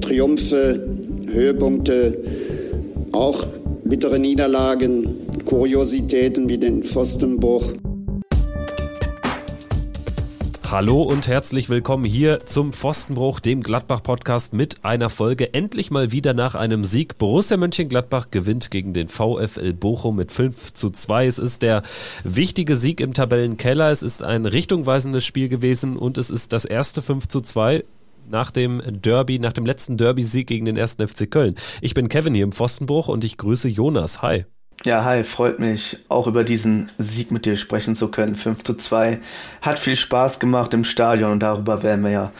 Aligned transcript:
Triumphe, 0.00 0.98
Höhepunkte, 1.30 2.18
auch 3.12 3.46
bittere 3.84 4.18
Niederlagen, 4.18 5.08
Kuriositäten 5.44 6.48
wie 6.48 6.58
den 6.58 6.82
Pfostenbruch. 6.82 7.72
Hallo 10.70 11.02
und 11.02 11.28
herzlich 11.28 11.68
willkommen 11.68 12.04
hier 12.04 12.46
zum 12.46 12.72
Pfostenbruch, 12.72 13.38
dem 13.38 13.62
Gladbach-Podcast 13.62 14.54
mit 14.54 14.84
einer 14.84 15.08
Folge. 15.08 15.54
Endlich 15.54 15.90
mal 15.90 16.10
wieder 16.10 16.34
nach 16.34 16.56
einem 16.56 16.84
Sieg. 16.84 17.16
Borussia 17.16 17.56
Mönchengladbach 17.56 18.30
gewinnt 18.32 18.72
gegen 18.72 18.92
den 18.92 19.08
VfL 19.08 19.72
Bochum 19.72 20.16
mit 20.16 20.32
5 20.32 20.74
zu 20.74 20.90
2. 20.90 21.26
Es 21.26 21.38
ist 21.38 21.62
der 21.62 21.82
wichtige 22.24 22.76
Sieg 22.76 23.00
im 23.00 23.14
Tabellenkeller. 23.14 23.90
Es 23.90 24.02
ist 24.02 24.22
ein 24.22 24.46
richtungweisendes 24.46 25.24
Spiel 25.24 25.48
gewesen 25.48 25.96
und 25.96 26.18
es 26.18 26.28
ist 26.28 26.52
das 26.52 26.64
erste 26.64 27.02
5 27.02 27.28
zu 27.28 27.40
2 27.40 27.84
nach 28.30 28.50
dem 28.50 28.82
Derby, 28.84 29.38
nach 29.38 29.52
dem 29.52 29.66
letzten 29.66 29.96
Derby-Sieg 29.96 30.46
gegen 30.46 30.64
den 30.64 30.76
ersten 30.76 31.06
FC 31.06 31.30
Köln. 31.30 31.54
Ich 31.80 31.94
bin 31.94 32.08
Kevin 32.08 32.34
hier 32.34 32.44
im 32.44 32.52
Pfostenbruch 32.52 33.08
und 33.08 33.24
ich 33.24 33.36
grüße 33.38 33.68
Jonas. 33.68 34.22
Hi. 34.22 34.44
Ja, 34.84 35.02
hi, 35.02 35.24
freut 35.24 35.60
mich, 35.60 35.96
auch 36.10 36.26
über 36.26 36.44
diesen 36.44 36.90
Sieg 36.98 37.30
mit 37.30 37.46
dir 37.46 37.56
sprechen 37.56 37.96
zu 37.96 38.08
können. 38.08 38.36
5 38.36 38.64
zu 38.64 38.74
2. 38.74 39.18
Hat 39.62 39.78
viel 39.78 39.96
Spaß 39.96 40.40
gemacht 40.40 40.74
im 40.74 40.84
Stadion 40.84 41.32
und 41.32 41.42
darüber 41.42 41.82
werden 41.82 42.04
wir 42.04 42.10
ja 42.10 42.32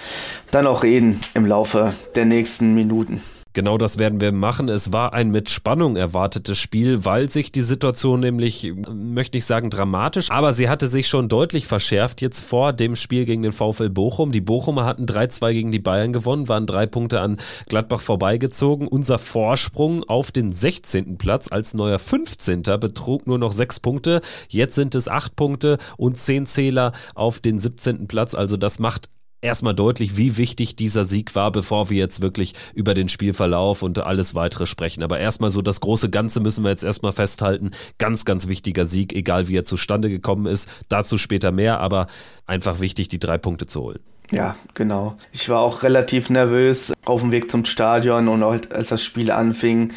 dann 0.50 0.66
auch 0.66 0.82
reden 0.82 1.20
im 1.32 1.46
Laufe 1.46 1.95
der 2.14 2.26
nächsten 2.26 2.74
Minuten. 2.74 3.23
Genau 3.54 3.78
das 3.78 3.98
werden 3.98 4.20
wir 4.20 4.32
machen. 4.32 4.68
Es 4.68 4.92
war 4.92 5.12
ein 5.12 5.30
mit 5.30 5.48
Spannung 5.48 5.95
erwartetes 5.95 6.58
Spiel, 6.58 7.04
weil 7.04 7.28
sich 7.28 7.52
die 7.52 7.62
Situation 7.62 8.18
nämlich, 8.18 8.72
möchte 8.92 9.38
ich 9.38 9.45
sagen, 9.45 9.70
dramatisch, 9.70 10.32
aber 10.32 10.52
sie 10.52 10.68
hatte 10.68 10.88
sich 10.88 11.06
schon 11.06 11.28
deutlich 11.28 11.68
verschärft 11.68 12.20
jetzt 12.20 12.40
vor 12.45 12.72
dem 12.72 12.96
Spiel 12.96 13.24
gegen 13.26 13.42
den 13.42 13.52
VfL 13.52 13.90
Bochum. 13.90 14.32
Die 14.32 14.40
Bochumer 14.40 14.84
hatten 14.84 15.06
3-2 15.06 15.52
gegen 15.52 15.70
die 15.70 15.78
Bayern 15.78 16.12
gewonnen, 16.12 16.48
waren 16.48 16.66
drei 16.66 16.86
Punkte 16.86 17.20
an 17.20 17.36
Gladbach 17.68 18.00
vorbeigezogen. 18.00 18.88
Unser 18.88 19.20
Vorsprung 19.20 20.02
auf 20.02 20.32
den 20.32 20.50
16. 20.50 21.16
Platz 21.16 21.52
als 21.52 21.74
neuer 21.74 22.01
15. 22.01 22.62
betrug 22.80 23.29
nur 23.29 23.38
noch 23.38 23.52
sechs 23.52 23.79
Punkte. 23.79 24.20
Jetzt 24.48 24.74
sind 24.74 24.96
es 24.96 25.07
acht 25.07 25.36
Punkte 25.36 25.79
und 25.96 26.18
zehn 26.18 26.46
Zähler 26.46 26.90
auf 27.14 27.38
den 27.38 27.60
17. 27.60 28.09
Platz. 28.09 28.34
Also 28.34 28.57
das 28.57 28.80
macht 28.80 29.09
erstmal 29.45 29.74
deutlich, 29.74 30.16
wie 30.16 30.37
wichtig 30.37 30.74
dieser 30.74 31.04
Sieg 31.04 31.34
war, 31.37 31.52
bevor 31.52 31.90
wir 31.90 31.98
jetzt 31.98 32.23
wirklich 32.23 32.54
über 32.74 32.95
den 32.95 33.09
Spielverlauf 33.09 33.82
und 33.82 33.98
alles 34.01 34.34
weitere 34.34 34.66
sprechen. 34.66 35.02
Aber 35.02 35.20
erstmal 35.20 35.51
so 35.51 35.62
das 35.62 35.80
große 35.80 36.10
Ganze 36.10 36.40
müssen 36.40 36.64
wir 36.64 36.70
jetzt 36.70 36.82
erstmal 36.82 37.12
festhalten. 37.12 37.70
Ganz, 37.98 38.24
ganz 38.24 38.48
wichtiger 38.48 38.86
Sieg, 38.86 39.12
egal 39.12 39.46
wie 39.46 39.56
er 39.56 39.64
zustande 39.64 40.09
gekommen 40.09 40.46
ist. 40.46 40.68
Dazu 40.88 41.18
später 41.18 41.52
mehr, 41.52 41.80
aber 41.80 42.06
einfach 42.46 42.80
wichtig, 42.80 43.09
die 43.09 43.18
drei 43.18 43.38
Punkte 43.38 43.66
zu 43.66 43.82
holen. 43.82 44.01
Ja, 44.30 44.56
genau. 44.73 45.16
Ich 45.32 45.48
war 45.51 45.60
auch 45.60 45.82
relativ 45.82 46.30
nervös 46.30 46.92
auf 47.04 47.20
dem 47.20 47.30
Weg 47.30 47.51
zum 47.51 47.66
Stadion 47.66 48.29
und 48.29 48.42
auch 48.42 48.56
als 48.70 48.88
das 48.88 49.02
Spiel 49.04 49.30
anfing. 49.30 49.92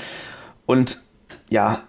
Und 0.65 0.99
ja, 1.49 1.86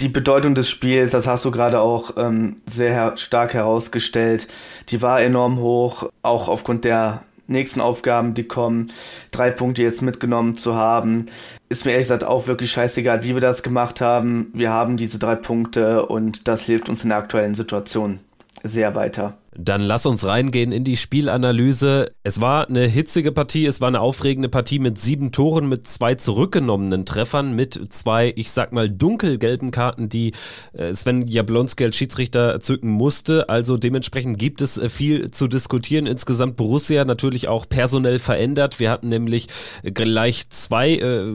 die 0.00 0.08
Bedeutung 0.08 0.54
des 0.54 0.68
Spiels, 0.70 1.10
das 1.10 1.26
hast 1.26 1.44
du 1.44 1.50
gerade 1.50 1.80
auch 1.80 2.16
ähm, 2.16 2.60
sehr 2.66 3.16
stark 3.16 3.54
herausgestellt, 3.54 4.46
die 4.90 5.02
war 5.02 5.20
enorm 5.20 5.58
hoch, 5.58 6.08
auch 6.22 6.48
aufgrund 6.48 6.84
der 6.84 7.22
nächsten 7.48 7.80
Aufgaben, 7.80 8.34
die 8.34 8.44
kommen, 8.44 8.92
drei 9.30 9.50
Punkte 9.50 9.82
jetzt 9.82 10.02
mitgenommen 10.02 10.56
zu 10.56 10.74
haben. 10.74 11.26
Ist 11.68 11.84
mir 11.84 11.92
ehrlich 11.92 12.06
gesagt 12.06 12.24
auch 12.24 12.46
wirklich 12.46 12.70
scheißegal, 12.70 13.22
wie 13.24 13.34
wir 13.34 13.40
das 13.40 13.62
gemacht 13.62 14.00
haben. 14.00 14.50
Wir 14.52 14.70
haben 14.70 14.96
diese 14.96 15.18
drei 15.18 15.34
Punkte 15.34 16.06
und 16.06 16.46
das 16.46 16.66
hilft 16.66 16.88
uns 16.88 17.02
in 17.02 17.08
der 17.08 17.18
aktuellen 17.18 17.54
Situation 17.54 18.20
sehr 18.62 18.94
weiter. 18.94 19.38
Dann 19.60 19.80
lass 19.80 20.06
uns 20.06 20.24
reingehen 20.24 20.70
in 20.70 20.84
die 20.84 20.96
Spielanalyse. 20.96 22.12
Es 22.22 22.40
war 22.40 22.68
eine 22.68 22.86
hitzige 22.86 23.32
Partie, 23.32 23.66
es 23.66 23.80
war 23.80 23.88
eine 23.88 24.00
aufregende 24.00 24.48
Partie 24.48 24.78
mit 24.78 25.00
sieben 25.00 25.32
Toren, 25.32 25.68
mit 25.68 25.88
zwei 25.88 26.14
zurückgenommenen 26.14 27.04
Treffern, 27.04 27.56
mit 27.56 27.92
zwei, 27.92 28.32
ich 28.36 28.52
sag 28.52 28.72
mal, 28.72 28.88
dunkelgelben 28.88 29.72
Karten, 29.72 30.08
die 30.08 30.32
äh, 30.74 30.94
Sven 30.94 31.26
Jablonski 31.26 31.86
als 31.86 31.96
Schiedsrichter 31.96 32.60
zücken 32.60 32.92
musste. 32.92 33.48
Also 33.48 33.76
dementsprechend 33.76 34.38
gibt 34.38 34.60
es 34.60 34.78
äh, 34.78 34.88
viel 34.88 35.32
zu 35.32 35.48
diskutieren. 35.48 36.06
Insgesamt 36.06 36.54
Borussia 36.54 37.04
natürlich 37.04 37.48
auch 37.48 37.68
personell 37.68 38.20
verändert. 38.20 38.78
Wir 38.78 38.92
hatten 38.92 39.08
nämlich 39.08 39.48
gleich 39.82 40.48
zwei 40.50 40.92
äh, 40.92 41.32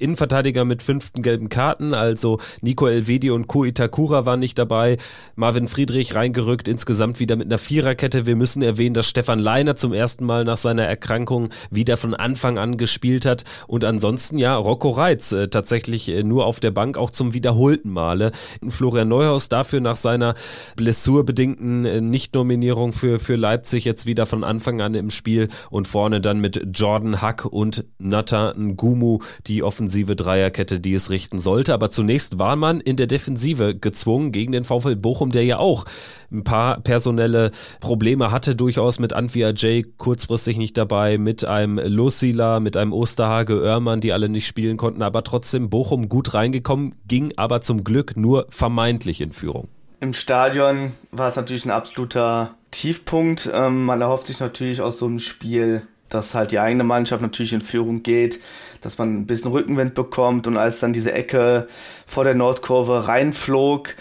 Innenverteidiger 0.00 0.64
mit 0.64 0.82
fünften 0.82 1.22
gelben 1.22 1.48
Karten, 1.48 1.94
also 1.94 2.40
Nico 2.62 2.86
Elvedi 2.86 3.30
und 3.30 3.46
Ko 3.46 3.64
Itakura 3.64 4.24
waren 4.26 4.40
nicht 4.40 4.58
dabei, 4.58 4.96
Marvin 5.36 5.68
Friedrich 5.68 6.14
reingerückt, 6.14 6.68
insgesamt 6.68 7.20
wieder 7.20 7.36
mit 7.36 7.46
einer 7.46 7.58
Viererkette. 7.60 8.26
Wir 8.26 8.34
müssen 8.34 8.62
erwähnen, 8.62 8.94
dass 8.94 9.06
Stefan 9.06 9.38
Leiner 9.38 9.76
zum 9.76 9.92
ersten 9.92 10.24
Mal 10.24 10.44
nach 10.44 10.56
seiner 10.56 10.84
Erkrankung 10.84 11.50
wieder 11.70 11.96
von 11.96 12.14
Anfang 12.14 12.58
an 12.58 12.76
gespielt 12.76 13.26
hat 13.26 13.44
und 13.68 13.84
ansonsten 13.84 14.38
ja, 14.38 14.56
Rocco 14.56 14.90
Reitz 14.90 15.30
äh, 15.30 15.46
tatsächlich 15.46 16.08
äh, 16.08 16.24
nur 16.24 16.46
auf 16.46 16.58
der 16.58 16.72
Bank, 16.72 16.96
auch 16.98 17.12
zum 17.12 17.32
wiederholten 17.32 17.90
Male. 17.90 18.32
Florian 18.68 19.08
Neuhaus 19.08 19.48
dafür 19.48 19.80
nach 19.80 19.96
seiner 19.96 20.34
blessurbedingten 20.74 21.84
äh, 21.84 22.00
Nichtnominierung 22.00 22.92
für, 22.92 23.20
für 23.20 23.36
Leipzig 23.36 23.84
jetzt 23.84 24.06
wieder 24.06 24.26
von 24.26 24.42
Anfang 24.42 24.80
an 24.80 24.94
im 24.94 25.10
Spiel 25.10 25.48
und 25.70 25.86
vorne 25.86 26.20
dann 26.20 26.40
mit 26.40 26.66
Jordan 26.74 27.22
Hack 27.22 27.44
und 27.44 27.84
Nata 27.98 28.54
Ngumu, 28.56 29.20
die 29.46 29.62
offensiv 29.62 30.00
offensive 30.00 30.16
Dreierkette, 30.16 30.80
die 30.80 30.94
es 30.94 31.10
richten 31.10 31.40
sollte. 31.40 31.74
Aber 31.74 31.90
zunächst 31.90 32.38
war 32.38 32.56
man 32.56 32.80
in 32.80 32.96
der 32.96 33.06
Defensive 33.06 33.74
gezwungen 33.74 34.32
gegen 34.32 34.52
den 34.52 34.64
VfL 34.64 34.96
Bochum, 34.96 35.30
der 35.30 35.44
ja 35.44 35.58
auch 35.58 35.84
ein 36.32 36.44
paar 36.44 36.80
personelle 36.80 37.49
Probleme 37.80 38.30
hatte, 38.30 38.56
durchaus 38.56 38.98
mit 38.98 39.12
Antwia 39.12 39.50
J 39.50 39.84
kurzfristig 39.98 40.56
nicht 40.56 40.76
dabei, 40.76 41.18
mit 41.18 41.44
einem 41.44 41.78
Lucila, 41.78 42.60
mit 42.60 42.76
einem 42.76 42.92
Osterhage, 42.92 43.60
Oermann, 43.60 44.00
die 44.00 44.12
alle 44.12 44.28
nicht 44.28 44.46
spielen 44.46 44.76
konnten, 44.76 45.02
aber 45.02 45.24
trotzdem 45.24 45.70
Bochum 45.70 46.08
gut 46.08 46.34
reingekommen, 46.34 46.94
ging 47.06 47.32
aber 47.36 47.62
zum 47.62 47.84
Glück 47.84 48.16
nur 48.16 48.46
vermeintlich 48.50 49.20
in 49.20 49.32
Führung. 49.32 49.68
Im 50.00 50.14
Stadion 50.14 50.92
war 51.10 51.28
es 51.28 51.36
natürlich 51.36 51.64
ein 51.64 51.70
absoluter 51.70 52.54
Tiefpunkt. 52.70 53.50
Ähm, 53.52 53.84
man 53.84 54.00
erhofft 54.00 54.26
sich 54.26 54.40
natürlich 54.40 54.80
aus 54.80 54.98
so 54.98 55.06
einem 55.06 55.18
Spiel, 55.18 55.82
dass 56.08 56.34
halt 56.34 56.52
die 56.52 56.58
eigene 56.58 56.84
Mannschaft 56.84 57.20
natürlich 57.22 57.52
in 57.52 57.60
Führung 57.60 58.02
geht 58.02 58.40
dass 58.80 58.98
man 58.98 59.14
ein 59.14 59.26
bisschen 59.26 59.50
Rückenwind 59.50 59.94
bekommt 59.94 60.46
und 60.46 60.56
als 60.56 60.80
dann 60.80 60.92
diese 60.92 61.12
Ecke 61.12 61.66
vor 62.06 62.24
der 62.24 62.34
Nordkurve 62.34 63.08
reinflog, 63.08 63.94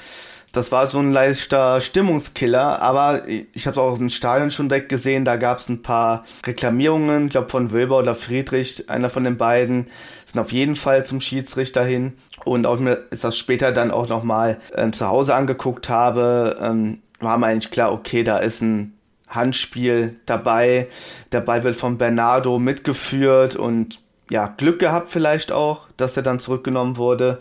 das 0.51 0.71
war 0.71 0.89
so 0.89 0.99
ein 0.99 1.11
leichter 1.11 1.79
Stimmungskiller, 1.79 2.81
aber 2.81 3.23
ich 3.27 3.67
habe 3.67 3.81
auch 3.81 3.99
im 3.99 4.09
Stadion 4.09 4.51
schon 4.51 4.69
direkt 4.69 4.89
gesehen, 4.89 5.25
da 5.25 5.35
gab 5.35 5.59
es 5.59 5.69
ein 5.69 5.81
paar 5.81 6.25
Reklamierungen, 6.45 7.25
ich 7.25 7.31
glaube 7.31 7.49
von 7.49 7.71
Wilber 7.71 7.99
oder 7.99 8.15
Friedrich, 8.15 8.89
einer 8.89 9.09
von 9.09 9.23
den 9.23 9.37
beiden, 9.37 9.87
sind 10.25 10.39
auf 10.39 10.51
jeden 10.51 10.75
Fall 10.75 11.05
zum 11.05 11.21
Schiedsrichter 11.21 11.83
hin. 11.83 12.13
Und 12.45 12.65
auch 12.65 12.79
mir 12.79 13.05
ist 13.11 13.23
das 13.23 13.37
später 13.37 13.71
dann 13.71 13.91
auch 13.91 14.07
nochmal 14.07 14.59
ähm, 14.75 14.93
zu 14.93 15.07
Hause 15.07 15.35
angeguckt 15.35 15.89
habe, 15.89 16.57
ähm, 16.61 17.01
war 17.19 17.37
mir 17.37 17.47
eigentlich 17.47 17.71
klar, 17.71 17.91
okay, 17.91 18.23
da 18.23 18.37
ist 18.37 18.61
ein 18.61 18.93
Handspiel 19.27 20.15
dabei, 20.25 20.87
der 21.31 21.41
Ball 21.41 21.63
wird 21.63 21.75
von 21.75 21.97
Bernardo 21.97 22.57
mitgeführt 22.57 23.55
und 23.55 24.01
ja, 24.31 24.53
Glück 24.57 24.79
gehabt 24.79 25.09
vielleicht 25.09 25.51
auch, 25.51 25.87
dass 25.97 26.17
er 26.17 26.23
dann 26.23 26.39
zurückgenommen 26.39 26.97
wurde. 26.97 27.39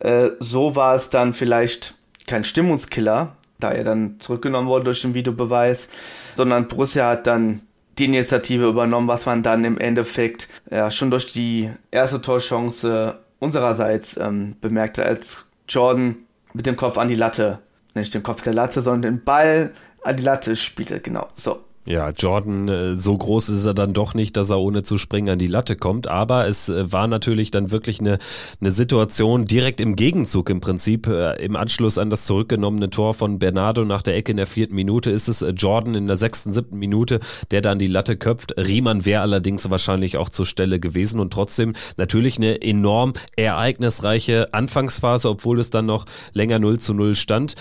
Äh, 0.00 0.30
so 0.38 0.76
war 0.76 0.94
es 0.94 1.10
dann 1.10 1.32
vielleicht 1.32 1.94
kein 2.26 2.44
Stimmungskiller, 2.44 3.36
da 3.58 3.72
er 3.72 3.84
dann 3.84 4.20
zurückgenommen 4.20 4.68
wurde 4.68 4.84
durch 4.84 5.02
den 5.02 5.14
Videobeweis, 5.14 5.88
sondern 6.34 6.68
Borussia 6.68 7.10
hat 7.10 7.26
dann 7.26 7.62
die 7.98 8.06
Initiative 8.06 8.68
übernommen, 8.68 9.08
was 9.08 9.26
man 9.26 9.42
dann 9.42 9.64
im 9.64 9.78
Endeffekt 9.78 10.48
ja, 10.70 10.90
schon 10.90 11.10
durch 11.10 11.32
die 11.32 11.70
erste 11.90 12.20
Torchance 12.20 13.18
unsererseits 13.38 14.16
ähm, 14.16 14.56
bemerkte, 14.60 15.04
als 15.04 15.46
Jordan 15.68 16.16
mit 16.52 16.66
dem 16.66 16.76
Kopf 16.76 16.98
an 16.98 17.08
die 17.08 17.14
Latte, 17.14 17.60
nicht 17.94 18.14
den 18.14 18.22
Kopf 18.22 18.42
der 18.42 18.54
Latte, 18.54 18.82
sondern 18.82 19.02
den 19.02 19.24
Ball 19.24 19.72
an 20.02 20.16
die 20.16 20.22
Latte 20.22 20.56
spielte, 20.56 21.00
genau, 21.00 21.28
so. 21.34 21.60
Ja, 21.86 22.08
Jordan, 22.10 22.68
äh, 22.68 22.94
so 22.94 23.16
groß 23.16 23.50
ist 23.50 23.66
er 23.66 23.74
dann 23.74 23.92
doch 23.92 24.14
nicht, 24.14 24.38
dass 24.38 24.48
er 24.48 24.58
ohne 24.58 24.82
zu 24.84 24.96
springen 24.96 25.28
an 25.28 25.38
die 25.38 25.46
Latte 25.46 25.76
kommt. 25.76 26.08
Aber 26.08 26.46
es 26.46 26.70
äh, 26.70 26.90
war 26.90 27.06
natürlich 27.08 27.50
dann 27.50 27.70
wirklich 27.70 28.00
eine, 28.00 28.18
eine 28.60 28.70
Situation 28.70 29.44
direkt 29.44 29.82
im 29.82 29.94
Gegenzug 29.94 30.48
im 30.48 30.60
Prinzip. 30.60 31.06
Äh, 31.06 31.44
Im 31.44 31.56
Anschluss 31.56 31.98
an 31.98 32.08
das 32.08 32.24
zurückgenommene 32.24 32.88
Tor 32.88 33.12
von 33.12 33.38
Bernardo 33.38 33.84
nach 33.84 34.00
der 34.00 34.16
Ecke 34.16 34.30
in 34.30 34.38
der 34.38 34.46
vierten 34.46 34.74
Minute 34.74 35.10
ist 35.10 35.28
es 35.28 35.44
Jordan 35.56 35.94
in 35.94 36.06
der 36.06 36.16
sechsten, 36.16 36.54
siebten 36.54 36.78
Minute, 36.78 37.20
der 37.50 37.60
dann 37.60 37.78
die 37.78 37.86
Latte 37.86 38.16
köpft. 38.16 38.54
Riemann 38.56 39.04
wäre 39.04 39.20
allerdings 39.20 39.68
wahrscheinlich 39.68 40.16
auch 40.16 40.30
zur 40.30 40.46
Stelle 40.46 40.80
gewesen 40.80 41.20
und 41.20 41.34
trotzdem 41.34 41.74
natürlich 41.98 42.38
eine 42.38 42.62
enorm 42.62 43.12
ereignisreiche 43.36 44.54
Anfangsphase, 44.54 45.28
obwohl 45.28 45.60
es 45.60 45.68
dann 45.68 45.84
noch 45.84 46.06
länger 46.32 46.58
0 46.58 46.78
zu 46.78 46.94
0 46.94 47.14
stand 47.14 47.56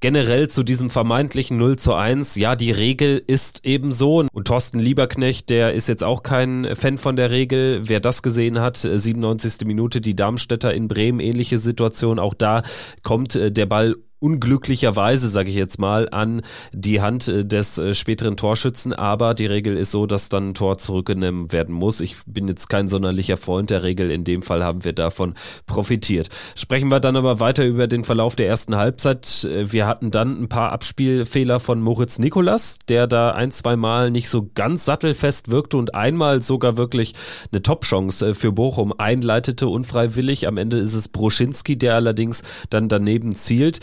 generell 0.00 0.48
zu 0.48 0.62
diesem 0.62 0.90
vermeintlichen 0.90 1.56
0 1.56 1.76
zu 1.76 1.94
1, 1.94 2.36
ja, 2.36 2.56
die 2.56 2.70
Regel 2.70 3.22
ist 3.26 3.64
eben 3.64 3.92
so. 3.92 4.26
Und 4.32 4.46
Thorsten 4.46 4.78
Lieberknecht, 4.78 5.48
der 5.50 5.72
ist 5.72 5.88
jetzt 5.88 6.04
auch 6.04 6.22
kein 6.22 6.76
Fan 6.76 6.98
von 6.98 7.16
der 7.16 7.30
Regel. 7.30 7.80
Wer 7.82 8.00
das 8.00 8.22
gesehen 8.22 8.60
hat, 8.60 8.76
97. 8.76 9.66
Minute, 9.66 10.00
die 10.00 10.14
Darmstädter 10.14 10.74
in 10.74 10.88
Bremen, 10.88 11.20
ähnliche 11.20 11.58
Situation. 11.58 12.18
Auch 12.18 12.34
da 12.34 12.62
kommt 13.02 13.36
äh, 13.36 13.50
der 13.50 13.66
Ball 13.66 13.94
unglücklicherweise, 14.18 15.28
sage 15.28 15.50
ich 15.50 15.56
jetzt 15.56 15.78
mal, 15.78 16.08
an 16.10 16.42
die 16.72 17.00
Hand 17.00 17.28
äh, 17.28 17.44
des 17.44 17.78
äh, 17.78 17.94
späteren 17.94 18.36
Torschützen. 18.36 18.92
Aber 18.92 19.34
die 19.34 19.46
Regel 19.46 19.76
ist 19.76 19.90
so, 19.90 20.06
dass 20.06 20.28
dann 20.28 20.50
ein 20.50 20.54
Tor 20.54 20.78
zurückgenommen 20.78 21.52
werden 21.52 21.74
muss. 21.74 22.00
Ich 22.00 22.16
bin 22.26 22.48
jetzt 22.48 22.68
kein 22.68 22.88
sonderlicher 22.88 23.36
Freund 23.36 23.70
der 23.70 23.82
Regel. 23.82 24.10
In 24.10 24.24
dem 24.24 24.42
Fall 24.42 24.64
haben 24.64 24.84
wir 24.84 24.94
davon 24.94 25.34
profitiert. 25.66 26.28
Sprechen 26.54 26.88
wir 26.88 27.00
dann 27.00 27.16
aber 27.16 27.40
weiter 27.40 27.66
über 27.66 27.86
den 27.86 28.04
Verlauf 28.04 28.36
der 28.36 28.48
ersten 28.48 28.76
Halbzeit. 28.76 29.44
Äh, 29.44 29.72
wir 29.72 29.86
hatten 29.86 30.10
dann 30.10 30.42
ein 30.42 30.48
paar 30.48 30.72
Abspielfehler 30.72 31.60
von 31.60 31.80
Moritz 31.80 32.18
Nikolas, 32.18 32.78
der 32.88 33.06
da 33.06 33.32
ein, 33.32 33.50
zwei 33.50 33.76
Mal 33.76 34.10
nicht 34.10 34.30
so 34.30 34.50
ganz 34.54 34.86
sattelfest 34.86 35.50
wirkte 35.50 35.76
und 35.76 35.94
einmal 35.94 36.42
sogar 36.42 36.78
wirklich 36.78 37.12
eine 37.52 37.62
Top-Chance 37.62 38.34
für 38.34 38.52
Bochum 38.52 38.94
einleitete, 38.96 39.68
unfreiwillig. 39.68 40.48
Am 40.48 40.56
Ende 40.56 40.78
ist 40.78 40.94
es 40.94 41.08
Broschinski, 41.08 41.76
der 41.76 41.96
allerdings 41.96 42.42
dann 42.70 42.88
daneben 42.88 43.36
zielt. 43.36 43.80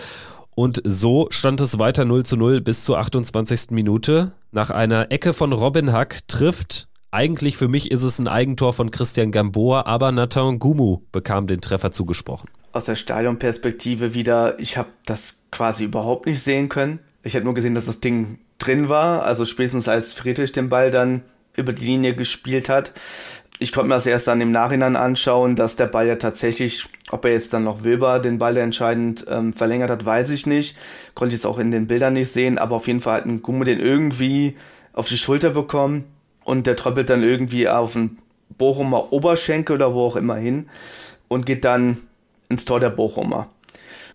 Und 0.56 0.82
so 0.84 1.28
stand 1.30 1.62
es 1.62 1.80
weiter 1.80 2.06
0 2.06 2.26
zu 2.26 2.38
0 2.38 2.62
bis 2.62 2.84
zur 2.84 3.00
28. 3.00 3.72
Minute. 3.72 4.34
Nach 4.52 4.70
einer 4.70 5.12
Ecke 5.12 5.34
von 5.34 5.52
Robin 5.54 5.92
Hack 5.92 6.28
trifft, 6.28 6.88
eigentlich 7.12 7.58
für 7.58 7.68
mich 7.68 7.92
ist 7.92 8.04
es 8.04 8.20
ein 8.20 8.28
Eigentor 8.28 8.74
von 8.74 8.92
Christian 8.92 9.32
Gamboa, 9.32 9.86
aber 9.86 10.12
Nathan 10.12 10.60
Gumu 10.60 11.02
bekam 11.12 11.48
den 11.48 11.62
Treffer 11.62 11.92
zugesprochen. 11.92 12.50
Aus 12.72 12.86
der 12.86 12.96
Stadionperspektive 12.96 14.14
wieder, 14.14 14.60
ich 14.60 14.78
habe 14.78 14.90
das 15.06 15.44
quasi 15.52 15.86
überhaupt 15.86 16.26
nicht 16.26 16.42
sehen 16.42 16.70
können. 16.70 17.00
Ich 17.24 17.36
habe 17.36 17.46
nur 17.46 17.54
gesehen, 17.54 17.76
dass 17.76 17.86
das 17.86 18.00
Ding 18.00 18.40
drin 18.58 18.90
war, 18.90 19.24
also 19.24 19.46
spätestens 19.46 19.88
als 19.88 20.14
Friedrich 20.14 20.52
den 20.52 20.70
Ball 20.70 20.92
dann 20.92 21.24
über 21.56 21.74
die 21.74 21.86
Linie 21.86 22.16
gespielt 22.16 22.70
hat. 22.70 22.94
Ich 23.60 23.72
konnte 23.72 23.90
mir 23.90 23.96
das 23.96 24.06
erst 24.06 24.28
dann 24.28 24.42
im 24.42 24.52
Nachhinein 24.52 24.96
anschauen, 24.96 25.56
dass 25.56 25.76
der 25.76 25.86
Ball 25.86 26.08
ja 26.08 26.16
tatsächlich, 26.16 26.88
ob 27.12 27.24
er 27.26 27.32
jetzt 27.32 27.54
dann 27.54 27.64
noch 27.64 27.84
Wilber 27.84 28.20
den 28.20 28.40
Ball 28.40 28.58
entscheidend 28.58 29.26
ähm, 29.30 29.54
verlängert 29.54 29.90
hat, 29.90 30.06
weiß 30.06 30.32
ich 30.32 30.48
nicht. 30.48 30.78
Konnte 31.14 31.36
ich 31.36 31.42
es 31.42 31.46
auch 31.46 31.60
in 31.60 31.72
den 31.72 31.88
Bildern 31.88 32.14
nicht 32.14 32.32
sehen, 32.32 32.58
aber 32.58 32.76
auf 32.76 32.88
jeden 32.88 33.00
Fall 33.00 33.20
hat 33.20 33.26
ein 33.26 33.42
Gumme 33.42 33.66
den 33.66 33.80
irgendwie 33.80 34.58
auf 34.92 35.08
die 35.08 35.18
Schulter 35.18 35.52
bekommen 35.52 36.06
und 36.44 36.68
der 36.68 36.76
tröppelt 36.76 37.10
dann 37.10 37.24
irgendwie 37.24 37.70
auf 37.70 37.94
den 37.94 38.18
Bochumer 38.58 39.14
Oberschenkel 39.14 39.76
oder 39.76 39.94
wo 39.94 40.06
auch 40.06 40.16
immer 40.16 40.36
hin 40.36 40.70
und 41.28 41.46
geht 41.46 41.66
dann 41.66 41.98
ins 42.50 42.66
Tor 42.66 42.80
der 42.80 42.90
Bochumer. 42.90 43.50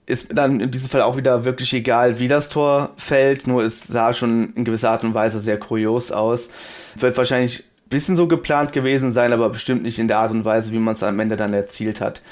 Ist 0.07 0.29
dann 0.37 0.61
in 0.61 0.71
diesem 0.71 0.89
Fall 0.89 1.03
auch 1.03 1.17
wieder 1.17 1.45
wirklich 1.45 1.73
egal, 1.75 2.19
wie 2.19 2.29
das 2.29 2.49
Tor 2.49 2.91
fällt, 2.97 3.47
nur 3.47 3.63
es 3.63 3.87
sah 3.87 4.13
schon 4.13 4.55
in 4.55 4.65
gewisser 4.65 4.91
Art 4.91 5.05
und 5.05 5.15
Weise 5.15 5.39
sehr 5.39 5.59
kurios 5.59 6.13
aus. 6.13 6.49
Wird 6.97 7.17
wahrscheinlich 7.17 7.65
bisschen 7.89 8.17
so 8.17 8.29
geplant 8.29 8.73
gewesen 8.73 9.13
sein, 9.13 9.33
aber 9.33 9.51
bestimmt 9.51 9.83
nicht 9.83 9.99
in 9.99 10.09
der 10.09 10.19
Art 10.19 10.31
und 10.31 10.45
Weise, 10.45 10.73
wie 10.73 10.79
man 10.79 10.95
es 10.95 11.03
am 11.03 11.21
Ende 11.21 11.37
dann 11.37 11.55
erzielt 11.55 12.01
hat. 12.01 12.23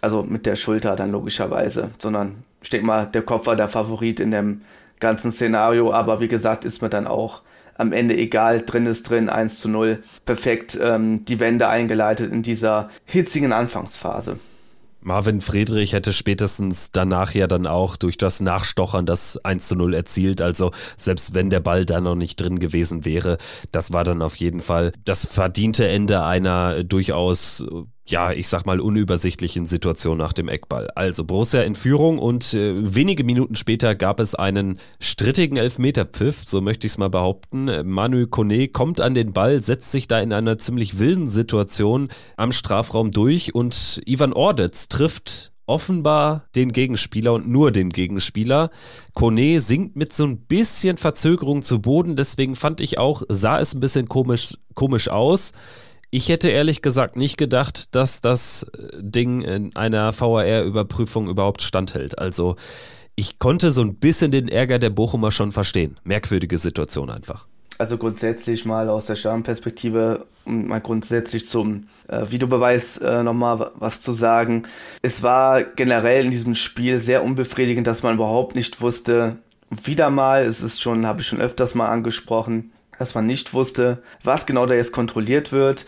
Also 0.00 0.22
mit 0.22 0.46
der 0.46 0.56
Schulter 0.56 0.96
dann 0.96 1.12
logischerweise, 1.12 1.90
sondern 1.98 2.44
ich 2.62 2.70
denke 2.70 2.86
mal, 2.86 3.06
der 3.06 3.22
Kopf 3.22 3.46
war 3.46 3.56
der 3.56 3.68
Favorit 3.68 4.20
in 4.20 4.30
dem 4.30 4.62
ganzen 4.98 5.32
Szenario, 5.32 5.92
aber 5.92 6.20
wie 6.20 6.28
gesagt, 6.28 6.64
ist 6.64 6.82
mir 6.82 6.90
dann 6.90 7.06
auch 7.06 7.42
am 7.76 7.92
Ende 7.92 8.16
egal, 8.16 8.60
drin 8.60 8.84
ist 8.84 9.08
drin, 9.08 9.30
1 9.30 9.58
zu 9.58 9.68
0, 9.70 10.02
perfekt 10.26 10.78
ähm, 10.82 11.24
die 11.24 11.40
Wende 11.40 11.68
eingeleitet 11.68 12.30
in 12.30 12.42
dieser 12.42 12.90
hitzigen 13.06 13.52
Anfangsphase. 13.52 14.38
Marvin 15.02 15.40
Friedrich 15.40 15.92
hätte 15.92 16.12
spätestens 16.12 16.92
danach 16.92 17.34
ja 17.34 17.46
dann 17.46 17.66
auch 17.66 17.96
durch 17.96 18.18
das 18.18 18.40
Nachstochern 18.40 19.06
das 19.06 19.38
1 19.38 19.68
zu 19.68 19.76
0 19.76 19.94
erzielt. 19.94 20.42
Also 20.42 20.72
selbst 20.96 21.34
wenn 21.34 21.50
der 21.50 21.60
Ball 21.60 21.84
da 21.84 22.00
noch 22.00 22.14
nicht 22.14 22.40
drin 22.40 22.58
gewesen 22.58 23.04
wäre, 23.04 23.38
das 23.72 23.92
war 23.92 24.04
dann 24.04 24.22
auf 24.22 24.36
jeden 24.36 24.60
Fall 24.60 24.92
das 25.04 25.24
verdiente 25.24 25.88
Ende 25.88 26.22
einer 26.24 26.84
durchaus 26.84 27.64
ja, 28.10 28.32
ich 28.32 28.48
sag 28.48 28.66
mal, 28.66 28.80
unübersichtlichen 28.80 29.66
Situation 29.66 30.18
nach 30.18 30.32
dem 30.32 30.48
Eckball. 30.48 30.88
Also 30.94 31.24
Borussia 31.24 31.62
in 31.62 31.74
Führung 31.74 32.18
und 32.18 32.54
äh, 32.54 32.94
wenige 32.94 33.24
Minuten 33.24 33.56
später 33.56 33.94
gab 33.94 34.20
es 34.20 34.34
einen 34.34 34.78
strittigen 34.98 35.56
Elfmeterpfiff, 35.56 36.44
so 36.46 36.60
möchte 36.60 36.86
ich 36.86 36.94
es 36.94 36.98
mal 36.98 37.10
behaupten. 37.10 37.70
Manu 37.88 38.26
Kone 38.26 38.68
kommt 38.68 39.00
an 39.00 39.14
den 39.14 39.32
Ball, 39.32 39.62
setzt 39.62 39.92
sich 39.92 40.08
da 40.08 40.20
in 40.20 40.32
einer 40.32 40.58
ziemlich 40.58 40.98
wilden 40.98 41.28
Situation 41.28 42.08
am 42.36 42.52
Strafraum 42.52 43.12
durch 43.12 43.54
und 43.54 44.00
Ivan 44.04 44.32
Ordetz 44.32 44.88
trifft 44.88 45.52
offenbar 45.70 46.46
den 46.56 46.72
Gegenspieler 46.72 47.32
und 47.32 47.48
nur 47.48 47.70
den 47.70 47.90
Gegenspieler. 47.90 48.70
Kone 49.14 49.60
sinkt 49.60 49.96
mit 49.96 50.12
so 50.12 50.24
ein 50.24 50.40
bisschen 50.40 50.96
Verzögerung 50.96 51.62
zu 51.62 51.80
Boden, 51.80 52.16
deswegen 52.16 52.56
fand 52.56 52.80
ich 52.80 52.98
auch, 52.98 53.22
sah 53.28 53.60
es 53.60 53.72
ein 53.72 53.80
bisschen 53.80 54.08
komisch, 54.08 54.58
komisch 54.74 55.08
aus. 55.08 55.52
Ich 56.12 56.28
hätte 56.28 56.48
ehrlich 56.48 56.82
gesagt 56.82 57.14
nicht 57.14 57.36
gedacht, 57.36 57.94
dass 57.94 58.20
das 58.20 58.64
äh, 58.64 58.88
Ding 59.00 59.42
in 59.42 59.76
einer 59.76 60.12
VAR-Überprüfung 60.12 61.28
überhaupt 61.28 61.62
standhält. 61.62 62.18
Also 62.18 62.56
ich 63.14 63.38
konnte 63.38 63.70
so 63.70 63.82
ein 63.82 63.96
bisschen 63.96 64.32
den 64.32 64.48
Ärger 64.48 64.80
der 64.80 64.90
Bochumer 64.90 65.30
schon 65.30 65.52
verstehen. 65.52 66.00
Merkwürdige 66.02 66.58
Situation 66.58 67.10
einfach. 67.10 67.46
Also 67.78 67.96
grundsätzlich 67.96 68.64
mal 68.64 68.88
aus 68.88 69.06
der 69.06 69.14
Stammperspektive, 69.14 70.26
um 70.44 70.66
mal 70.66 70.80
grundsätzlich 70.80 71.48
zum 71.48 71.88
äh, 72.08 72.28
Videobeweis 72.28 72.98
äh, 72.98 73.22
nochmal 73.22 73.70
was 73.76 74.02
zu 74.02 74.10
sagen. 74.10 74.64
Es 75.02 75.22
war 75.22 75.62
generell 75.62 76.24
in 76.24 76.30
diesem 76.32 76.56
Spiel 76.56 76.98
sehr 76.98 77.22
unbefriedigend, 77.22 77.86
dass 77.86 78.02
man 78.02 78.16
überhaupt 78.16 78.56
nicht 78.56 78.80
wusste, 78.80 79.36
wieder 79.70 80.10
mal, 80.10 80.42
es 80.42 80.60
ist 80.60 80.82
schon, 80.82 81.06
habe 81.06 81.20
ich 81.20 81.28
schon 81.28 81.40
öfters 81.40 81.76
mal 81.76 81.88
angesprochen, 81.88 82.72
dass 83.00 83.14
man 83.14 83.26
nicht 83.26 83.54
wusste, 83.54 84.02
was 84.22 84.44
genau 84.44 84.66
da 84.66 84.74
jetzt 84.74 84.92
kontrolliert 84.92 85.52
wird, 85.52 85.86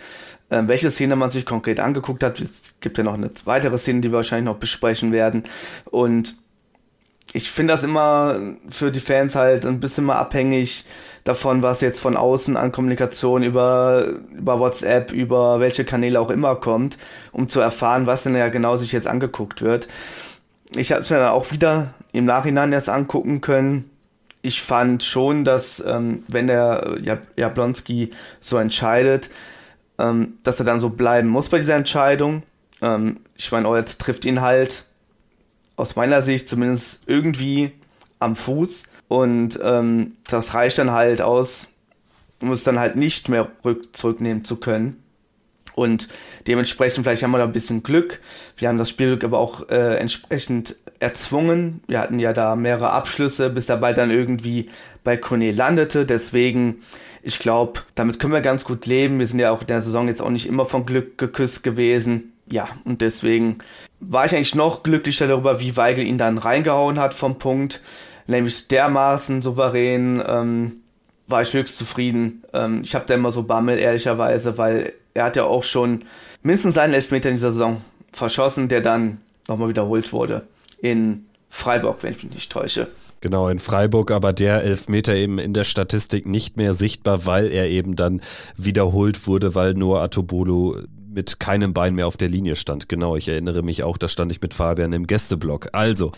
äh, 0.48 0.62
welche 0.64 0.90
Szene 0.90 1.14
man 1.14 1.30
sich 1.30 1.44
konkret 1.44 1.78
angeguckt 1.78 2.24
hat. 2.24 2.40
Es 2.40 2.74
gibt 2.80 2.96
ja 2.96 3.04
noch 3.04 3.12
eine 3.12 3.30
weitere 3.44 3.76
Szene, 3.76 4.00
die 4.00 4.10
wir 4.10 4.16
wahrscheinlich 4.16 4.46
noch 4.46 4.58
besprechen 4.58 5.12
werden. 5.12 5.44
Und 5.84 6.34
ich 7.34 7.50
finde 7.50 7.74
das 7.74 7.84
immer 7.84 8.40
für 8.70 8.90
die 8.90 9.00
Fans 9.00 9.34
halt 9.34 9.66
ein 9.66 9.78
bisschen 9.78 10.06
mal 10.06 10.16
abhängig 10.16 10.86
davon, 11.24 11.62
was 11.62 11.82
jetzt 11.82 12.00
von 12.00 12.16
außen 12.16 12.56
an 12.56 12.72
Kommunikation 12.72 13.42
über, 13.42 14.06
über 14.34 14.58
WhatsApp, 14.58 15.12
über 15.12 15.60
welche 15.60 15.84
Kanäle 15.84 16.18
auch 16.18 16.30
immer 16.30 16.56
kommt, 16.56 16.96
um 17.30 17.46
zu 17.46 17.60
erfahren, 17.60 18.06
was 18.06 18.22
denn 18.22 18.34
ja 18.34 18.48
genau 18.48 18.78
sich 18.78 18.92
jetzt 18.92 19.06
angeguckt 19.06 19.60
wird. 19.60 19.86
Ich 20.74 20.92
habe 20.92 21.02
es 21.02 21.10
mir 21.10 21.18
dann 21.18 21.28
auch 21.28 21.50
wieder 21.52 21.92
im 22.12 22.24
Nachhinein 22.24 22.72
erst 22.72 22.88
angucken 22.88 23.42
können 23.42 23.91
ich 24.42 24.60
fand 24.60 25.02
schon, 25.04 25.44
dass 25.44 25.82
ähm, 25.86 26.24
wenn 26.28 26.48
der 26.48 26.98
Jablonski 27.36 28.10
so 28.40 28.58
entscheidet, 28.58 29.30
ähm, 29.98 30.38
dass 30.42 30.58
er 30.58 30.66
dann 30.66 30.80
so 30.80 30.90
bleiben 30.90 31.28
muss 31.28 31.48
bei 31.48 31.58
dieser 31.58 31.76
Entscheidung. 31.76 32.42
Ähm, 32.80 33.20
ich 33.36 33.50
meine, 33.52 33.68
oh, 33.68 33.76
jetzt 33.76 34.00
trifft 34.00 34.24
ihn 34.24 34.40
halt 34.40 34.84
aus 35.76 35.96
meiner 35.96 36.22
Sicht 36.22 36.48
zumindest 36.48 37.02
irgendwie 37.06 37.72
am 38.18 38.36
Fuß 38.36 38.84
und 39.08 39.58
ähm, 39.62 40.16
das 40.28 40.54
reicht 40.54 40.78
dann 40.78 40.90
halt 40.90 41.22
aus, 41.22 41.68
um 42.40 42.50
es 42.52 42.64
dann 42.64 42.80
halt 42.80 42.96
nicht 42.96 43.28
mehr 43.28 43.48
rück 43.64 43.96
zurücknehmen 43.96 44.44
zu 44.44 44.56
können. 44.56 45.01
Und 45.74 46.08
dementsprechend, 46.46 47.04
vielleicht 47.04 47.22
haben 47.22 47.30
wir 47.30 47.38
da 47.38 47.44
ein 47.44 47.52
bisschen 47.52 47.82
Glück. 47.82 48.20
Wir 48.56 48.68
haben 48.68 48.78
das 48.78 48.90
Spielglück 48.90 49.24
aber 49.24 49.38
auch 49.38 49.68
äh, 49.68 49.96
entsprechend 49.96 50.76
erzwungen. 51.00 51.82
Wir 51.86 52.00
hatten 52.00 52.18
ja 52.18 52.32
da 52.32 52.56
mehrere 52.56 52.90
Abschlüsse, 52.90 53.50
bis 53.50 53.66
der 53.66 53.76
Ball 53.76 53.94
dann 53.94 54.10
irgendwie 54.10 54.70
bei 55.04 55.16
Kone 55.16 55.52
landete. 55.52 56.06
Deswegen, 56.06 56.82
ich 57.22 57.38
glaube, 57.38 57.80
damit 57.94 58.20
können 58.20 58.32
wir 58.32 58.40
ganz 58.40 58.64
gut 58.64 58.86
leben. 58.86 59.18
Wir 59.18 59.26
sind 59.26 59.38
ja 59.38 59.50
auch 59.50 59.62
in 59.62 59.66
der 59.66 59.82
Saison 59.82 60.08
jetzt 60.08 60.22
auch 60.22 60.30
nicht 60.30 60.46
immer 60.46 60.66
von 60.66 60.86
Glück 60.86 61.18
geküsst 61.18 61.62
gewesen. 61.62 62.32
Ja, 62.50 62.68
und 62.84 63.00
deswegen 63.00 63.58
war 64.00 64.26
ich 64.26 64.34
eigentlich 64.34 64.54
noch 64.54 64.82
glücklicher 64.82 65.26
darüber, 65.26 65.60
wie 65.60 65.76
Weigel 65.76 66.04
ihn 66.04 66.18
dann 66.18 66.38
reingehauen 66.38 66.98
hat 66.98 67.14
vom 67.14 67.38
Punkt. 67.38 67.80
Nämlich 68.26 68.68
dermaßen 68.68 69.42
souverän. 69.42 70.22
Ähm, 70.26 70.82
war 71.28 71.42
ich 71.42 71.52
höchst 71.54 71.76
zufrieden. 71.76 72.44
Ähm, 72.52 72.82
ich 72.84 72.94
habe 72.94 73.06
da 73.06 73.14
immer 73.14 73.32
so 73.32 73.42
Bammel, 73.42 73.78
ehrlicherweise, 73.78 74.58
weil 74.58 74.92
er 75.14 75.24
hat 75.24 75.36
ja 75.36 75.44
auch 75.44 75.64
schon 75.64 76.04
mindestens 76.42 76.78
einen 76.78 76.94
Elfmeter 76.94 77.28
in 77.28 77.36
dieser 77.36 77.52
Saison 77.52 77.80
verschossen, 78.12 78.68
der 78.68 78.80
dann 78.80 79.20
nochmal 79.48 79.68
wiederholt 79.68 80.12
wurde. 80.12 80.46
In 80.80 81.26
Freiburg, 81.48 82.02
wenn 82.02 82.12
ich 82.12 82.22
mich 82.22 82.32
nicht 82.34 82.52
täusche. 82.52 82.88
Genau, 83.20 83.48
in 83.48 83.60
Freiburg, 83.60 84.10
aber 84.10 84.32
der 84.32 84.64
Elfmeter 84.64 85.14
eben 85.14 85.38
in 85.38 85.54
der 85.54 85.62
Statistik 85.62 86.26
nicht 86.26 86.56
mehr 86.56 86.74
sichtbar, 86.74 87.24
weil 87.24 87.52
er 87.52 87.68
eben 87.68 87.94
dann 87.94 88.20
wiederholt 88.56 89.28
wurde, 89.28 89.54
weil 89.54 89.74
Noah 89.74 90.02
Atobolo 90.02 90.78
mit 91.08 91.38
keinem 91.38 91.72
Bein 91.72 91.94
mehr 91.94 92.08
auf 92.08 92.16
der 92.16 92.28
Linie 92.28 92.56
stand. 92.56 92.88
Genau, 92.88 93.14
ich 93.14 93.28
erinnere 93.28 93.62
mich 93.62 93.84
auch, 93.84 93.96
da 93.96 94.08
stand 94.08 94.32
ich 94.32 94.40
mit 94.40 94.54
Fabian 94.54 94.92
im 94.92 95.06
Gästeblock. 95.06 95.68
Also, 95.72 96.10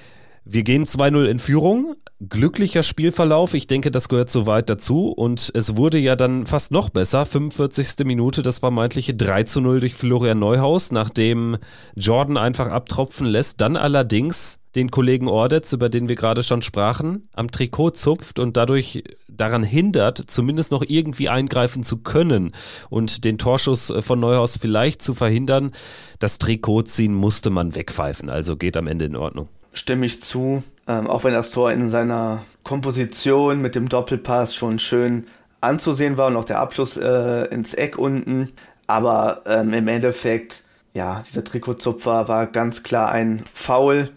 wir 0.46 0.62
gehen 0.62 0.84
2-0 0.84 1.24
in 1.24 1.38
Führung. 1.38 1.94
Glücklicher 2.20 2.82
Spielverlauf. 2.82 3.54
Ich 3.54 3.66
denke, 3.66 3.90
das 3.90 4.10
gehört 4.10 4.28
soweit 4.28 4.68
dazu. 4.68 5.08
Und 5.08 5.50
es 5.54 5.76
wurde 5.76 5.98
ja 5.98 6.16
dann 6.16 6.44
fast 6.44 6.70
noch 6.70 6.90
besser. 6.90 7.24
45. 7.24 8.04
Minute, 8.04 8.42
das 8.42 8.62
war 8.62 8.70
meintliche 8.70 9.14
3 9.14 9.44
0 9.60 9.80
durch 9.80 9.94
Florian 9.94 10.38
Neuhaus, 10.38 10.92
nachdem 10.92 11.56
Jordan 11.96 12.36
einfach 12.36 12.68
abtropfen 12.68 13.26
lässt. 13.26 13.62
Dann 13.62 13.76
allerdings 13.76 14.60
den 14.74 14.90
Kollegen 14.90 15.28
Ordetz, 15.28 15.72
über 15.72 15.88
den 15.88 16.08
wir 16.08 16.16
gerade 16.16 16.42
schon 16.42 16.60
sprachen, 16.60 17.28
am 17.34 17.50
Trikot 17.50 17.90
zupft 17.90 18.38
und 18.38 18.56
dadurch 18.56 19.04
daran 19.28 19.62
hindert, 19.62 20.18
zumindest 20.18 20.72
noch 20.72 20.82
irgendwie 20.86 21.28
eingreifen 21.28 21.84
zu 21.84 21.98
können 21.98 22.52
und 22.90 23.24
den 23.24 23.38
Torschuss 23.38 23.92
von 24.00 24.20
Neuhaus 24.20 24.58
vielleicht 24.58 25.00
zu 25.00 25.14
verhindern. 25.14 25.70
Das 26.18 26.38
Trikot 26.38 26.82
ziehen 26.82 27.14
musste 27.14 27.50
man 27.50 27.74
wegpfeifen, 27.74 28.30
also 28.30 28.56
geht 28.56 28.76
am 28.76 28.88
Ende 28.88 29.04
in 29.04 29.16
Ordnung. 29.16 29.48
Stimme 29.74 30.06
ich 30.06 30.22
zu. 30.22 30.62
Ähm, 30.86 31.06
auch 31.06 31.24
wenn 31.24 31.34
das 31.34 31.50
Tor 31.50 31.72
in 31.72 31.88
seiner 31.88 32.42
Komposition 32.62 33.60
mit 33.60 33.74
dem 33.74 33.88
Doppelpass 33.88 34.54
schon 34.54 34.78
schön 34.78 35.26
anzusehen 35.60 36.16
war 36.16 36.28
und 36.28 36.36
auch 36.36 36.44
der 36.44 36.60
Abschluss 36.60 36.96
äh, 36.96 37.44
ins 37.46 37.74
Eck 37.74 37.98
unten. 37.98 38.52
Aber 38.86 39.42
ähm, 39.46 39.72
im 39.72 39.88
Endeffekt, 39.88 40.62
ja, 40.92 41.22
dieser 41.26 41.44
Trikotzupfer 41.44 42.28
war 42.28 42.46
ganz 42.46 42.82
klar 42.82 43.10
ein 43.10 43.44
Foul 43.52 44.10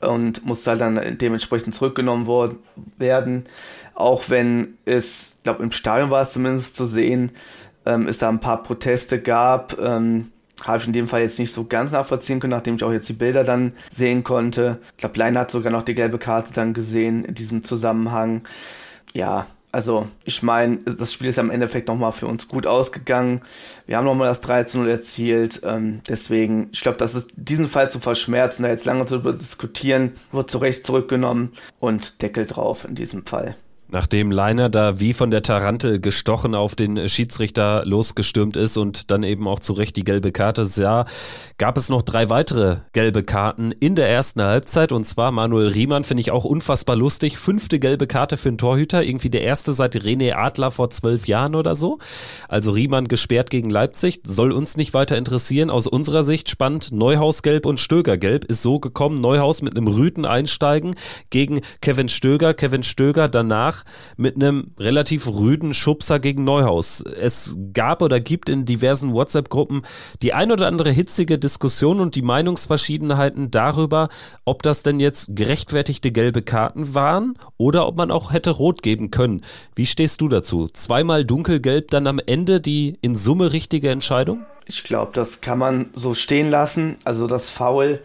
und 0.00 0.44
musste 0.44 0.70
halt 0.70 0.80
dann 0.80 1.18
dementsprechend 1.18 1.74
zurückgenommen 1.74 2.26
worden, 2.26 2.58
werden. 2.98 3.44
Auch 3.94 4.28
wenn 4.28 4.76
es, 4.84 5.36
ich 5.38 5.42
glaube 5.42 5.62
im 5.62 5.72
Stadion 5.72 6.10
war 6.10 6.22
es 6.22 6.32
zumindest 6.32 6.76
zu 6.76 6.86
sehen, 6.86 7.32
ähm, 7.84 8.06
es 8.08 8.18
da 8.18 8.28
ein 8.28 8.40
paar 8.40 8.62
Proteste 8.62 9.20
gab. 9.20 9.78
Ähm, 9.78 10.32
habe 10.64 10.78
ich 10.78 10.86
in 10.86 10.92
dem 10.92 11.08
Fall 11.08 11.22
jetzt 11.22 11.38
nicht 11.38 11.52
so 11.52 11.64
ganz 11.64 11.92
nachvollziehen 11.92 12.40
können, 12.40 12.52
nachdem 12.52 12.76
ich 12.76 12.84
auch 12.84 12.92
jetzt 12.92 13.08
die 13.08 13.14
Bilder 13.14 13.44
dann 13.44 13.72
sehen 13.90 14.24
konnte. 14.24 14.78
Ich 14.92 14.98
glaube, 14.98 15.18
Leiner 15.18 15.40
hat 15.40 15.50
sogar 15.50 15.72
noch 15.72 15.82
die 15.82 15.94
gelbe 15.94 16.18
Karte 16.18 16.52
dann 16.52 16.74
gesehen 16.74 17.24
in 17.24 17.34
diesem 17.34 17.64
Zusammenhang. 17.64 18.42
Ja, 19.12 19.46
also 19.76 20.06
ich 20.24 20.42
meine, 20.42 20.78
das 20.78 21.12
Spiel 21.12 21.28
ist 21.28 21.38
am 21.38 21.50
Endeffekt 21.50 21.88
nochmal 21.88 22.12
für 22.12 22.26
uns 22.26 22.48
gut 22.48 22.66
ausgegangen. 22.66 23.42
Wir 23.86 23.98
haben 23.98 24.06
nochmal 24.06 24.28
das 24.28 24.40
3 24.40 24.64
zu 24.64 24.78
0 24.78 24.88
erzielt. 24.88 25.60
Ähm, 25.64 26.00
deswegen, 26.08 26.70
ich 26.72 26.80
glaube, 26.80 26.96
das 26.96 27.14
ist 27.14 27.30
diesen 27.36 27.68
Fall 27.68 27.90
zu 27.90 28.00
verschmerzen, 28.00 28.62
da 28.62 28.70
jetzt 28.70 28.86
lange 28.86 29.04
zu 29.04 29.18
diskutieren, 29.18 30.12
wird 30.32 30.50
zu 30.50 30.58
Recht 30.58 30.86
zurückgenommen 30.86 31.52
und 31.78 32.22
Deckel 32.22 32.46
drauf 32.46 32.86
in 32.88 32.94
diesem 32.94 33.26
Fall. 33.26 33.54
Nachdem 33.88 34.32
Leiner 34.32 34.68
da 34.68 34.98
wie 34.98 35.12
von 35.12 35.30
der 35.30 35.42
Tarantel 35.42 36.00
gestochen 36.00 36.56
auf 36.56 36.74
den 36.74 37.08
Schiedsrichter 37.08 37.84
losgestürmt 37.84 38.56
ist 38.56 38.76
und 38.76 39.12
dann 39.12 39.22
eben 39.22 39.46
auch 39.46 39.60
zu 39.60 39.74
Recht 39.74 39.96
die 39.96 40.02
gelbe 40.02 40.32
Karte 40.32 40.64
sah, 40.64 41.04
gab 41.56 41.76
es 41.76 41.88
noch 41.88 42.02
drei 42.02 42.28
weitere 42.28 42.78
gelbe 42.92 43.22
Karten 43.22 43.70
in 43.70 43.94
der 43.94 44.08
ersten 44.08 44.42
Halbzeit 44.42 44.90
und 44.90 45.06
zwar 45.06 45.30
Manuel 45.30 45.68
Riemann 45.68 46.02
finde 46.02 46.22
ich 46.22 46.32
auch 46.32 46.44
unfassbar 46.44 46.96
lustig. 46.96 47.38
Fünfte 47.38 47.78
gelbe 47.78 48.08
Karte 48.08 48.36
für 48.36 48.48
einen 48.48 48.58
Torhüter, 48.58 49.04
irgendwie 49.04 49.30
der 49.30 49.42
erste 49.42 49.72
seit 49.72 49.94
René 49.94 50.34
Adler 50.34 50.72
vor 50.72 50.90
zwölf 50.90 51.28
Jahren 51.28 51.54
oder 51.54 51.76
so. 51.76 51.98
Also 52.48 52.72
Riemann 52.72 53.06
gesperrt 53.06 53.50
gegen 53.50 53.70
Leipzig, 53.70 54.20
soll 54.26 54.50
uns 54.50 54.76
nicht 54.76 54.94
weiter 54.94 55.16
interessieren. 55.16 55.70
Aus 55.70 55.86
unserer 55.86 56.24
Sicht 56.24 56.50
spannend, 56.50 56.90
Neuhaus 56.90 57.42
gelb 57.42 57.66
und 57.66 57.78
Stöger 57.78 58.16
gelb 58.16 58.44
ist 58.46 58.62
so 58.62 58.80
gekommen. 58.80 59.20
Neuhaus 59.20 59.62
mit 59.62 59.76
einem 59.76 59.86
Rüten 59.86 60.24
einsteigen 60.24 60.96
gegen 61.30 61.60
Kevin 61.80 62.08
Stöger. 62.08 62.52
Kevin 62.52 62.82
Stöger 62.82 63.28
danach 63.28 63.75
danach 63.76 63.84
mit 64.16 64.36
einem 64.36 64.72
relativ 64.78 65.26
rüden 65.26 65.74
Schubser 65.74 66.18
gegen 66.18 66.44
Neuhaus. 66.44 67.02
Es 67.02 67.56
gab 67.72 68.02
oder 68.02 68.20
gibt 68.20 68.48
in 68.48 68.64
diversen 68.64 69.12
WhatsApp-Gruppen 69.12 69.82
die 70.22 70.32
ein 70.32 70.52
oder 70.52 70.66
andere 70.66 70.90
hitzige 70.90 71.38
Diskussion 71.38 72.00
und 72.00 72.14
die 72.14 72.22
Meinungsverschiedenheiten 72.22 73.50
darüber, 73.50 74.08
ob 74.44 74.62
das 74.62 74.82
denn 74.82 75.00
jetzt 75.00 75.30
gerechtfertigte 75.34 76.12
gelbe 76.12 76.42
Karten 76.42 76.94
waren 76.94 77.34
oder 77.56 77.86
ob 77.86 77.96
man 77.96 78.10
auch 78.10 78.32
hätte 78.32 78.50
rot 78.50 78.82
geben 78.82 79.10
können. 79.10 79.42
Wie 79.74 79.86
stehst 79.86 80.20
du 80.20 80.28
dazu? 80.28 80.68
Zweimal 80.72 81.24
dunkelgelb, 81.24 81.90
dann 81.90 82.06
am 82.06 82.20
Ende 82.24 82.60
die 82.60 82.98
in 83.02 83.16
Summe 83.16 83.52
richtige 83.52 83.90
Entscheidung? 83.90 84.44
Ich 84.66 84.82
glaube, 84.82 85.12
das 85.14 85.40
kann 85.40 85.58
man 85.58 85.90
so 85.94 86.14
stehen 86.14 86.50
lassen. 86.50 86.96
Also 87.04 87.26
das 87.26 87.50
Foul 87.50 88.00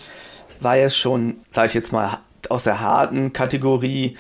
war 0.59 0.77
ja 0.77 0.89
schon, 0.89 1.37
sage 1.49 1.69
ich 1.69 1.73
jetzt 1.73 1.91
mal, 1.91 2.19
aus 2.49 2.65
der 2.65 2.81
harten 2.81 3.33
Kategorie. 3.33 4.15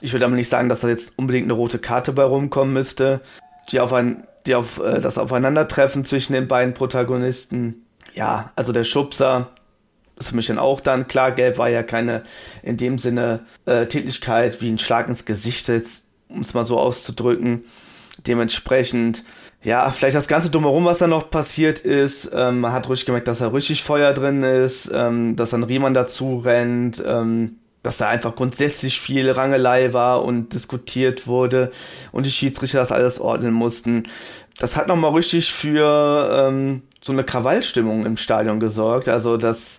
Ich 0.00 0.12
würde 0.12 0.24
aber 0.24 0.34
nicht 0.34 0.48
sagen, 0.48 0.68
dass 0.68 0.80
da 0.80 0.88
jetzt 0.88 1.18
unbedingt 1.18 1.44
eine 1.44 1.54
rote 1.54 1.78
Karte 1.78 2.12
bei 2.12 2.24
rumkommen 2.24 2.72
müsste. 2.72 3.20
Die 3.70 3.80
auf 3.80 3.92
ein, 3.92 4.24
die 4.46 4.54
auf 4.54 4.78
äh, 4.78 5.00
das 5.00 5.18
Aufeinandertreffen 5.18 6.04
zwischen 6.04 6.32
den 6.32 6.48
beiden 6.48 6.74
Protagonisten. 6.74 7.86
Ja, 8.14 8.52
also 8.56 8.72
der 8.72 8.84
Schubser 8.84 9.50
ist 10.18 10.30
für 10.30 10.36
mich 10.36 10.46
dann 10.46 10.58
auch 10.58 10.80
dann 10.80 11.06
klar. 11.06 11.32
Gelb 11.32 11.58
war 11.58 11.68
ja 11.68 11.82
keine 11.82 12.22
in 12.62 12.76
dem 12.76 12.98
Sinne 12.98 13.40
äh, 13.66 13.86
Tätigkeit 13.86 14.60
wie 14.60 14.70
ein 14.70 14.78
Schlag 14.78 15.08
ins 15.08 15.24
Gesicht, 15.24 15.70
um 16.28 16.40
es 16.40 16.54
mal 16.54 16.64
so 16.64 16.78
auszudrücken. 16.78 17.64
Dementsprechend, 18.26 19.22
ja, 19.62 19.90
vielleicht 19.90 20.16
das 20.16 20.26
ganze 20.26 20.50
Drumherum, 20.50 20.84
was 20.84 20.98
da 20.98 21.06
noch 21.06 21.30
passiert 21.30 21.78
ist. 21.80 22.30
Ähm, 22.34 22.60
man 22.60 22.72
hat 22.72 22.88
ruhig 22.88 23.06
gemerkt, 23.06 23.28
dass 23.28 23.38
da 23.38 23.48
richtig 23.48 23.84
Feuer 23.84 24.12
drin 24.12 24.42
ist, 24.42 24.90
ähm, 24.92 25.36
dass 25.36 25.50
dann 25.50 25.62
Riemann 25.62 25.94
dazu 25.94 26.38
rennt. 26.38 27.02
Ähm, 27.04 27.56
dass 27.82 27.98
da 27.98 28.08
einfach 28.08 28.34
grundsätzlich 28.34 29.00
viel 29.00 29.30
Rangelei 29.30 29.92
war 29.92 30.24
und 30.24 30.52
diskutiert 30.54 31.26
wurde 31.26 31.70
und 32.12 32.26
die 32.26 32.30
Schiedsrichter 32.30 32.78
das 32.78 32.92
alles 32.92 33.20
ordnen 33.20 33.54
mussten. 33.54 34.04
Das 34.58 34.76
hat 34.76 34.88
nochmal 34.88 35.12
richtig 35.12 35.52
für 35.52 36.48
ähm, 36.48 36.82
so 37.00 37.12
eine 37.12 37.24
Krawallstimmung 37.24 38.04
im 38.04 38.16
Stadion 38.16 38.58
gesorgt. 38.58 39.08
Also 39.08 39.36
das 39.36 39.78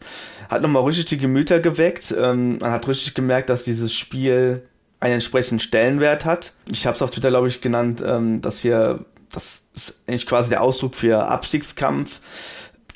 hat 0.50 0.62
nochmal 0.62 0.84
richtig 0.84 1.06
die 1.06 1.18
Gemüter 1.18 1.60
geweckt. 1.60 2.16
Ähm, 2.18 2.58
man 2.60 2.72
hat 2.72 2.88
richtig 2.88 3.14
gemerkt, 3.14 3.50
dass 3.50 3.66
dieses 3.66 3.94
Spiel 3.94 4.64
einen 5.02 5.16
entsprechenden 5.16 5.60
Stellenwert 5.60 6.26
hat. 6.26 6.54
Ich 6.72 6.86
habe 6.86 6.96
es 6.96 7.02
auf 7.02 7.12
Twitter, 7.12 7.30
glaube 7.30 7.48
ich, 7.48 7.62
genannt, 7.62 8.04
ähm, 8.06 8.42
dass 8.42 8.60
hier, 8.60 9.06
das 9.32 9.66
ist 9.76 10.00
eigentlich 10.08 10.28
quasi 10.28 10.50
der 10.50 10.62
Ausdruck 10.62 10.96
für 10.96 11.28
Abstiegskampf, 11.28 12.20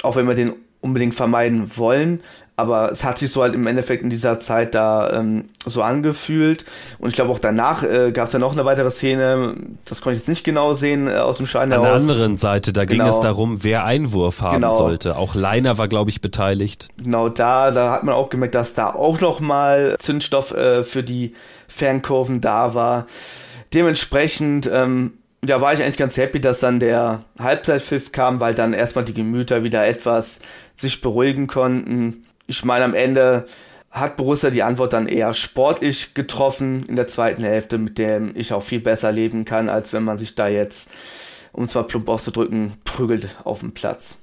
auch 0.02 0.16
wenn 0.16 0.28
wir 0.28 0.36
den 0.36 0.54
unbedingt 0.82 1.14
vermeiden 1.14 1.78
wollen 1.78 2.22
aber 2.56 2.92
es 2.92 3.04
hat 3.04 3.18
sich 3.18 3.32
so 3.32 3.42
halt 3.42 3.56
im 3.56 3.66
Endeffekt 3.66 4.04
in 4.04 4.10
dieser 4.10 4.40
Zeit 4.40 4.76
da 4.76 5.12
ähm, 5.12 5.50
so 5.66 5.82
angefühlt. 5.82 6.66
Und 7.00 7.10
ich 7.10 7.16
glaube 7.16 7.32
auch 7.32 7.40
danach 7.40 7.84
äh, 7.84 8.12
gab 8.12 8.28
es 8.28 8.34
ja 8.34 8.40
noch 8.40 8.52
eine 8.52 8.64
weitere 8.64 8.92
Szene, 8.92 9.56
das 9.86 10.02
konnte 10.02 10.14
ich 10.14 10.20
jetzt 10.20 10.30
nicht 10.30 10.44
genau 10.44 10.74
sehen 10.76 11.08
äh, 11.08 11.14
aus 11.14 11.38
dem 11.38 11.48
Schein 11.48 11.74
An 11.74 11.82
der 11.82 11.94
anderen 11.94 12.38
Seite, 12.38 12.72
da 12.72 12.86
genau. 12.86 13.06
ging 13.06 13.14
es 13.14 13.22
darum, 13.22 13.64
wer 13.64 13.86
Einwurf 13.86 14.42
haben 14.42 14.62
genau. 14.62 14.72
sollte. 14.72 15.18
Auch 15.18 15.34
Leiner 15.34 15.78
war, 15.78 15.88
glaube 15.88 16.12
ich, 16.12 16.22
beteiligt. 16.22 16.90
Genau 17.02 17.28
da, 17.30 17.72
da 17.72 17.92
hat 17.92 18.04
man 18.04 18.14
auch 18.14 18.30
gemerkt, 18.30 18.56
dass 18.56 18.76
da 18.76 18.94
auch 18.94 19.20
noch 19.20 19.40
mal 19.40 19.96
Zündstoff 19.98 20.52
äh, 20.52 20.84
für 20.84 21.04
die 21.04 21.34
Fankurven 21.68 22.40
da 22.40 22.76
war. 22.76 23.08
Dementsprechend 23.74 24.70
ähm, 24.72 25.14
ja, 25.44 25.60
war 25.60 25.74
ich 25.74 25.82
eigentlich 25.82 25.98
ganz 25.98 26.18
happy, 26.18 26.40
dass 26.40 26.60
dann 26.60 26.80
der 26.80 27.24
Halbzeitpfiff 27.40 28.12
kam, 28.12 28.40
weil 28.40 28.54
dann 28.54 28.74
erstmal 28.74 29.04
die 29.04 29.16
Gemüter 29.16 29.64
wieder 29.64 29.86
etwas 29.86 30.40
sich 30.76 31.02
beruhigen 31.02 31.48
konnten 31.48 32.24
ich 32.48 32.64
meine, 32.66 32.86
am 32.86 32.94
Ende 32.94 33.46
hat 33.92 34.18
Borussia 34.18 34.50
die 34.50 34.64
Antwort 34.64 34.94
dann 34.94 35.08
eher 35.08 35.34
sportlich 35.34 36.16
getroffen 36.16 36.86
in 36.88 36.96
der 36.96 37.08
zweiten 37.08 37.44
Hälfte, 37.44 37.78
mit 37.78 37.98
dem 37.98 38.34
ich 38.36 38.52
auch 38.52 38.64
viel 38.64 38.80
besser 38.80 39.12
leben 39.12 39.46
kann, 39.46 39.70
als 39.70 39.94
wenn 39.94 40.04
man 40.04 40.18
sich 40.18 40.34
da 40.34 40.48
jetzt, 40.48 40.90
um 41.52 41.68
zwar 41.68 41.84
plump 41.84 42.10
auszudrücken, 42.10 42.74
prügelt 42.86 43.36
auf 43.44 43.60
dem 43.60 43.74
Platz. 43.74 44.18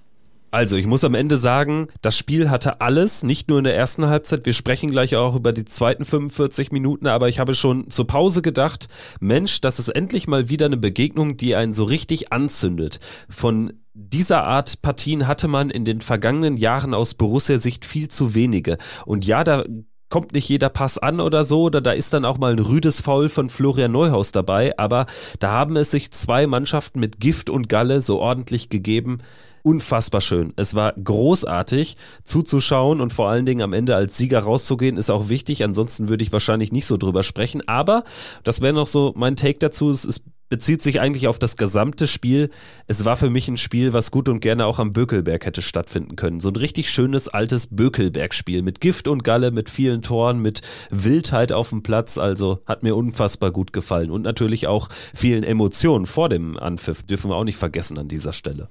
Also, 0.52 0.74
ich 0.74 0.86
muss 0.86 1.04
am 1.04 1.14
Ende 1.14 1.36
sagen, 1.36 1.86
das 2.02 2.18
Spiel 2.18 2.50
hatte 2.50 2.80
alles, 2.80 3.22
nicht 3.22 3.48
nur 3.48 3.58
in 3.58 3.64
der 3.64 3.76
ersten 3.76 4.08
Halbzeit. 4.08 4.44
Wir 4.46 4.52
sprechen 4.52 4.90
gleich 4.90 5.14
auch 5.14 5.36
über 5.36 5.52
die 5.52 5.64
zweiten 5.64 6.04
45 6.04 6.72
Minuten, 6.72 7.06
aber 7.06 7.28
ich 7.28 7.38
habe 7.38 7.54
schon 7.54 7.88
zur 7.88 8.08
Pause 8.08 8.42
gedacht, 8.42 8.88
Mensch, 9.20 9.60
das 9.60 9.78
ist 9.78 9.90
endlich 9.90 10.26
mal 10.26 10.48
wieder 10.48 10.66
eine 10.66 10.76
Begegnung, 10.76 11.36
die 11.36 11.54
einen 11.54 11.72
so 11.72 11.84
richtig 11.84 12.32
anzündet. 12.32 12.98
Von 13.28 13.74
dieser 14.09 14.45
Art 14.45 14.83
Partien 14.83 15.26
hatte 15.26 15.49
man 15.49 15.71
in 15.71 15.85
den 15.85 16.00
vergangenen 16.00 16.57
Jahren 16.57 16.95
aus 16.95 17.14
Borussia-Sicht 17.14 17.85
viel 17.85 18.09
zu 18.09 18.35
wenige. 18.35 18.78
Und 19.04 19.26
ja, 19.26 19.45
da 19.45 19.64
kommt 20.09 20.33
nicht 20.33 20.49
jeder 20.49 20.69
Pass 20.69 20.99
an 20.99 21.21
oder 21.21 21.45
so, 21.45 21.62
oder 21.62 21.80
da 21.80 21.92
ist 21.92 22.12
dann 22.12 22.25
auch 22.25 22.38
mal 22.38 22.52
ein 22.52 22.59
rüdes 22.59 23.00
Foul 23.00 23.28
von 23.28 23.49
Florian 23.49 23.92
Neuhaus 23.92 24.33
dabei, 24.33 24.76
aber 24.76 25.07
da 25.38 25.52
haben 25.52 25.76
es 25.76 25.92
sich 25.92 26.11
zwei 26.11 26.47
Mannschaften 26.47 26.99
mit 27.00 27.21
Gift 27.21 27.49
und 27.49 27.69
Galle 27.69 28.00
so 28.00 28.19
ordentlich 28.19 28.69
gegeben. 28.69 29.19
Unfassbar 29.62 30.23
schön. 30.23 30.52
Es 30.57 30.75
war 30.75 30.95
großartig 30.95 31.97
zuzuschauen 32.25 33.00
und 33.00 33.12
vor 33.12 33.28
allen 33.28 33.45
Dingen 33.45 33.61
am 33.61 33.75
Ende 33.75 33.95
als 33.95 34.16
Sieger 34.16 34.40
rauszugehen, 34.40 34.97
ist 34.97 35.11
auch 35.11 35.28
wichtig. 35.28 35.62
Ansonsten 35.64 36.09
würde 36.09 36.25
ich 36.25 36.33
wahrscheinlich 36.33 36.73
nicht 36.73 36.87
so 36.87 36.97
drüber 36.97 37.23
sprechen. 37.23 37.69
Aber 37.69 38.04
das 38.42 38.62
wäre 38.62 38.73
noch 38.73 38.87
so 38.87 39.12
mein 39.16 39.37
Take 39.37 39.59
dazu. 39.59 39.90
Es 39.90 40.07
ist 40.07 40.25
bezieht 40.50 40.83
sich 40.83 41.00
eigentlich 41.00 41.28
auf 41.28 41.38
das 41.38 41.57
gesamte 41.57 42.07
Spiel. 42.07 42.50
Es 42.87 43.07
war 43.07 43.16
für 43.16 43.30
mich 43.30 43.49
ein 43.49 43.57
Spiel, 43.57 43.95
was 43.95 44.11
gut 44.11 44.28
und 44.28 44.40
gerne 44.40 44.66
auch 44.66 44.78
am 44.78 44.92
Bökelberg 44.92 45.47
hätte 45.47 45.62
stattfinden 45.62 46.16
können. 46.16 46.40
So 46.40 46.50
ein 46.50 46.57
richtig 46.57 46.90
schönes 46.90 47.28
altes 47.28 47.69
Bökelberg-Spiel 47.69 48.61
mit 48.61 48.80
Gift 48.83 49.09
und 49.09 49.25
Galle, 49.25 49.52
mit 49.52 49.71
vielen 49.71 50.02
Toren, 50.02 50.40
mit 50.40 50.61
Wildheit 50.90 51.52
auf 51.52 51.71
dem 51.71 51.83
Platz. 51.83 52.19
Also 52.19 52.61
hat 52.66 52.83
mir 52.83 52.95
unfassbar 52.97 53.52
gut 53.52 53.73
gefallen 53.73 54.11
und 54.11 54.23
natürlich 54.23 54.66
auch 54.66 54.88
vielen 55.14 55.45
Emotionen 55.45 56.04
vor 56.04 56.28
dem 56.28 56.59
Anpfiff. 56.59 57.04
Dürfen 57.04 57.30
wir 57.30 57.37
auch 57.37 57.45
nicht 57.45 57.57
vergessen 57.57 57.97
an 57.97 58.09
dieser 58.09 58.33
Stelle. 58.33 58.69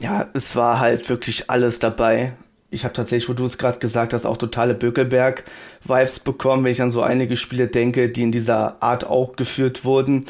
Ja, 0.00 0.28
es 0.34 0.54
war 0.54 0.80
halt 0.80 1.08
wirklich 1.08 1.50
alles 1.50 1.78
dabei 1.78 2.34
ich 2.72 2.84
habe 2.84 2.94
tatsächlich, 2.94 3.28
wo 3.28 3.34
du 3.34 3.44
es 3.44 3.58
gerade 3.58 3.78
gesagt 3.78 4.14
hast, 4.14 4.24
auch 4.24 4.38
totale 4.38 4.72
Bökelberg-Vibes 4.74 6.20
bekommen, 6.20 6.64
wenn 6.64 6.72
ich 6.72 6.80
an 6.80 6.90
so 6.90 7.02
einige 7.02 7.36
Spiele 7.36 7.68
denke, 7.68 8.08
die 8.08 8.22
in 8.22 8.32
dieser 8.32 8.82
Art 8.82 9.04
auch 9.04 9.36
geführt 9.36 9.84
wurden. 9.84 10.24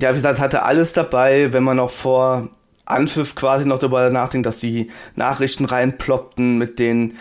Ja, 0.00 0.10
wie 0.10 0.14
gesagt, 0.14 0.34
es 0.34 0.40
hatte 0.40 0.62
alles 0.62 0.92
dabei, 0.92 1.52
wenn 1.52 1.62
man 1.62 1.76
noch 1.76 1.90
vor 1.90 2.48
Anpfiff 2.86 3.34
quasi 3.34 3.66
noch 3.66 3.78
darüber 3.78 4.10
nachdenkt, 4.10 4.46
dass 4.46 4.58
die 4.58 4.88
Nachrichten 5.16 5.64
reinploppten 5.64 6.58
mit 6.58 6.78
den, 6.78 7.14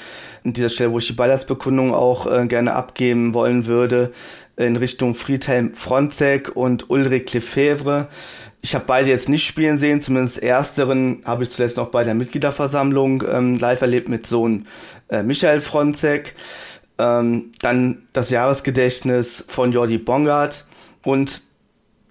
in 0.43 0.53
dieser 0.53 0.69
Stelle, 0.69 0.91
wo 0.91 0.97
ich 0.97 1.07
die 1.07 1.13
Ballersbekundung 1.13 1.93
auch 1.93 2.27
äh, 2.27 2.45
gerne 2.47 2.73
abgeben 2.73 3.33
wollen 3.33 3.65
würde, 3.65 4.11
in 4.57 4.75
Richtung 4.75 5.15
Friedhelm 5.15 5.73
Fronzek 5.73 6.55
und 6.55 6.89
Ulrich 6.89 7.33
Lefebvre. 7.33 8.09
Ich 8.61 8.75
habe 8.75 8.85
beide 8.85 9.09
jetzt 9.09 9.29
nicht 9.29 9.45
spielen 9.45 9.77
sehen, 9.77 10.01
zumindest 10.01 10.43
ersteren 10.43 11.21
habe 11.25 11.43
ich 11.43 11.49
zuletzt 11.49 11.77
noch 11.77 11.89
bei 11.89 12.03
der 12.03 12.13
Mitgliederversammlung 12.13 13.23
ähm, 13.29 13.57
live 13.57 13.81
erlebt 13.81 14.09
mit 14.09 14.27
Sohn 14.27 14.67
äh, 15.09 15.23
Michael 15.23 15.61
Fronzek. 15.61 16.35
Ähm, 16.99 17.51
dann 17.61 18.07
das 18.13 18.29
Jahresgedächtnis 18.29 19.43
von 19.47 19.71
Jordi 19.71 19.97
Bongard 19.97 20.65
und 21.03 21.41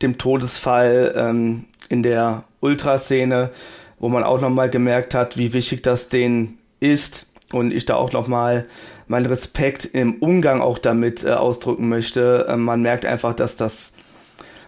dem 0.02 0.18
Todesfall 0.18 1.14
ähm, 1.16 1.64
in 1.88 2.02
der 2.02 2.44
Ultraszene, 2.60 3.50
wo 3.98 4.08
man 4.08 4.24
auch 4.24 4.40
nochmal 4.40 4.70
gemerkt 4.70 5.14
hat, 5.14 5.36
wie 5.36 5.52
wichtig 5.52 5.82
das 5.82 6.08
denen 6.08 6.58
ist 6.80 7.26
und 7.52 7.72
ich 7.72 7.86
da 7.86 7.94
auch 7.96 8.12
nochmal 8.12 8.66
meinen 9.06 9.26
Respekt 9.26 9.84
im 9.84 10.14
Umgang 10.16 10.60
auch 10.60 10.78
damit 10.78 11.24
äh, 11.24 11.30
ausdrücken 11.30 11.88
möchte. 11.88 12.46
Äh, 12.48 12.56
man 12.56 12.82
merkt 12.82 13.04
einfach, 13.04 13.34
dass 13.34 13.56
das 13.56 13.92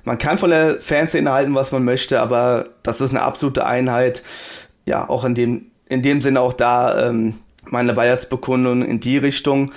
man 0.04 0.18
kann 0.18 0.36
von 0.36 0.50
der 0.50 0.80
Fanszene 0.80 1.32
halten, 1.32 1.54
was 1.54 1.72
man 1.72 1.82
möchte, 1.82 2.20
aber 2.20 2.66
das 2.82 3.00
ist 3.00 3.10
eine 3.10 3.22
absolute 3.22 3.64
Einheit. 3.64 4.22
Ja, 4.84 5.08
auch 5.08 5.24
in 5.24 5.34
dem, 5.34 5.70
in 5.88 6.02
dem 6.02 6.20
Sinne 6.20 6.42
auch 6.42 6.52
da 6.52 7.08
ähm, 7.08 7.38
meine 7.64 7.94
Bayertsbekundung 7.94 8.84
in 8.84 9.00
die 9.00 9.16
Richtung. 9.16 9.72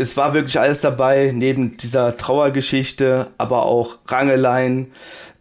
Es 0.00 0.16
war 0.16 0.32
wirklich 0.32 0.60
alles 0.60 0.80
dabei, 0.80 1.32
neben 1.34 1.76
dieser 1.76 2.16
Trauergeschichte, 2.16 3.26
aber 3.36 3.66
auch 3.66 3.98
Rangeleien, 4.06 4.92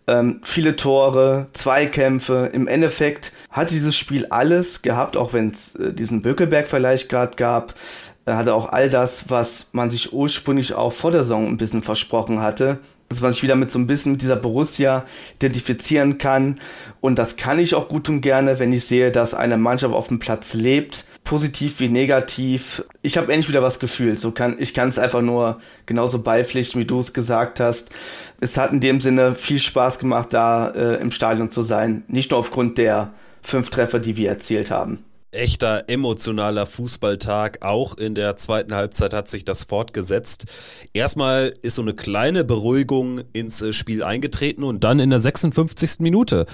ähm, 0.07 0.41
viele 0.43 0.75
Tore, 0.75 1.47
Zweikämpfe. 1.53 2.49
Im 2.51 2.67
Endeffekt 2.67 3.33
hat 3.51 3.69
dieses 3.69 3.95
Spiel 3.95 4.25
alles 4.25 4.81
gehabt, 4.81 5.15
auch 5.15 5.33
wenn 5.33 5.51
es 5.51 5.75
äh, 5.75 5.93
diesen 5.93 6.23
Bökelberg-Vergleich 6.23 7.07
gerade 7.07 7.35
gab. 7.35 7.75
Er 8.25 8.35
hatte 8.35 8.55
auch 8.55 8.69
all 8.71 8.89
das, 8.89 9.29
was 9.29 9.67
man 9.73 9.91
sich 9.91 10.11
ursprünglich 10.11 10.73
auch 10.73 10.91
vor 10.91 11.11
der 11.11 11.21
Saison 11.21 11.45
ein 11.47 11.57
bisschen 11.57 11.83
versprochen 11.83 12.41
hatte 12.41 12.79
dass 13.09 13.21
man 13.21 13.31
sich 13.31 13.43
wieder 13.43 13.55
mit 13.55 13.71
so 13.71 13.79
ein 13.79 13.87
bisschen 13.87 14.13
mit 14.13 14.21
dieser 14.21 14.35
Borussia 14.35 15.05
identifizieren 15.35 16.17
kann. 16.17 16.59
Und 16.99 17.19
das 17.19 17.37
kann 17.37 17.59
ich 17.59 17.75
auch 17.75 17.87
gut 17.87 18.09
und 18.09 18.21
gerne, 18.21 18.59
wenn 18.59 18.73
ich 18.73 18.85
sehe, 18.85 19.11
dass 19.11 19.33
eine 19.33 19.57
Mannschaft 19.57 19.93
auf 19.93 20.09
dem 20.09 20.19
Platz 20.19 20.53
lebt, 20.53 21.05
positiv 21.27 21.81
wie 21.81 21.89
negativ. 21.89 22.85
Ich 23.01 23.17
habe 23.17 23.31
endlich 23.33 23.49
wieder 23.49 23.61
was 23.61 23.79
gefühlt. 23.79 24.19
So 24.21 24.31
kann 24.31 24.55
ich 24.59 24.73
kann 24.73 24.87
es 24.87 24.97
einfach 24.97 25.21
nur 25.21 25.59
genauso 25.85 26.23
beipflichten, 26.23 26.79
wie 26.79 26.85
du 26.85 27.01
es 27.01 27.13
gesagt 27.13 27.59
hast. 27.59 27.89
Es 28.39 28.57
hat 28.57 28.71
in 28.71 28.79
dem 28.79 29.01
Sinne 29.01 29.35
viel 29.35 29.59
Spaß 29.59 29.99
gemacht, 29.99 30.33
da 30.33 30.69
äh, 30.69 31.01
im 31.01 31.11
Stadion 31.11 31.51
zu 31.51 31.63
sein. 31.63 32.03
Nicht 32.07 32.31
nur 32.31 32.39
aufgrund 32.39 32.77
der 32.77 33.11
fünf 33.41 33.69
Treffer, 33.69 33.99
die 33.99 34.15
wir 34.15 34.29
erzielt 34.29 34.71
haben 34.71 35.03
echter 35.37 35.85
emotionaler 35.87 36.65
Fußballtag. 36.65 37.59
Auch 37.61 37.97
in 37.97 38.15
der 38.15 38.35
zweiten 38.35 38.73
Halbzeit 38.73 39.13
hat 39.13 39.29
sich 39.29 39.45
das 39.45 39.63
fortgesetzt. 39.63 40.45
Erstmal 40.93 41.53
ist 41.61 41.75
so 41.75 41.81
eine 41.81 41.93
kleine 41.93 42.43
Beruhigung 42.43 43.21
ins 43.33 43.61
äh, 43.61 43.73
Spiel 43.73 44.03
eingetreten 44.03 44.63
und 44.63 44.83
dann 44.83 44.99
in 44.99 45.09
der 45.09 45.19
56. 45.19 45.99
Minute 45.99 46.45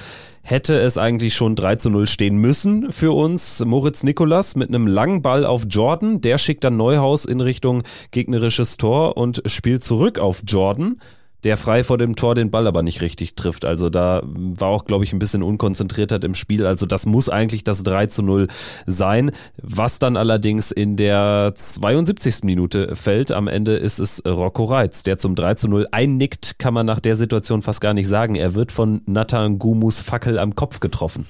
hätte 0.43 0.77
es 0.79 0.97
eigentlich 0.97 1.35
schon 1.35 1.55
3 1.55 1.77
zu 1.77 1.89
0 1.89 2.05
stehen 2.05 2.35
müssen 2.35 2.91
für 2.91 3.15
uns. 3.15 3.63
Moritz 3.65 4.03
Nikolas 4.03 4.55
mit 4.55 4.69
einem 4.69 4.87
langen 4.87 5.21
Ball 5.21 5.45
auf 5.45 5.65
Jordan. 5.69 6.21
Der 6.21 6.37
schickt 6.37 6.63
dann 6.63 6.77
Neuhaus 6.77 7.25
in 7.25 7.39
Richtung 7.39 7.83
gegnerisches 8.11 8.77
Tor 8.77 9.17
und 9.17 9.41
spielt 9.45 9.83
zurück 9.83 10.19
auf 10.19 10.43
Jordan 10.45 10.97
der 11.43 11.57
frei 11.57 11.83
vor 11.83 11.97
dem 11.97 12.15
Tor 12.15 12.35
den 12.35 12.51
Ball 12.51 12.67
aber 12.67 12.83
nicht 12.83 13.01
richtig 13.01 13.35
trifft. 13.35 13.65
Also 13.65 13.89
da 13.89 14.21
war 14.23 14.69
auch, 14.69 14.85
glaube 14.85 15.03
ich, 15.03 15.13
ein 15.13 15.19
bisschen 15.19 15.43
Unkonzentriertheit 15.43 16.23
im 16.23 16.35
Spiel. 16.35 16.65
Also 16.65 16.85
das 16.85 17.05
muss 17.05 17.29
eigentlich 17.29 17.63
das 17.63 17.83
3 17.83 18.07
zu 18.07 18.23
0 18.23 18.47
sein. 18.85 19.31
Was 19.61 19.99
dann 19.99 20.17
allerdings 20.17 20.71
in 20.71 20.95
der 20.95 21.53
72. 21.55 22.43
Minute 22.43 22.95
fällt. 22.95 23.31
Am 23.31 23.47
Ende 23.47 23.75
ist 23.75 23.99
es 23.99 24.23
Rocco 24.25 24.65
Reitz, 24.65 25.03
der 25.03 25.17
zum 25.17 25.35
3 25.35 25.55
zu 25.55 25.67
0 25.67 25.87
einnickt, 25.91 26.59
kann 26.59 26.73
man 26.73 26.85
nach 26.85 26.99
der 26.99 27.15
Situation 27.15 27.61
fast 27.61 27.81
gar 27.81 27.93
nicht 27.93 28.07
sagen. 28.07 28.35
Er 28.35 28.55
wird 28.55 28.71
von 28.71 29.01
Nathan 29.05 29.59
Gumus 29.59 30.01
Fackel 30.01 30.39
am 30.39 30.55
Kopf 30.55 30.79
getroffen. 30.79 31.25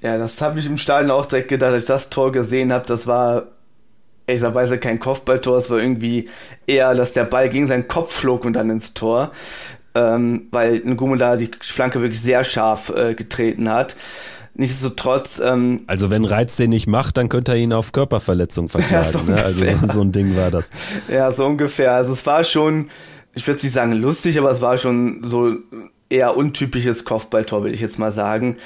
Ja, 0.00 0.18
das 0.18 0.40
habe 0.42 0.58
ich 0.58 0.66
im 0.66 0.78
Stadion 0.78 1.12
auch 1.12 1.26
direkt 1.26 1.48
gedacht, 1.48 1.72
als 1.72 1.82
ich 1.82 1.88
das 1.88 2.10
Tor 2.10 2.32
gesehen 2.32 2.72
habe. 2.72 2.86
Das 2.86 3.06
war 3.06 3.44
ehrlicherweise 4.26 4.78
kein 4.78 5.00
Kopfballtor, 5.00 5.58
es 5.58 5.70
war 5.70 5.78
irgendwie 5.78 6.28
eher, 6.66 6.94
dass 6.94 7.12
der 7.12 7.24
Ball 7.24 7.48
gegen 7.48 7.66
seinen 7.66 7.88
Kopf 7.88 8.12
flog 8.12 8.44
und 8.44 8.54
dann 8.54 8.70
ins 8.70 8.94
Tor. 8.94 9.32
Ähm, 9.94 10.48
weil 10.50 10.80
Ngumu 10.80 11.16
da 11.16 11.36
die 11.36 11.50
Flanke 11.60 12.00
wirklich 12.00 12.20
sehr 12.20 12.44
scharf 12.44 12.90
äh, 12.96 13.14
getreten 13.14 13.68
hat. 13.68 13.94
Nichtsdestotrotz. 14.54 15.40
Ähm, 15.44 15.82
also 15.86 16.10
wenn 16.10 16.24
Reiz 16.24 16.56
den 16.56 16.70
nicht 16.70 16.86
macht, 16.86 17.16
dann 17.16 17.28
könnte 17.28 17.52
er 17.52 17.58
ihn 17.58 17.72
auf 17.72 17.92
Körperverletzung 17.92 18.68
verklagen. 18.68 18.92
Ja, 19.04 19.04
so 19.04 19.18
ne? 19.20 19.42
Also 19.42 19.64
so, 19.64 19.88
so, 19.88 20.00
ein 20.02 20.12
Ding 20.12 20.36
war 20.36 20.50
das. 20.50 20.70
Ja, 21.08 21.30
so 21.30 21.46
ungefähr. 21.46 21.92
Also 21.92 22.12
es 22.12 22.24
war 22.26 22.44
schon, 22.44 22.88
ich 23.34 23.46
würde 23.46 23.60
nicht 23.62 23.72
sagen 23.72 23.92
lustig, 23.92 24.38
aber 24.38 24.50
es 24.50 24.60
war 24.60 24.76
schon 24.76 25.22
so 25.24 25.56
eher 26.10 26.36
untypisches 26.36 27.04
Kopfballtor, 27.04 27.64
will 27.64 27.72
ich 27.72 27.80
jetzt 27.80 27.98
mal 27.98 28.12
sagen. 28.12 28.58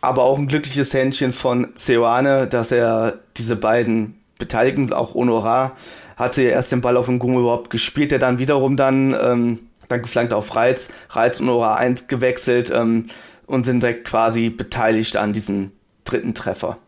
Aber 0.00 0.22
auch 0.22 0.38
ein 0.38 0.46
glückliches 0.46 0.94
Händchen 0.94 1.32
von 1.32 1.68
Seoane, 1.74 2.46
dass 2.46 2.70
er 2.70 3.18
diese 3.36 3.56
beiden 3.56 4.14
Beteiligten, 4.38 4.92
auch 4.92 5.14
Honorar, 5.14 5.76
hatte 6.16 6.42
erst 6.42 6.72
den 6.72 6.80
Ball 6.80 6.96
auf 6.96 7.06
dem 7.06 7.18
Gummi 7.18 7.38
überhaupt 7.38 7.70
gespielt, 7.70 8.10
der 8.10 8.18
dann 8.18 8.38
wiederum 8.38 8.76
dann, 8.76 9.14
ähm, 9.20 9.58
dann 9.88 10.02
geflankt 10.02 10.32
auf 10.32 10.54
Reiz, 10.56 10.88
Reiz 11.10 11.40
und 11.40 11.48
Honorar 11.48 11.78
eingewechselt 11.78 12.70
ähm, 12.74 13.06
und 13.46 13.64
sind 13.64 13.82
direkt 13.82 14.06
quasi 14.06 14.50
beteiligt 14.50 15.16
an 15.16 15.32
diesem 15.32 15.72
dritten 16.04 16.34
Treffer. 16.34 16.78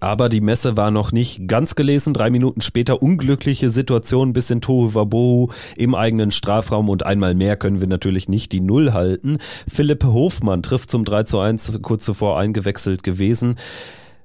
Aber 0.00 0.28
die 0.28 0.40
Messe 0.40 0.76
war 0.76 0.90
noch 0.90 1.10
nicht 1.10 1.48
ganz 1.48 1.74
gelesen. 1.74 2.14
Drei 2.14 2.30
Minuten 2.30 2.60
später 2.60 3.02
unglückliche 3.02 3.68
Situation 3.68 4.32
bis 4.32 4.50
in 4.50 4.60
Tohu 4.60 4.94
Wabohu 4.94 5.48
im 5.76 5.94
eigenen 5.94 6.30
Strafraum 6.30 6.88
und 6.88 7.04
einmal 7.04 7.34
mehr 7.34 7.56
können 7.56 7.80
wir 7.80 7.88
natürlich 7.88 8.28
nicht 8.28 8.52
die 8.52 8.60
Null 8.60 8.92
halten. 8.92 9.38
Philipp 9.68 10.04
Hofmann 10.04 10.62
trifft 10.62 10.90
zum 10.90 11.04
3 11.04 11.24
zu 11.24 11.40
1 11.40 11.80
kurz 11.82 12.04
zuvor 12.04 12.38
eingewechselt 12.38 13.02
gewesen. 13.02 13.56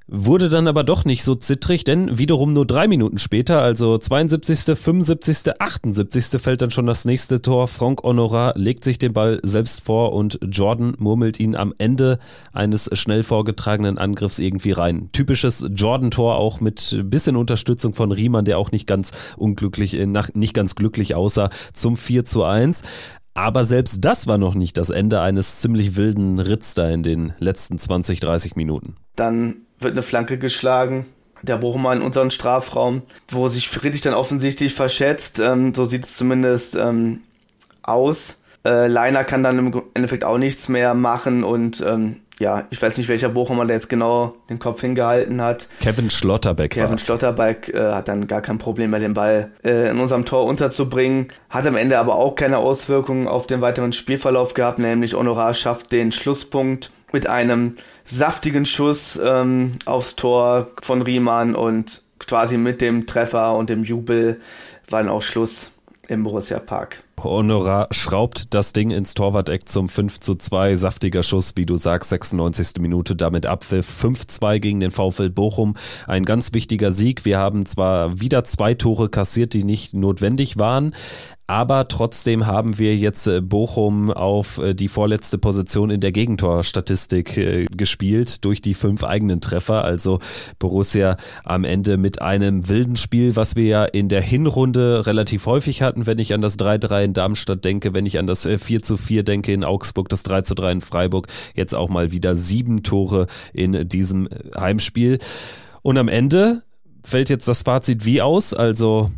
Wurde 0.08 0.50
dann 0.50 0.68
aber 0.68 0.84
doch 0.84 1.06
nicht 1.06 1.24
so 1.24 1.34
zittrig, 1.34 1.86
denn 1.86 2.18
wiederum 2.18 2.52
nur 2.52 2.68
drei 2.68 2.90
Minuten 2.90 3.20
später, 3.20 3.62
also 3.62 3.98
72., 3.98 4.78
75., 4.78 5.62
78. 5.62 6.42
fällt 6.42 6.62
dann 6.62 6.72
schon 6.72 6.86
das 6.86 7.06
nächste 7.06 7.42
Tor. 7.42 7.70
Franck 7.70 8.04
Honorat 8.04 8.58
legt 8.58 8.84
sich 8.84 9.00
den 9.00 9.14
Ball 9.14 9.40
selbst 9.44 9.82
vor 9.86 10.12
und 10.12 10.40
Jordan 10.44 10.94
murmelt 11.00 11.40
ihn 11.40 11.56
am 11.56 11.74
Ende 11.78 12.20
eines 12.52 12.90
schnell 12.92 13.24
vorgetragenen 13.24 13.98
Angriffs 13.98 14.40
irgendwie 14.40 14.74
rein. 14.74 15.10
Typisches 15.14 15.66
Jordan-Tor 15.74 16.36
auch 16.36 16.60
mit 16.60 17.00
bisschen 17.06 17.38
Unterstützung 17.38 17.94
von 17.94 18.12
Riemann, 18.12 18.44
der 18.44 18.58
auch 18.58 18.72
nicht 18.72 18.88
ganz 18.88 19.12
unglücklich, 19.38 19.94
äh, 19.94 20.06
nicht 20.34 20.54
ganz 20.54 20.76
glücklich 20.76 21.16
aussah, 21.16 21.50
zum 21.72 21.96
4 21.96 22.26
zu 22.26 22.44
1. 22.44 22.82
Aber 23.36 23.66
selbst 23.66 24.04
das 24.06 24.28
war 24.28 24.38
noch 24.38 24.54
nicht 24.54 24.78
das 24.78 24.90
Ende 24.90 25.22
eines 25.22 25.62
ziemlich 25.62 25.96
wilden 25.96 26.40
Ritz 26.40 26.76
da 26.76 26.90
in 26.90 27.04
den 27.04 27.34
letzten 27.40 27.80
20, 27.80 28.20
30 28.20 28.56
Minuten. 28.56 28.96
Dann 29.16 29.56
wird 29.84 29.94
eine 29.94 30.02
Flanke 30.02 30.38
geschlagen. 30.38 31.06
Der 31.42 31.58
Bochumer 31.58 31.94
in 31.94 32.02
unseren 32.02 32.32
Strafraum, 32.32 33.02
wo 33.30 33.50
sich 33.50 33.68
Friedrich 33.68 34.02
dann 34.02 34.14
offensichtlich 34.14 34.74
verschätzt. 34.74 35.40
Ähm, 35.40 35.74
so 35.74 35.86
sieht 35.86 36.06
es 36.06 36.16
zumindest 36.16 36.76
ähm, 36.76 37.22
aus. 37.82 38.38
Äh, 38.66 38.88
Leiner 38.88 39.26
kann 39.26 39.44
dann 39.44 39.60
im 39.60 39.82
Endeffekt 39.94 40.24
auch 40.24 40.38
nichts 40.38 40.70
mehr 40.70 40.94
machen 40.94 41.44
und 41.44 41.84
ähm, 41.86 42.22
ja, 42.40 42.66
ich 42.72 42.82
weiß 42.82 42.98
nicht, 42.98 43.10
welcher 43.10 43.30
Bochumer 43.30 43.66
der 43.66 43.76
jetzt 43.76 43.90
genau 43.90 44.36
den 44.50 44.60
Kopf 44.60 44.82
hingehalten 44.82 45.42
hat. 45.42 45.68
Kevin 45.82 46.10
Schlotterbeck 46.10 46.72
Kevin 46.72 46.92
war's. 46.92 47.06
Schlotterbeck 47.06 47.70
äh, 47.74 47.92
hat 47.92 48.08
dann 48.08 48.28
gar 48.28 48.42
kein 48.42 48.58
Problem 48.58 48.90
mehr, 48.92 49.00
den 49.00 49.14
Ball 49.14 49.52
äh, 49.64 49.90
in 49.90 50.00
unserem 50.00 50.26
Tor 50.26 50.46
unterzubringen. 50.46 51.28
Hat 51.50 51.66
am 51.68 51.76
Ende 51.76 52.00
aber 52.00 52.16
auch 52.16 52.36
keine 52.36 52.58
Auswirkungen 52.58 53.28
auf 53.28 53.48
den 53.48 53.62
weiteren 53.62 53.94
Spielverlauf 53.94 54.54
gehabt, 54.54 54.80
nämlich 54.80 55.14
Honorar 55.14 55.54
schafft 55.54 55.92
den 55.92 56.12
Schlusspunkt 56.12 56.92
mit 57.14 57.28
einem 57.28 57.78
saftigen 58.04 58.66
Schuss 58.66 59.20
ähm, 59.24 59.72
aufs 59.86 60.16
Tor 60.16 60.72
von 60.82 61.02
Riemann 61.02 61.56
und 61.56 62.02
quasi 62.20 62.58
mit 62.58 62.82
dem 62.82 63.06
Treffer 63.06 63.56
und 63.56 63.70
dem 63.70 63.84
Jubel 63.84 64.42
war 64.90 65.02
dann 65.02 65.12
auch 65.12 65.22
Schluss 65.22 65.72
im 66.08 66.24
Borussia 66.24 66.60
Park. 66.60 67.04
Honorar 67.22 67.88
schraubt 67.92 68.54
das 68.54 68.74
Ding 68.74 68.92
ins 68.92 69.14
Torwart-Eck 69.14 69.70
zum 69.70 69.88
5 69.88 70.20
zu 70.20 70.36
2. 70.36 70.76
Saftiger 70.76 71.24
Schuss, 71.24 71.54
wie 71.56 71.66
du 71.66 71.78
sagst, 71.78 72.10
96. 72.10 72.80
Minute, 72.80 73.16
damit 73.16 73.46
Abpfiff 73.46 74.04
5-2 74.04 74.60
gegen 74.60 74.80
den 74.80 74.92
VfL 74.92 75.30
Bochum. 75.30 75.76
Ein 76.08 76.26
ganz 76.26 76.54
wichtiger 76.54 76.92
Sieg. 76.92 77.26
Wir 77.26 77.40
haben 77.40 77.66
zwar 77.66 78.20
wieder 78.20 78.44
zwei 78.44 78.74
Tore 78.74 79.10
kassiert, 79.10 79.54
die 79.54 79.64
nicht 79.64 79.94
notwendig 79.94 80.58
waren, 80.58 80.94
aber 81.46 81.90
trotzdem 81.90 82.48
haben 82.48 82.80
wir 82.80 82.96
jetzt 82.96 83.28
äh, 83.28 83.42
Bochum 83.42 84.12
auf 84.12 84.60
äh, 84.60 84.74
die 84.74 84.88
vorletzte 84.88 85.38
Position 85.38 85.90
in 85.90 86.00
der 86.00 86.14
Gegentorstatistik 86.14 87.38
äh, 87.38 87.66
gespielt 87.66 88.46
durch 88.46 88.62
die 88.62 88.74
fünf 88.74 89.04
eigenen 89.04 89.42
Treffer. 89.42 89.84
Also 89.84 90.20
Borussia 90.58 91.18
am 91.44 91.66
Ende 91.66 91.98
mit 91.98 92.22
einem 92.22 92.70
wilden 92.70 92.96
Spiel, 92.96 93.36
was 93.36 93.58
wir 93.58 93.66
ja 93.66 93.84
in 93.84 94.08
der 94.08 94.22
Hinrunde 94.22 95.06
relativ 95.06 95.46
häufig 95.46 95.82
hatten, 95.82 96.06
wenn 96.06 96.18
ich 96.18 96.34
an 96.34 96.42
das 96.42 96.58
3-3 96.58 97.03
in 97.04 97.14
Darmstadt 97.14 97.64
denke, 97.66 97.94
wenn 97.94 98.06
ich 98.06 98.20
an 98.20 98.28
das 98.28 98.48
4 98.48 98.82
4 98.82 99.24
denke 99.24 99.54
in 99.54 99.64
Augsburg, 99.64 100.10
das 100.10 100.24
3 100.24 100.42
3 100.42 100.72
in 100.72 100.82
Freiburg, 100.82 101.28
jetzt 101.56 101.76
auch 101.76 101.90
mal 101.90 102.12
wieder 102.12 102.36
sieben 102.36 102.84
Tore 102.84 103.28
in 103.54 103.88
diesem 103.88 104.30
Heimspiel. 104.58 105.20
Und 105.82 105.98
am 105.98 106.08
Ende 106.08 106.64
fällt 107.04 107.30
jetzt 107.30 107.48
das 107.48 107.64
Fazit 107.64 108.06
wie 108.06 108.22
aus? 108.22 108.54
Also 108.54 109.12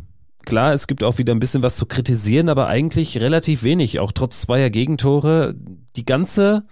Klar, 0.46 0.72
es 0.72 0.86
gibt 0.86 1.02
auch 1.02 1.18
wieder 1.18 1.34
ein 1.34 1.40
bisschen 1.40 1.64
was 1.64 1.74
zu 1.74 1.86
kritisieren, 1.86 2.48
aber 2.48 2.68
eigentlich 2.68 3.20
relativ 3.20 3.64
wenig, 3.64 3.98
auch 3.98 4.12
trotz 4.12 4.42
zweier 4.42 4.70
Gegentore. 4.70 5.56
Die 5.96 6.04
ganze 6.04 6.64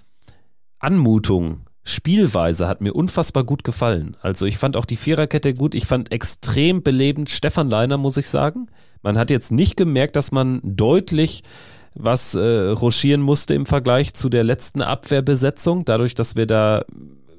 Anmutung, 0.79 1.67
Spielweise 1.83 2.67
hat 2.67 2.81
mir 2.81 2.95
unfassbar 2.95 3.45
gut 3.45 3.63
gefallen. 3.63 4.17
Also 4.23 4.47
ich 4.47 4.57
fand 4.57 4.77
auch 4.77 4.87
die 4.87 4.97
Viererkette 4.97 5.53
gut, 5.53 5.75
ich 5.75 5.87
fand 5.87 6.13
extrem 6.13 6.83
belebend 6.83 7.29
Stefan 7.29 7.69
Leiner, 7.69 7.99
muss 7.99 8.17
ich 8.17 8.29
sagen 8.29 8.69
Man 9.05 9.19
hat 9.19 9.31
jetzt 9.31 9.53
nicht 9.53 9.77
gemerkt, 9.77 10.17
dass 10.17 10.33
man 10.33 10.61
deutlich 10.65 11.43
was 11.95 12.35
äh, 12.35 12.41
rochieren 12.41 13.21
musste 13.21 13.55
im 13.55 13.67
Vergleich 13.67 14.15
zu 14.15 14.29
der 14.29 14.43
letzten 14.43 14.83
Abwehrbesetzung, 14.83 15.85
dadurch, 15.85 16.15
dass 16.15 16.35
wir 16.35 16.47
da 16.47 16.85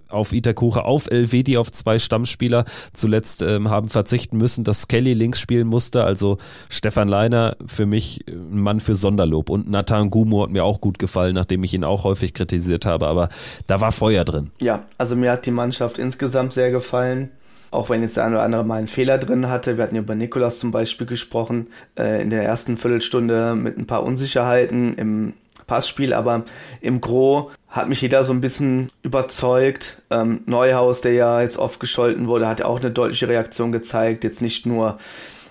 auf 0.09 0.31
Itakura, 0.31 0.81
auf 0.81 1.09
Elvedi, 1.09 1.57
auf 1.57 1.71
zwei 1.71 1.97
Stammspieler 1.97 2.65
zuletzt 2.93 3.41
ähm, 3.41 3.69
haben 3.69 3.89
verzichten 3.89 4.37
müssen, 4.37 4.63
dass 4.63 4.87
Kelly 4.87 5.15
links 5.15 5.39
spielen 5.39 5.67
musste. 5.67 6.03
Also 6.03 6.37
Stefan 6.69 7.07
Leiner 7.07 7.57
für 7.65 7.87
mich 7.87 8.23
ein 8.27 8.59
Mann 8.59 8.79
für 8.79 8.95
Sonderlob. 8.95 9.49
Und 9.49 9.67
Nathan 9.67 10.11
Gumo 10.11 10.43
hat 10.43 10.51
mir 10.51 10.63
auch 10.63 10.79
gut 10.79 10.99
gefallen, 10.99 11.33
nachdem 11.33 11.63
ich 11.63 11.73
ihn 11.73 11.83
auch 11.83 12.03
häufig 12.03 12.33
kritisiert 12.35 12.85
habe. 12.85 13.07
Aber 13.07 13.29
da 13.65 13.81
war 13.81 13.91
Feuer 13.91 14.23
drin. 14.23 14.51
Ja, 14.61 14.85
also 14.99 15.15
mir 15.15 15.31
hat 15.31 15.47
die 15.47 15.51
Mannschaft 15.51 15.97
insgesamt 15.97 16.53
sehr 16.53 16.69
gefallen. 16.69 17.31
Auch 17.75 17.89
wenn 17.89 18.01
jetzt 18.01 18.17
der 18.17 18.25
eine 18.25 18.35
oder 18.35 18.43
andere 18.43 18.63
mal 18.63 18.77
einen 18.77 18.87
Fehler 18.87 19.17
drin 19.17 19.49
hatte. 19.49 19.77
Wir 19.77 19.83
hatten 19.83 19.95
über 19.95 20.15
Nikolas 20.15 20.59
zum 20.59 20.71
Beispiel 20.71 21.05
gesprochen, 21.05 21.67
äh, 21.97 22.21
in 22.21 22.29
der 22.29 22.43
ersten 22.43 22.77
Viertelstunde 22.77 23.55
mit 23.55 23.77
ein 23.77 23.85
paar 23.85 24.03
Unsicherheiten 24.03 24.95
im 24.95 25.33
Passspiel, 25.67 26.13
aber 26.13 26.43
im 26.81 27.01
Gro 27.01 27.51
hat 27.67 27.89
mich 27.89 28.01
jeder 28.01 28.23
so 28.23 28.33
ein 28.33 28.41
bisschen 28.41 28.89
überzeugt. 29.01 30.01
Ähm, 30.09 30.43
Neuhaus, 30.45 31.01
der 31.01 31.13
ja 31.13 31.41
jetzt 31.41 31.57
oft 31.57 31.79
gescholten 31.79 32.27
wurde, 32.27 32.47
hat 32.47 32.61
auch 32.61 32.79
eine 32.79 32.91
deutliche 32.91 33.27
Reaktion 33.27 33.71
gezeigt. 33.71 34.23
Jetzt 34.23 34.41
nicht 34.41 34.65
nur 34.65 34.97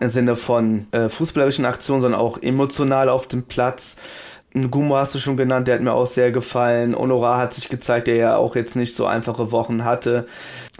im 0.00 0.08
Sinne 0.08 0.36
von 0.36 0.86
äh, 0.92 1.08
fußballerischen 1.08 1.66
Aktionen, 1.66 2.02
sondern 2.02 2.20
auch 2.20 2.40
emotional 2.42 3.08
auf 3.08 3.26
dem 3.26 3.44
Platz. 3.44 3.96
Gumo 4.54 4.96
hast 4.96 5.14
du 5.14 5.18
schon 5.18 5.36
genannt, 5.36 5.66
der 5.66 5.76
hat 5.76 5.82
mir 5.82 5.92
auch 5.92 6.06
sehr 6.06 6.30
gefallen. 6.30 6.94
Honorar 6.96 7.38
hat 7.38 7.54
sich 7.54 7.68
gezeigt, 7.68 8.06
der 8.06 8.16
ja 8.16 8.36
auch 8.36 8.54
jetzt 8.54 8.76
nicht 8.76 8.94
so 8.94 9.04
einfache 9.04 9.50
Wochen 9.50 9.84
hatte. 9.84 10.26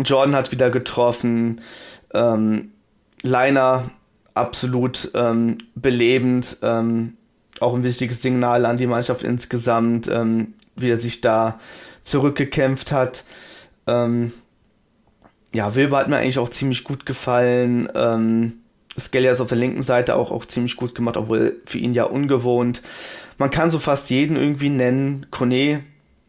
Jordan 0.05 0.37
hat 0.37 0.53
wieder 0.53 0.71
getroffen. 0.71 1.61
Ähm, 2.13 2.71
Leiner 3.23 3.91
absolut 4.35 5.11
ähm, 5.15 5.59
belebend. 5.75 6.59
Ähm, 6.63 7.15
auch 7.59 7.75
ein 7.75 7.83
wichtiges 7.83 8.23
Signal 8.23 8.65
an 8.65 8.77
die 8.77 8.87
Mannschaft 8.87 9.25
insgesamt, 9.25 10.07
ähm, 10.09 10.55
wie 10.77 10.91
er 10.91 10.97
sich 10.97 11.21
da 11.21 11.59
zurückgekämpft 12.03 12.93
hat. 12.93 13.25
Ähm, 13.89 14.33
ja, 15.53 15.75
Wilber 15.75 15.99
hat 15.99 16.09
mir 16.09 16.19
eigentlich 16.19 16.39
auch 16.39 16.49
ziemlich 16.49 16.85
gut 16.85 17.07
gefallen. 17.07 17.89
Ähm, 17.95 18.61
Skelly 18.99 19.29
auf 19.31 19.49
der 19.49 19.59
linken 19.59 19.83
Seite 19.83 20.15
auch, 20.15 20.31
auch 20.31 20.45
ziemlich 20.45 20.77
gut 20.77 20.95
gemacht, 20.95 21.17
obwohl 21.17 21.61
für 21.65 21.79
ihn 21.79 21.95
ja 21.95 22.05
ungewohnt. 22.05 22.83
Man 23.39 23.51
kann 23.51 23.71
so 23.71 23.79
fast 23.79 24.11
jeden 24.11 24.37
irgendwie 24.37 24.71
nennen. 24.71 25.27
Kone 25.31 25.83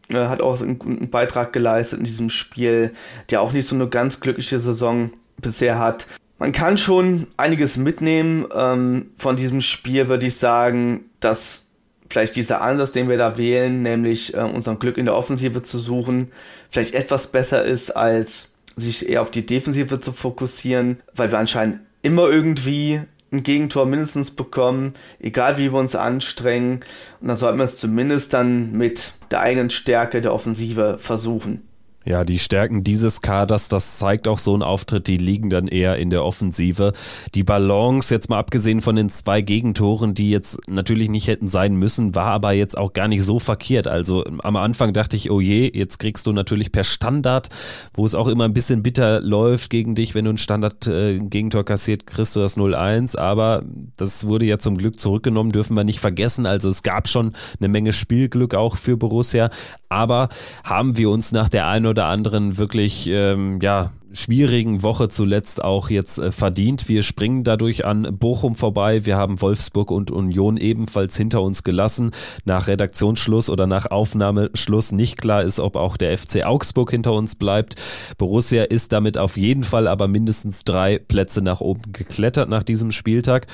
äh, 0.08 0.14
hat 0.14 0.40
auch 0.40 0.60
einen 0.60 0.78
guten 0.78 1.10
Beitrag 1.10 1.52
geleistet 1.52 1.98
in 1.98 2.04
diesem 2.04 2.30
Spiel, 2.30 2.92
der 3.30 3.40
auch 3.40 3.52
nicht 3.52 3.66
so 3.66 3.74
eine 3.74 3.88
ganz 3.88 4.20
glückliche 4.20 4.58
Saison 4.58 5.12
bisher 5.38 5.78
hat. 5.78 6.06
Man 6.38 6.52
kann 6.52 6.78
schon 6.78 7.28
einiges 7.36 7.76
mitnehmen. 7.76 8.46
Ähm, 8.54 9.10
von 9.16 9.36
diesem 9.36 9.60
Spiel 9.60 10.08
würde 10.08 10.26
ich 10.26 10.36
sagen, 10.36 11.06
dass 11.20 11.64
vielleicht 12.10 12.36
dieser 12.36 12.60
Ansatz, 12.60 12.92
den 12.92 13.08
wir 13.08 13.16
da 13.16 13.38
wählen, 13.38 13.82
nämlich 13.82 14.34
äh, 14.34 14.40
unser 14.40 14.76
Glück 14.76 14.98
in 14.98 15.06
der 15.06 15.16
Offensive 15.16 15.62
zu 15.62 15.78
suchen, 15.78 16.30
vielleicht 16.70 16.94
etwas 16.94 17.28
besser 17.28 17.64
ist, 17.64 17.90
als 17.90 18.50
sich 18.76 19.08
eher 19.08 19.22
auf 19.22 19.30
die 19.30 19.46
Defensive 19.46 20.00
zu 20.00 20.12
fokussieren, 20.12 21.00
weil 21.14 21.30
wir 21.30 21.38
anscheinend 21.38 21.80
immer 22.02 22.28
irgendwie 22.28 23.00
ein 23.32 23.42
Gegentor 23.42 23.86
mindestens 23.86 24.30
bekommen, 24.30 24.94
egal 25.18 25.58
wie 25.58 25.72
wir 25.72 25.78
uns 25.78 25.94
anstrengen. 25.94 26.80
Und 27.20 27.28
dann 27.28 27.36
sollten 27.36 27.58
wir 27.58 27.64
es 27.64 27.78
zumindest 27.78 28.32
dann 28.32 28.72
mit 28.72 29.14
der 29.30 29.40
eigenen 29.40 29.70
Stärke 29.70 30.20
der 30.20 30.32
Offensive 30.32 30.98
versuchen. 30.98 31.66
Ja, 32.08 32.24
die 32.24 32.38
Stärken 32.38 32.84
dieses 32.84 33.20
Kaders, 33.20 33.68
das 33.68 33.98
zeigt 33.98 34.28
auch 34.28 34.38
so 34.38 34.56
ein 34.56 34.62
Auftritt, 34.62 35.08
die 35.08 35.16
liegen 35.16 35.50
dann 35.50 35.66
eher 35.66 35.96
in 35.96 36.10
der 36.10 36.24
Offensive. 36.24 36.92
Die 37.34 37.42
Balance, 37.42 38.14
jetzt 38.14 38.30
mal 38.30 38.38
abgesehen 38.38 38.80
von 38.80 38.94
den 38.94 39.10
zwei 39.10 39.40
Gegentoren, 39.40 40.14
die 40.14 40.30
jetzt 40.30 40.60
natürlich 40.68 41.08
nicht 41.08 41.26
hätten 41.26 41.48
sein 41.48 41.74
müssen, 41.74 42.14
war 42.14 42.26
aber 42.26 42.52
jetzt 42.52 42.78
auch 42.78 42.92
gar 42.92 43.08
nicht 43.08 43.24
so 43.24 43.40
verkehrt. 43.40 43.88
Also 43.88 44.24
am 44.24 44.54
Anfang 44.54 44.92
dachte 44.92 45.16
ich, 45.16 45.32
oh 45.32 45.40
je, 45.40 45.68
jetzt 45.74 45.98
kriegst 45.98 46.28
du 46.28 46.32
natürlich 46.32 46.70
per 46.70 46.84
Standard, 46.84 47.48
wo 47.94 48.06
es 48.06 48.14
auch 48.14 48.28
immer 48.28 48.44
ein 48.44 48.54
bisschen 48.54 48.84
bitter 48.84 49.20
läuft 49.20 49.70
gegen 49.70 49.96
dich, 49.96 50.14
wenn 50.14 50.26
du 50.26 50.30
ein 50.30 50.38
Standard-Gegentor 50.38 51.62
äh, 51.62 51.64
kassiert, 51.64 52.06
kriegst 52.06 52.36
du 52.36 52.40
das 52.40 52.56
0-1. 52.56 53.18
Aber 53.18 53.64
das 53.96 54.28
wurde 54.28 54.46
ja 54.46 54.60
zum 54.60 54.78
Glück 54.78 55.00
zurückgenommen, 55.00 55.50
dürfen 55.50 55.74
wir 55.74 55.82
nicht 55.82 55.98
vergessen. 55.98 56.46
Also 56.46 56.68
es 56.68 56.84
gab 56.84 57.08
schon 57.08 57.32
eine 57.58 57.66
Menge 57.66 57.92
Spielglück 57.92 58.54
auch 58.54 58.76
für 58.76 58.96
Borussia. 58.96 59.50
Aber 59.88 60.28
haben 60.62 60.96
wir 60.96 61.10
uns 61.10 61.32
nach 61.32 61.48
der 61.48 61.66
einen 61.66 61.95
oder 61.96 62.06
anderen 62.08 62.58
wirklich, 62.58 63.08
ähm, 63.08 63.58
ja, 63.62 63.90
schwierigen 64.16 64.82
Woche 64.82 65.08
zuletzt 65.08 65.62
auch 65.62 65.90
jetzt 65.90 66.18
äh, 66.18 66.32
verdient. 66.32 66.88
Wir 66.88 67.02
springen 67.02 67.44
dadurch 67.44 67.84
an 67.84 68.16
Bochum 68.18 68.54
vorbei. 68.54 69.04
Wir 69.04 69.16
haben 69.16 69.40
Wolfsburg 69.40 69.90
und 69.90 70.10
Union 70.10 70.56
ebenfalls 70.56 71.16
hinter 71.16 71.42
uns 71.42 71.62
gelassen. 71.62 72.12
Nach 72.44 72.66
Redaktionsschluss 72.66 73.50
oder 73.50 73.66
nach 73.66 73.90
Aufnahmeschluss 73.90 74.92
nicht 74.92 75.20
klar 75.20 75.42
ist, 75.42 75.60
ob 75.60 75.76
auch 75.76 75.96
der 75.96 76.16
FC 76.16 76.44
Augsburg 76.44 76.90
hinter 76.90 77.12
uns 77.12 77.34
bleibt. 77.34 77.76
Borussia 78.16 78.64
ist 78.64 78.92
damit 78.92 79.18
auf 79.18 79.36
jeden 79.36 79.64
Fall 79.64 79.86
aber 79.86 80.08
mindestens 80.08 80.64
drei 80.64 80.98
Plätze 80.98 81.42
nach 81.42 81.60
oben 81.60 81.82
geklettert 81.92 82.48
nach 82.48 82.62
diesem 82.62 82.92
Spieltag. 82.92 83.46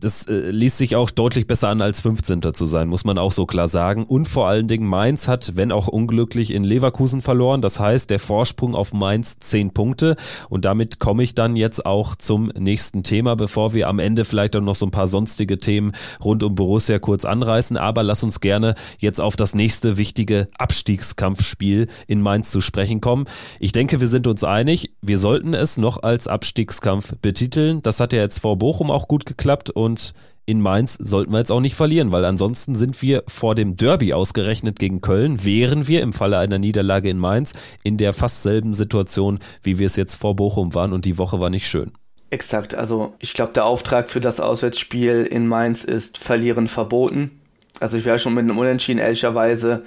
Das 0.00 0.26
äh, 0.28 0.50
ließ 0.50 0.78
sich 0.78 0.96
auch 0.96 1.10
deutlich 1.10 1.46
besser 1.46 1.68
an 1.68 1.80
als 1.80 2.00
15. 2.00 2.42
zu 2.54 2.66
sein, 2.66 2.88
muss 2.88 3.04
man 3.04 3.18
auch 3.18 3.32
so 3.32 3.46
klar 3.46 3.68
sagen. 3.68 4.04
Und 4.04 4.28
vor 4.28 4.48
allen 4.48 4.68
Dingen 4.68 4.86
Mainz 4.86 5.28
hat, 5.28 5.56
wenn 5.56 5.72
auch 5.72 5.88
unglücklich, 5.88 6.52
in 6.52 6.64
Leverkusen 6.64 7.22
verloren. 7.22 7.62
Das 7.62 7.80
heißt, 7.80 8.10
der 8.10 8.18
Vorsprung 8.18 8.74
auf 8.74 8.92
Mainz 8.92 9.38
10 9.38 9.70
Punkte. 9.70 10.07
Punkte. 10.08 10.16
Und 10.48 10.64
damit 10.64 10.98
komme 10.98 11.22
ich 11.22 11.34
dann 11.34 11.56
jetzt 11.56 11.84
auch 11.86 12.14
zum 12.16 12.50
nächsten 12.58 13.02
Thema, 13.02 13.36
bevor 13.36 13.74
wir 13.74 13.88
am 13.88 13.98
Ende 13.98 14.24
vielleicht 14.24 14.56
auch 14.56 14.60
noch 14.60 14.74
so 14.74 14.86
ein 14.86 14.90
paar 14.90 15.06
sonstige 15.06 15.58
Themen 15.58 15.92
rund 16.22 16.42
um 16.42 16.54
Borussia 16.54 16.98
kurz 16.98 17.24
anreißen. 17.24 17.76
Aber 17.76 18.02
lass 18.02 18.22
uns 18.22 18.40
gerne 18.40 18.74
jetzt 18.98 19.20
auf 19.20 19.36
das 19.36 19.54
nächste 19.54 19.96
wichtige 19.96 20.48
Abstiegskampfspiel 20.58 21.88
in 22.06 22.22
Mainz 22.22 22.50
zu 22.50 22.60
sprechen 22.60 23.00
kommen. 23.00 23.26
Ich 23.60 23.72
denke, 23.72 24.00
wir 24.00 24.08
sind 24.08 24.26
uns 24.26 24.44
einig, 24.44 24.94
wir 25.02 25.18
sollten 25.18 25.54
es 25.54 25.76
noch 25.76 26.02
als 26.02 26.28
Abstiegskampf 26.28 27.14
betiteln. 27.20 27.82
Das 27.82 28.00
hat 28.00 28.12
ja 28.12 28.20
jetzt 28.20 28.40
vor 28.40 28.58
Bochum 28.58 28.90
auch 28.90 29.08
gut 29.08 29.26
geklappt 29.26 29.70
und 29.70 30.12
in 30.48 30.62
Mainz 30.62 30.94
sollten 30.94 31.32
wir 31.32 31.40
jetzt 31.40 31.52
auch 31.52 31.60
nicht 31.60 31.74
verlieren, 31.74 32.10
weil 32.10 32.24
ansonsten 32.24 32.74
sind 32.74 33.02
wir 33.02 33.22
vor 33.28 33.54
dem 33.54 33.76
Derby 33.76 34.14
ausgerechnet 34.14 34.78
gegen 34.78 35.02
Köln, 35.02 35.44
wären 35.44 35.86
wir 35.86 36.00
im 36.00 36.14
Falle 36.14 36.38
einer 36.38 36.58
Niederlage 36.58 37.10
in 37.10 37.18
Mainz 37.18 37.52
in 37.82 37.98
der 37.98 38.14
fast 38.14 38.42
selben 38.44 38.72
Situation, 38.72 39.40
wie 39.62 39.78
wir 39.78 39.84
es 39.84 39.96
jetzt 39.96 40.16
vor 40.16 40.36
Bochum 40.36 40.74
waren 40.74 40.94
und 40.94 41.04
die 41.04 41.18
Woche 41.18 41.38
war 41.38 41.50
nicht 41.50 41.68
schön. 41.68 41.92
Exakt, 42.30 42.74
also 42.74 43.12
ich 43.18 43.34
glaube, 43.34 43.52
der 43.52 43.66
Auftrag 43.66 44.08
für 44.08 44.20
das 44.20 44.40
Auswärtsspiel 44.40 45.28
in 45.30 45.46
Mainz 45.46 45.84
ist 45.84 46.16
Verlieren 46.16 46.66
verboten. 46.66 47.42
Also 47.78 47.98
ich 47.98 48.06
wäre 48.06 48.18
schon 48.18 48.32
mit 48.32 48.44
einem 48.44 48.56
Unentschieden 48.56 49.00
ehrlicherweise 49.00 49.84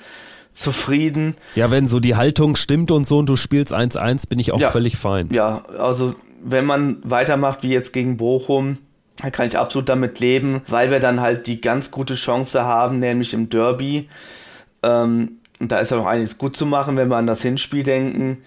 zufrieden. 0.53 1.37
Ja, 1.55 1.71
wenn 1.71 1.87
so 1.87 1.99
die 1.99 2.15
Haltung 2.15 2.55
stimmt 2.55 2.91
und 2.91 3.07
so 3.07 3.17
und 3.17 3.27
du 3.27 3.35
spielst 3.35 3.73
1-1, 3.73 4.29
bin 4.29 4.37
ich 4.37 4.51
auch 4.51 4.59
ja, 4.59 4.69
völlig 4.69 4.97
fein. 4.97 5.29
Ja, 5.31 5.65
also 5.79 6.13
wenn 6.43 6.65
man 6.65 6.99
weitermacht 7.03 7.63
wie 7.63 7.69
jetzt 7.69 7.93
gegen 7.93 8.17
Bochum, 8.17 8.77
da 9.21 9.29
kann 9.29 9.47
ich 9.47 9.57
absolut 9.57 9.89
damit 9.89 10.19
leben, 10.19 10.61
weil 10.67 10.91
wir 10.91 10.99
dann 10.99 11.21
halt 11.21 11.47
die 11.47 11.61
ganz 11.61 11.91
gute 11.91 12.15
Chance 12.15 12.63
haben, 12.63 12.99
nämlich 12.99 13.33
im 13.33 13.49
Derby. 13.49 14.09
Ähm, 14.83 15.37
und 15.59 15.71
da 15.71 15.79
ist 15.79 15.91
ja 15.91 15.97
noch 15.97 16.07
einiges 16.07 16.37
gut 16.37 16.57
zu 16.57 16.65
machen, 16.65 16.97
wenn 16.97 17.09
wir 17.09 17.17
an 17.17 17.27
das 17.27 17.41
Hinspiel 17.41 17.83
denken. 17.83 18.39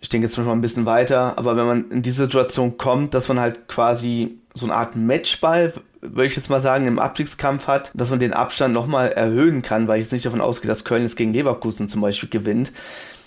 Ich 0.00 0.08
denke 0.08 0.26
jetzt 0.26 0.38
mal 0.38 0.50
ein 0.50 0.60
bisschen 0.60 0.86
weiter, 0.86 1.36
aber 1.36 1.56
wenn 1.56 1.66
man 1.66 1.90
in 1.90 2.02
die 2.02 2.10
Situation 2.10 2.78
kommt, 2.78 3.12
dass 3.12 3.28
man 3.28 3.40
halt 3.40 3.68
quasi 3.68 4.38
so 4.54 4.66
eine 4.66 4.74
Art 4.74 4.96
Matchball, 4.96 5.74
würde 6.00 6.26
ich 6.26 6.36
jetzt 6.36 6.48
mal 6.48 6.60
sagen, 6.60 6.86
im 6.86 6.98
Abstiegskampf 6.98 7.66
hat, 7.66 7.90
dass 7.94 8.10
man 8.10 8.18
den 8.18 8.32
Abstand 8.32 8.72
nochmal 8.72 9.12
erhöhen 9.12 9.62
kann, 9.62 9.88
weil 9.88 9.98
ich 9.98 10.06
jetzt 10.06 10.12
nicht 10.12 10.26
davon 10.26 10.40
ausgehe, 10.40 10.68
dass 10.68 10.84
Köln 10.84 11.02
jetzt 11.02 11.16
gegen 11.16 11.32
Leverkusen 11.32 11.88
zum 11.88 12.00
Beispiel 12.00 12.28
gewinnt, 12.28 12.72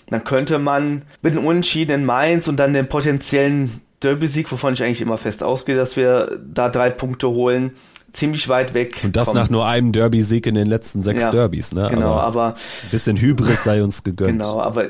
dann 0.08 0.24
könnte 0.24 0.58
man 0.58 1.02
mit 1.22 1.34
dem 1.34 1.46
Unentschieden 1.46 1.92
in 2.00 2.04
Mainz 2.04 2.48
und 2.48 2.56
dann 2.56 2.72
den 2.72 2.88
potenziellen 2.88 3.80
Derby-Sieg, 4.00 4.50
wovon 4.50 4.74
ich 4.74 4.82
eigentlich 4.82 5.02
immer 5.02 5.18
fest 5.18 5.42
ausgehe, 5.42 5.76
dass 5.76 5.96
wir 5.96 6.40
da 6.42 6.68
drei 6.68 6.90
Punkte 6.90 7.28
holen, 7.28 7.72
ziemlich 8.12 8.48
weit 8.48 8.74
weg. 8.74 9.00
Und 9.04 9.16
das 9.16 9.28
kommen. 9.28 9.40
nach 9.40 9.48
nur 9.50 9.66
einem 9.66 9.92
Derby-Sieg 9.92 10.46
in 10.46 10.54
den 10.54 10.66
letzten 10.66 11.02
sechs 11.02 11.24
ja, 11.24 11.30
Derbys, 11.30 11.74
ne? 11.74 11.88
Genau, 11.90 12.14
aber, 12.14 12.22
aber 12.22 12.46
ein 12.54 12.90
bisschen 12.90 13.18
Hybris 13.18 13.64
sei 13.64 13.82
uns 13.82 14.02
gegönnt. 14.02 14.30
Genau, 14.30 14.58
aber 14.60 14.88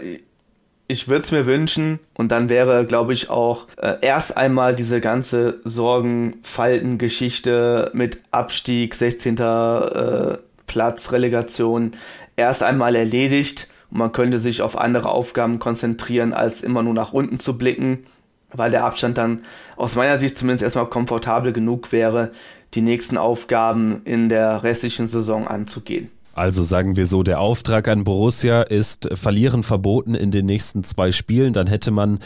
ich 0.87 1.09
würde 1.09 1.25
es 1.25 1.31
mir 1.31 1.47
wünschen 1.47 2.01
und 2.15 2.33
dann 2.33 2.49
wäre, 2.49 2.85
glaube 2.85 3.13
ich, 3.13 3.31
auch 3.31 3.69
äh, 3.77 3.95
erst 4.01 4.37
einmal 4.37 4.75
diese 4.75 5.01
ganze 5.01 5.61
Sorgenfalten-Geschichte 5.65 7.93
mit 7.95 8.21
Abstieg, 8.31 8.95
16. 8.95 9.39
Äh, 9.39 10.39
Platz, 10.67 11.13
Relegation 11.13 11.93
erst 12.37 12.63
einmal 12.63 12.95
erledigt 12.95 13.67
und 13.91 13.99
man 13.99 14.13
könnte 14.13 14.39
sich 14.39 14.63
auf 14.63 14.79
andere 14.79 15.09
Aufgaben 15.11 15.59
konzentrieren, 15.59 16.33
als 16.33 16.63
immer 16.63 16.85
nur 16.85 16.95
nach 16.95 17.13
unten 17.13 17.41
zu 17.41 17.59
blicken 17.59 18.05
weil 18.53 18.71
der 18.71 18.85
Abstand 18.85 19.19
dann 19.19 19.45
aus 19.77 19.95
meiner 19.95 20.19
Sicht 20.19 20.39
zumindest 20.39 20.63
erstmal 20.63 20.87
komfortabel 20.87 21.53
genug 21.53 21.93
wäre, 21.93 22.33
die 22.75 22.83
nächsten 22.83 23.17
Aufgaben 23.17 24.03
in 24.05 24.29
der 24.29 24.63
restlichen 24.63 25.09
Saison 25.09 25.49
anzugehen. 25.49 26.11
Also 26.33 26.63
sagen 26.63 26.97
wir 26.97 27.07
so, 27.07 27.23
der 27.23 27.41
Auftrag 27.41 27.89
an 27.89 28.05
Borussia 28.05 28.63
ist 28.63 29.09
Verlieren 29.15 29.63
verboten 29.63 30.15
in 30.15 30.31
den 30.31 30.47
nächsten 30.47 30.85
zwei 30.85 31.11
Spielen. 31.11 31.53
Dann 31.53 31.67
hätte 31.67 31.91
man 31.91 32.21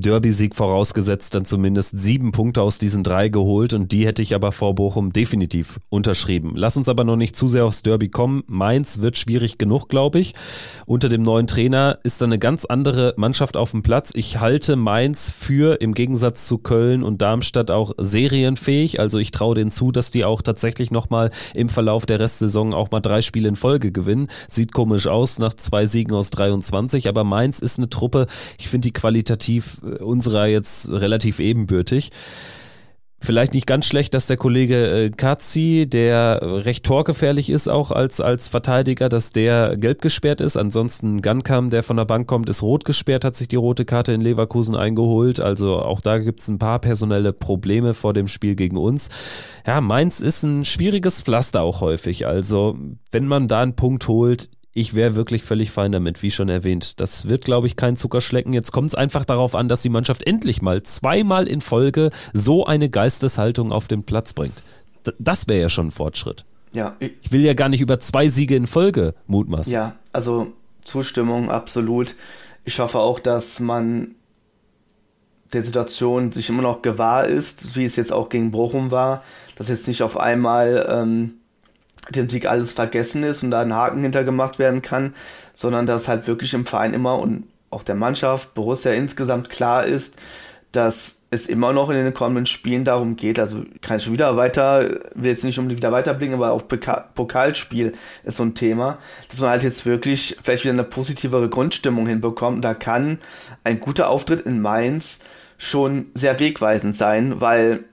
Derby-Sieg 0.00 0.54
vorausgesetzt, 0.54 1.34
dann 1.34 1.44
zumindest 1.44 1.98
sieben 1.98 2.32
Punkte 2.32 2.62
aus 2.62 2.78
diesen 2.78 3.04
drei 3.04 3.28
geholt 3.28 3.74
und 3.74 3.92
die 3.92 4.06
hätte 4.06 4.22
ich 4.22 4.34
aber 4.34 4.52
vor 4.52 4.74
Bochum 4.74 5.12
definitiv 5.12 5.78
unterschrieben. 5.90 6.52
Lass 6.54 6.76
uns 6.76 6.88
aber 6.88 7.04
noch 7.04 7.16
nicht 7.16 7.36
zu 7.36 7.48
sehr 7.48 7.66
aufs 7.66 7.82
Derby 7.82 8.08
kommen. 8.08 8.42
Mainz 8.46 9.00
wird 9.00 9.18
schwierig 9.18 9.58
genug, 9.58 9.88
glaube 9.88 10.18
ich. 10.18 10.34
Unter 10.86 11.08
dem 11.08 11.22
neuen 11.22 11.46
Trainer 11.46 11.98
ist 12.02 12.20
da 12.20 12.24
eine 12.24 12.38
ganz 12.38 12.64
andere 12.64 13.14
Mannschaft 13.16 13.56
auf 13.56 13.72
dem 13.72 13.82
Platz. 13.82 14.10
Ich 14.14 14.40
halte 14.40 14.76
Mainz 14.76 15.30
für 15.30 15.80
im 15.80 15.94
Gegensatz 15.94 16.46
zu 16.46 16.58
Köln 16.58 17.02
und 17.02 17.20
Darmstadt 17.20 17.70
auch 17.70 17.92
serienfähig. 17.98 18.98
Also 18.98 19.18
ich 19.18 19.30
traue 19.30 19.54
denen 19.54 19.70
zu, 19.70 19.92
dass 19.92 20.10
die 20.10 20.24
auch 20.24 20.42
tatsächlich 20.42 20.90
nochmal 20.90 21.30
im 21.54 21.68
Verlauf 21.68 22.06
der 22.06 22.18
Restsaison 22.18 22.72
auch 22.72 22.90
mal 22.90 23.00
drei 23.00 23.20
Spiele 23.20 23.48
in 23.48 23.56
Folge 23.56 23.92
gewinnen. 23.92 24.28
Sieht 24.48 24.72
komisch 24.72 25.06
aus 25.06 25.38
nach 25.38 25.54
zwei 25.54 25.86
Siegen 25.86 26.14
aus 26.14 26.30
23, 26.30 27.08
aber 27.08 27.24
Mainz 27.24 27.58
ist 27.58 27.78
eine 27.78 27.90
Truppe, 27.90 28.26
ich 28.58 28.68
finde 28.68 28.88
die 28.88 28.92
qualitativ 28.92 29.81
unserer 30.00 30.46
jetzt 30.46 30.90
relativ 30.90 31.40
ebenbürtig. 31.40 32.10
Vielleicht 33.24 33.54
nicht 33.54 33.68
ganz 33.68 33.86
schlecht, 33.86 34.14
dass 34.14 34.26
der 34.26 34.36
Kollege 34.36 35.04
äh, 35.04 35.10
Katzi, 35.10 35.86
der 35.88 36.40
recht 36.42 36.84
torgefährlich 36.84 37.50
ist, 37.50 37.68
auch 37.68 37.92
als, 37.92 38.20
als 38.20 38.48
Verteidiger, 38.48 39.08
dass 39.08 39.30
der 39.30 39.76
gelb 39.76 40.02
gesperrt 40.02 40.40
ist. 40.40 40.56
Ansonsten 40.56 41.22
Gankam, 41.22 41.70
der 41.70 41.84
von 41.84 41.96
der 41.96 42.04
Bank 42.04 42.26
kommt, 42.26 42.48
ist 42.48 42.64
rot 42.64 42.84
gesperrt, 42.84 43.24
hat 43.24 43.36
sich 43.36 43.46
die 43.46 43.54
rote 43.54 43.84
Karte 43.84 44.12
in 44.12 44.20
Leverkusen 44.20 44.74
eingeholt. 44.74 45.38
Also 45.38 45.78
auch 45.78 46.00
da 46.00 46.18
gibt 46.18 46.40
es 46.40 46.48
ein 46.48 46.58
paar 46.58 46.80
personelle 46.80 47.32
Probleme 47.32 47.94
vor 47.94 48.12
dem 48.12 48.26
Spiel 48.26 48.56
gegen 48.56 48.76
uns. 48.76 49.08
Ja, 49.68 49.80
Mainz 49.80 50.18
ist 50.18 50.42
ein 50.42 50.64
schwieriges 50.64 51.22
Pflaster 51.22 51.62
auch 51.62 51.80
häufig. 51.80 52.26
Also 52.26 52.76
wenn 53.12 53.28
man 53.28 53.46
da 53.46 53.62
einen 53.62 53.76
Punkt 53.76 54.08
holt, 54.08 54.50
ich 54.74 54.94
wäre 54.94 55.14
wirklich 55.14 55.42
völlig 55.42 55.70
fein 55.70 55.92
damit, 55.92 56.22
wie 56.22 56.30
schon 56.30 56.48
erwähnt. 56.48 57.00
Das 57.00 57.28
wird, 57.28 57.44
glaube 57.44 57.66
ich, 57.66 57.76
kein 57.76 57.96
Zuckerschlecken. 57.96 58.52
Jetzt 58.52 58.72
kommt 58.72 58.88
es 58.88 58.94
einfach 58.94 59.24
darauf 59.24 59.54
an, 59.54 59.68
dass 59.68 59.82
die 59.82 59.90
Mannschaft 59.90 60.26
endlich 60.26 60.62
mal 60.62 60.82
zweimal 60.82 61.46
in 61.46 61.60
Folge 61.60 62.10
so 62.32 62.64
eine 62.64 62.88
Geisteshaltung 62.88 63.70
auf 63.70 63.88
den 63.88 64.04
Platz 64.04 64.32
bringt. 64.32 64.62
D 65.06 65.12
das 65.18 65.48
wäre 65.48 65.62
ja 65.62 65.68
schon 65.68 65.88
ein 65.88 65.90
Fortschritt. 65.90 66.44
Ja. 66.72 66.96
Ich, 67.00 67.12
ich 67.20 67.32
will 67.32 67.42
ja 67.42 67.54
gar 67.54 67.68
nicht 67.68 67.82
über 67.82 68.00
zwei 68.00 68.28
Siege 68.28 68.56
in 68.56 68.66
Folge 68.66 69.14
mutmaßen. 69.26 69.72
Ja, 69.72 69.96
also 70.12 70.52
Zustimmung, 70.84 71.50
absolut. 71.50 72.14
Ich 72.64 72.78
hoffe 72.78 72.98
auch, 72.98 73.20
dass 73.20 73.60
man 73.60 74.14
der 75.52 75.64
Situation 75.64 76.32
sich 76.32 76.48
immer 76.48 76.62
noch 76.62 76.80
gewahr 76.80 77.26
ist, 77.26 77.76
wie 77.76 77.84
es 77.84 77.96
jetzt 77.96 78.12
auch 78.12 78.30
gegen 78.30 78.52
Bochum 78.52 78.90
war, 78.90 79.22
dass 79.56 79.68
jetzt 79.68 79.86
nicht 79.86 80.02
auf 80.02 80.16
einmal 80.16 80.86
ähm, 80.88 81.34
dem 82.10 82.28
Sieg 82.28 82.46
alles 82.46 82.72
vergessen 82.72 83.22
ist 83.22 83.42
und 83.42 83.50
da 83.50 83.60
ein 83.60 83.74
Haken 83.74 84.02
hintergemacht 84.02 84.58
werden 84.58 84.82
kann, 84.82 85.14
sondern 85.52 85.86
dass 85.86 86.08
halt 86.08 86.26
wirklich 86.26 86.54
im 86.54 86.66
Verein 86.66 86.94
immer 86.94 87.18
und 87.18 87.44
auch 87.70 87.82
der 87.82 87.94
Mannschaft, 87.94 88.54
Borussia 88.54 88.92
insgesamt 88.92 89.48
klar 89.48 89.84
ist, 89.86 90.16
dass 90.72 91.22
es 91.30 91.46
immer 91.46 91.72
noch 91.72 91.88
in 91.90 91.96
den 91.96 92.12
kommenden 92.12 92.46
Spielen 92.46 92.84
darum 92.84 93.16
geht, 93.16 93.38
also 93.38 93.62
kann 93.80 93.98
ich 93.98 94.04
schon 94.04 94.12
wieder 94.12 94.36
weiter, 94.36 95.00
will 95.14 95.30
jetzt 95.30 95.44
nicht 95.44 95.58
unbedingt 95.58 95.78
wieder 95.78 95.92
weiterblicken, 95.92 96.34
aber 96.34 96.52
auch 96.52 96.62
Pokalspiel 97.14 97.92
ist 98.24 98.36
so 98.36 98.42
ein 98.42 98.54
Thema, 98.54 98.98
dass 99.28 99.40
man 99.40 99.50
halt 99.50 99.64
jetzt 99.64 99.86
wirklich 99.86 100.36
vielleicht 100.42 100.64
wieder 100.64 100.74
eine 100.74 100.84
positivere 100.84 101.48
Grundstimmung 101.48 102.06
hinbekommt. 102.06 102.64
Da 102.64 102.74
kann 102.74 103.18
ein 103.64 103.80
guter 103.80 104.08
Auftritt 104.08 104.40
in 104.40 104.60
Mainz 104.60 105.20
schon 105.56 106.06
sehr 106.14 106.38
wegweisend 106.38 106.96
sein, 106.96 107.40
weil 107.40 107.84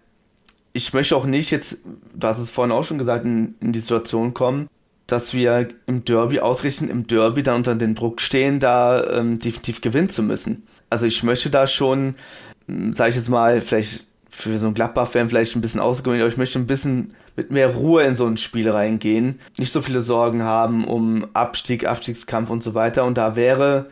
ich 0.74 0.94
möchte 0.94 1.16
auch 1.16 1.26
nicht 1.26 1.52
jetzt, 1.52 1.78
du 2.14 2.28
hast 2.28 2.40
es 2.40 2.50
vorhin 2.50 2.72
auch 2.72 2.84
schon 2.84 2.98
gesagt, 2.98 3.26
in, 3.26 3.56
in 3.60 3.72
die 3.72 3.80
Situation 3.80 4.34
kommen, 4.34 4.70
dass 5.08 5.34
wir 5.34 5.70
im 5.88 6.06
Derby 6.06 6.40
ausrichten, 6.40 6.90
im 6.90 7.08
Derby 7.08 7.44
dann 7.44 7.56
unter 7.56 7.76
den 7.76 7.96
Druck 7.96 8.22
stehen, 8.22 8.60
da 8.60 9.04
ähm, 9.18 9.40
definitiv 9.40 9.82
gewinnen 9.82 10.10
zu 10.10 10.22
müssen. 10.22 10.64
Also 10.90 11.06
ich 11.06 11.24
möchte 11.24 11.50
da 11.50 11.68
schon, 11.68 12.16
hm, 12.68 12.94
sage 12.94 13.12
ich 13.12 13.16
jetzt 13.16 13.30
mal, 13.30 13.62
vielleicht 13.62 14.06
für 14.30 14.58
so 14.60 14.68
einen 14.68 14.76
Gladbach-Fan 14.76 15.28
vielleicht 15.28 15.56
ein 15.56 15.62
bisschen 15.62 15.82
ausgewöhnlich, 15.82 16.22
aber 16.22 16.32
ich 16.32 16.38
möchte 16.38 16.60
ein 16.60 16.68
bisschen 16.68 17.16
mit 17.36 17.52
mehr 17.52 17.74
Ruhe 17.74 18.04
in 18.04 18.16
so 18.16 18.26
ein 18.26 18.38
Spiel 18.38 18.70
reingehen, 18.70 19.40
nicht 19.58 19.74
so 19.74 19.82
viele 19.82 20.02
Sorgen 20.02 20.44
haben 20.44 20.86
um 20.86 21.28
Abstieg, 21.34 21.86
Abstiegskampf 21.86 22.50
und 22.50 22.62
so 22.62 22.76
weiter. 22.76 23.06
Und 23.06 23.18
da 23.18 23.36
wäre 23.36 23.90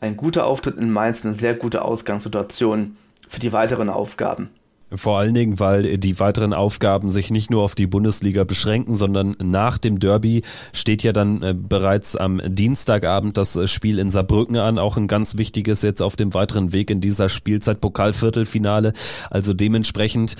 ein 0.00 0.16
guter 0.16 0.46
Auftritt 0.46 0.76
in 0.76 0.90
Mainz 0.90 1.24
eine 1.24 1.34
sehr 1.34 1.54
gute 1.54 1.82
Ausgangssituation 1.82 2.96
für 3.28 3.40
die 3.40 3.52
weiteren 3.52 3.88
Aufgaben. 3.88 4.50
Vor 4.94 5.18
allen 5.18 5.34
Dingen, 5.34 5.58
weil 5.58 5.98
die 5.98 6.20
weiteren 6.20 6.52
Aufgaben 6.52 7.10
sich 7.10 7.30
nicht 7.30 7.50
nur 7.50 7.62
auf 7.64 7.74
die 7.74 7.88
Bundesliga 7.88 8.44
beschränken, 8.44 8.94
sondern 8.94 9.34
nach 9.42 9.78
dem 9.78 9.98
Derby 9.98 10.42
steht 10.72 11.02
ja 11.02 11.12
dann 11.12 11.42
äh, 11.42 11.54
bereits 11.58 12.14
am 12.14 12.40
Dienstagabend 12.44 13.36
das 13.36 13.56
äh, 13.56 13.66
Spiel 13.66 13.98
in 13.98 14.12
Saarbrücken 14.12 14.56
an. 14.56 14.78
Auch 14.78 14.96
ein 14.96 15.08
ganz 15.08 15.36
wichtiges 15.36 15.82
jetzt 15.82 16.02
auf 16.02 16.14
dem 16.14 16.34
weiteren 16.34 16.72
Weg 16.72 16.90
in 16.90 17.00
dieser 17.00 17.28
Spielzeit 17.28 17.80
Pokalviertelfinale. 17.80 18.92
Also 19.28 19.54
dementsprechend 19.54 20.36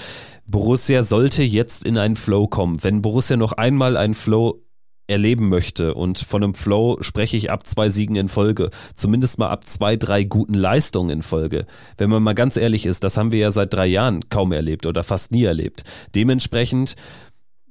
Borussia 0.47 1.03
sollte 1.03 1.43
jetzt 1.43 1.85
in 1.85 1.99
einen 1.99 2.15
Flow 2.15 2.47
kommen. 2.47 2.79
Wenn 2.83 3.03
Borussia 3.03 3.37
noch 3.37 3.53
einmal 3.53 3.97
einen 3.97 4.15
Flow 4.15 4.63
erleben 5.07 5.49
möchte. 5.49 5.95
Und 5.95 6.19
von 6.19 6.43
einem 6.43 6.55
Flow 6.55 6.99
spreche 7.01 7.37
ich 7.37 7.51
ab 7.51 7.67
zwei 7.67 7.89
Siegen 7.89 8.17
in 8.17 8.29
Folge. 8.29 8.71
Zumindest 8.95 9.39
mal 9.39 9.49
ab 9.49 9.65
zwei, 9.65 9.97
drei 9.97 10.25
guten 10.25 10.55
Leistungen 10.55 11.11
in 11.11 11.23
Folge. 11.23 11.67
Wenn 11.97 12.11
man 12.11 12.23
mal 12.23 12.35
ganz 12.35 12.57
ehrlich 12.57 12.87
ist, 12.87 13.05
das 13.05 13.17
haben 13.17 13.33
wir 13.33 13.39
ja 13.39 13.51
seit 13.51 13.73
drei 13.73 13.87
Jahren 13.87 14.29
kaum 14.29 14.53
erlebt 14.53 14.87
oder 14.87 15.03
fast 15.03 15.33
nie 15.33 15.45
erlebt. 15.45 15.85
Dementsprechend 16.15 16.97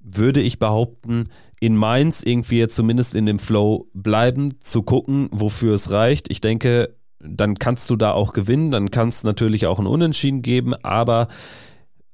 würde 0.02 0.42
ich 0.42 0.60
behaupten, 0.60 1.26
in 1.60 1.76
Mainz 1.76 2.22
irgendwie 2.24 2.68
zumindest 2.68 3.16
in 3.16 3.26
dem 3.26 3.40
Flow 3.40 3.90
bleiben, 3.94 4.60
zu 4.62 4.84
gucken, 4.84 5.30
wofür 5.32 5.74
es 5.74 5.90
reicht. 5.92 6.30
Ich 6.30 6.42
denke, 6.42 6.96
dann 7.20 7.56
kannst 7.56 7.90
du 7.90 7.96
da 7.96 8.12
auch 8.12 8.34
gewinnen, 8.34 8.72
dann 8.72 8.92
kann 8.92 9.10
es 9.10 9.24
natürlich 9.24 9.66
auch 9.66 9.80
ein 9.80 9.88
Unentschieden 9.88 10.42
geben, 10.42 10.74
aber 10.84 11.28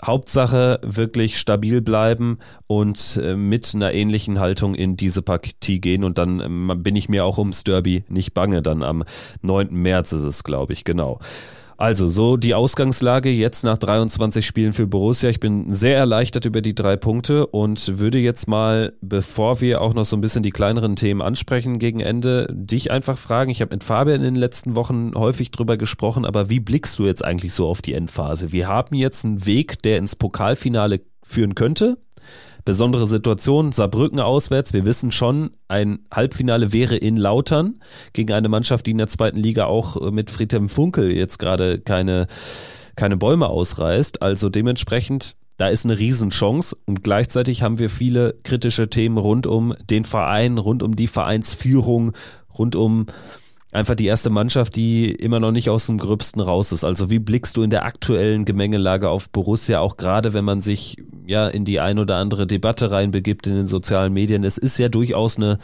Hauptsache 0.04 0.80
wirklich 0.84 1.40
stabil 1.40 1.82
bleiben 1.82 2.40
und 2.68 3.20
äh, 3.22 3.36
mit 3.36 3.74
einer 3.76 3.94
ähnlichen 3.94 4.40
Haltung 4.40 4.76
in 4.76 4.98
diese 4.98 5.22
Partie 5.22 5.80
gehen 5.80 6.04
und 6.04 6.18
dann 6.18 6.40
ähm, 6.40 6.72
bin 6.84 6.96
ich 6.96 7.10
mir 7.10 7.26
auch 7.26 7.38
ums 7.38 7.64
Derby 7.64 8.04
nicht 8.10 8.34
bange. 8.34 8.62
Dann 8.62 8.84
am 8.84 9.04
9. 9.42 9.70
März 9.72 10.14
ist 10.14 10.24
es, 10.24 10.44
glaube 10.44 10.74
ich, 10.74 10.84
genau. 10.84 11.20
Also, 11.82 12.08
so 12.08 12.38
die 12.38 12.54
Ausgangslage 12.54 13.32
jetzt 13.32 13.64
nach 13.64 13.76
23 13.76 14.46
Spielen 14.46 14.72
für 14.72 14.86
Borussia. 14.86 15.32
Ich 15.32 15.40
bin 15.40 15.74
sehr 15.74 15.98
erleichtert 15.98 16.46
über 16.46 16.62
die 16.62 16.76
drei 16.76 16.96
Punkte 16.96 17.48
und 17.48 17.98
würde 17.98 18.20
jetzt 18.20 18.48
mal, 18.48 18.94
bevor 19.02 19.62
wir 19.62 19.82
auch 19.82 19.96
noch 19.96 20.06
so 20.06 20.16
ein 20.16 20.22
bisschen 20.22 20.44
die 20.44 20.52
kleineren 20.52 20.96
Themen 20.96 21.24
ansprechen 21.24 21.80
gegen 21.80 22.00
Ende, 22.00 22.46
dich 22.52 22.92
einfach 22.92 23.18
fragen. 23.18 23.50
Ich 23.50 23.62
habe 23.62 23.74
mit 23.74 23.84
Fabian 23.84 24.18
in 24.18 24.36
den 24.36 24.36
letzten 24.36 24.76
Wochen 24.76 25.14
häufig 25.16 25.50
drüber 25.50 25.76
gesprochen, 25.76 26.24
aber 26.24 26.52
wie 26.52 26.60
blickst 26.60 27.00
du 27.00 27.08
jetzt 27.08 27.26
eigentlich 27.26 27.54
so 27.54 27.68
auf 27.68 27.82
die 27.82 27.96
Endphase? 27.96 28.52
Wir 28.52 28.68
haben 28.68 28.96
jetzt 28.96 29.26
einen 29.26 29.48
Weg, 29.48 29.82
der 29.82 29.98
ins 29.98 30.16
Pokalfinale 30.16 31.02
führen 31.24 31.56
könnte 31.56 31.98
besondere 32.66 33.08
Situation. 33.08 33.72
Saarbrücken 33.72 34.20
auswärts. 34.20 34.74
Wir 34.74 34.86
wissen 34.86 35.12
schon, 35.12 35.52
ein 35.68 36.00
Halbfinale 36.14 36.74
wäre 36.74 36.96
in 36.96 37.18
Lautern 37.18 37.80
gegen 38.14 38.34
eine 38.34 38.50
Mannschaft, 38.50 38.88
die 38.88 38.92
in 38.92 38.98
der 38.98 39.08
zweiten 39.08 39.38
Liga 39.38 39.66
auch 39.66 40.12
mit 40.12 40.32
Friedhelm 40.32 40.70
Funkel 40.70 41.12
jetzt 41.12 41.40
gerade 41.40 41.80
keine, 41.80 42.28
keine 42.96 43.18
Bäume 43.18 43.48
ausreißt. 43.48 44.22
Also 44.22 44.50
dementsprechend 44.50 45.36
da 45.62 45.68
ist 45.68 45.86
eine 45.86 46.00
Riesenchance 46.00 46.76
und 46.88 47.04
gleichzeitig 47.04 47.62
haben 47.62 47.78
wir 47.78 47.92
viele 47.92 48.34
kritische 48.44 48.90
Themen 48.90 49.18
rund 49.18 49.46
um 49.46 49.76
den 49.92 50.06
Verein, 50.06 50.58
rund 50.58 50.82
um 50.82 50.96
die 50.96 51.06
Vereinsführung, 51.06 52.14
rund 52.58 52.76
um 52.76 53.06
einfach 53.72 53.96
die 53.96 54.06
erste 54.06 54.30
Mannschaft, 54.30 54.76
die 54.76 55.12
immer 55.12 55.40
noch 55.40 55.52
nicht 55.52 55.70
aus 55.70 55.88
dem 55.88 55.98
Gröbsten 55.98 56.42
raus 56.42 56.72
ist. 56.72 56.84
Also 56.84 57.10
wie 57.10 57.20
blickst 57.20 57.58
du 57.58 57.64
in 57.64 57.70
der 57.70 57.86
aktuellen 57.86 58.46
Gemengelage 58.46 59.10
auf 59.10 59.30
Borussia, 59.30 59.80
auch 59.80 59.98
gerade 59.98 60.34
wenn 60.34 60.46
man 60.46 60.62
sich 60.62 60.98
ja 61.26 61.48
in 61.48 61.66
die 61.66 61.80
ein 61.80 62.00
oder 62.00 62.18
andere 62.18 62.48
Debatte 62.48 62.92
reinbegibt 62.92 63.48
in 63.48 63.56
den 63.56 63.68
sozialen 63.68 64.14
Medien. 64.14 64.44
Es 64.44 64.58
ist 64.58 64.78
ja 64.78 64.90
durchaus 64.90 65.38
eine 65.38 65.58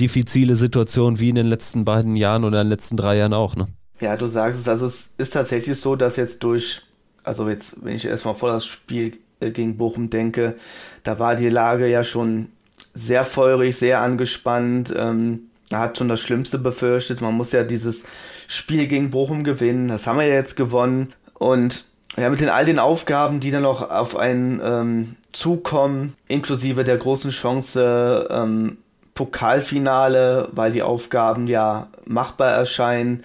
diffizile 0.00 0.54
Situation 0.54 1.20
wie 1.20 1.28
in 1.28 1.34
den 1.34 1.46
letzten 1.46 1.84
beiden 1.84 2.16
Jahren 2.16 2.44
oder 2.44 2.60
in 2.60 2.66
den 2.66 2.70
letzten 2.70 2.96
drei 2.96 3.16
Jahren 3.16 3.34
auch, 3.34 3.56
ne? 3.56 3.66
Ja, 4.00 4.16
du 4.16 4.26
sagst 4.26 4.60
es, 4.60 4.68
also 4.68 4.86
es 4.86 5.10
ist 5.16 5.32
tatsächlich 5.32 5.80
so, 5.80 5.96
dass 5.96 6.16
jetzt 6.16 6.42
durch, 6.44 6.82
also 7.24 7.48
jetzt, 7.48 7.82
wenn 7.82 7.96
ich 7.96 8.04
erstmal 8.04 8.34
vor 8.34 8.50
das 8.50 8.66
Spiel 8.66 9.16
äh, 9.40 9.50
gegen 9.50 9.78
Bochum 9.78 10.10
denke, 10.10 10.56
da 11.02 11.18
war 11.18 11.34
die 11.34 11.48
Lage 11.48 11.88
ja 11.88 12.04
schon 12.04 12.50
sehr 12.92 13.24
feurig, 13.24 13.76
sehr 13.76 14.02
angespannt. 14.02 14.92
Ähm, 14.94 15.48
er 15.70 15.80
hat 15.80 15.98
schon 15.98 16.08
das 16.08 16.20
Schlimmste 16.20 16.58
befürchtet. 16.58 17.20
Man 17.20 17.34
muss 17.34 17.52
ja 17.52 17.64
dieses 17.64 18.04
Spiel 18.46 18.86
gegen 18.86 19.10
Bochum 19.10 19.44
gewinnen. 19.44 19.88
Das 19.88 20.06
haben 20.06 20.18
wir 20.18 20.26
ja 20.26 20.34
jetzt 20.34 20.56
gewonnen. 20.56 21.12
Und 21.34 21.84
ja, 22.16 22.30
mit 22.30 22.40
den 22.40 22.48
all 22.48 22.64
den 22.64 22.78
Aufgaben, 22.78 23.40
die 23.40 23.50
dann 23.50 23.62
noch 23.62 23.90
auf 23.90 24.16
einen 24.16 24.60
ähm, 24.62 25.16
zukommen, 25.32 26.14
inklusive 26.28 26.84
der 26.84 26.96
großen 26.96 27.30
Chance 27.30 28.28
ähm, 28.30 28.78
Pokalfinale, 29.14 30.48
weil 30.52 30.72
die 30.72 30.82
Aufgaben 30.82 31.46
ja 31.46 31.88
machbar 32.04 32.52
erscheinen. 32.52 33.24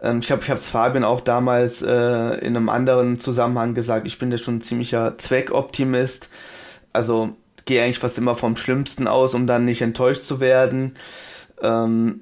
Ähm, 0.00 0.20
ich 0.20 0.30
habe 0.30 0.42
ich 0.42 0.48
es 0.48 0.68
Fabian 0.68 1.04
auch 1.04 1.20
damals 1.20 1.82
äh, 1.82 2.38
in 2.38 2.56
einem 2.56 2.68
anderen 2.68 3.18
Zusammenhang 3.20 3.74
gesagt, 3.74 4.06
ich 4.06 4.18
bin 4.18 4.30
ja 4.30 4.38
schon 4.38 4.56
ein 4.56 4.62
ziemlicher 4.62 5.18
Zweckoptimist. 5.18 6.30
Also 6.92 7.30
gehe 7.64 7.82
eigentlich 7.82 7.98
fast 7.98 8.18
immer 8.18 8.36
vom 8.36 8.56
Schlimmsten 8.56 9.08
aus, 9.08 9.34
um 9.34 9.46
dann 9.46 9.64
nicht 9.64 9.82
enttäuscht 9.82 10.24
zu 10.24 10.40
werden. 10.40 10.94
Ähm, 11.64 12.20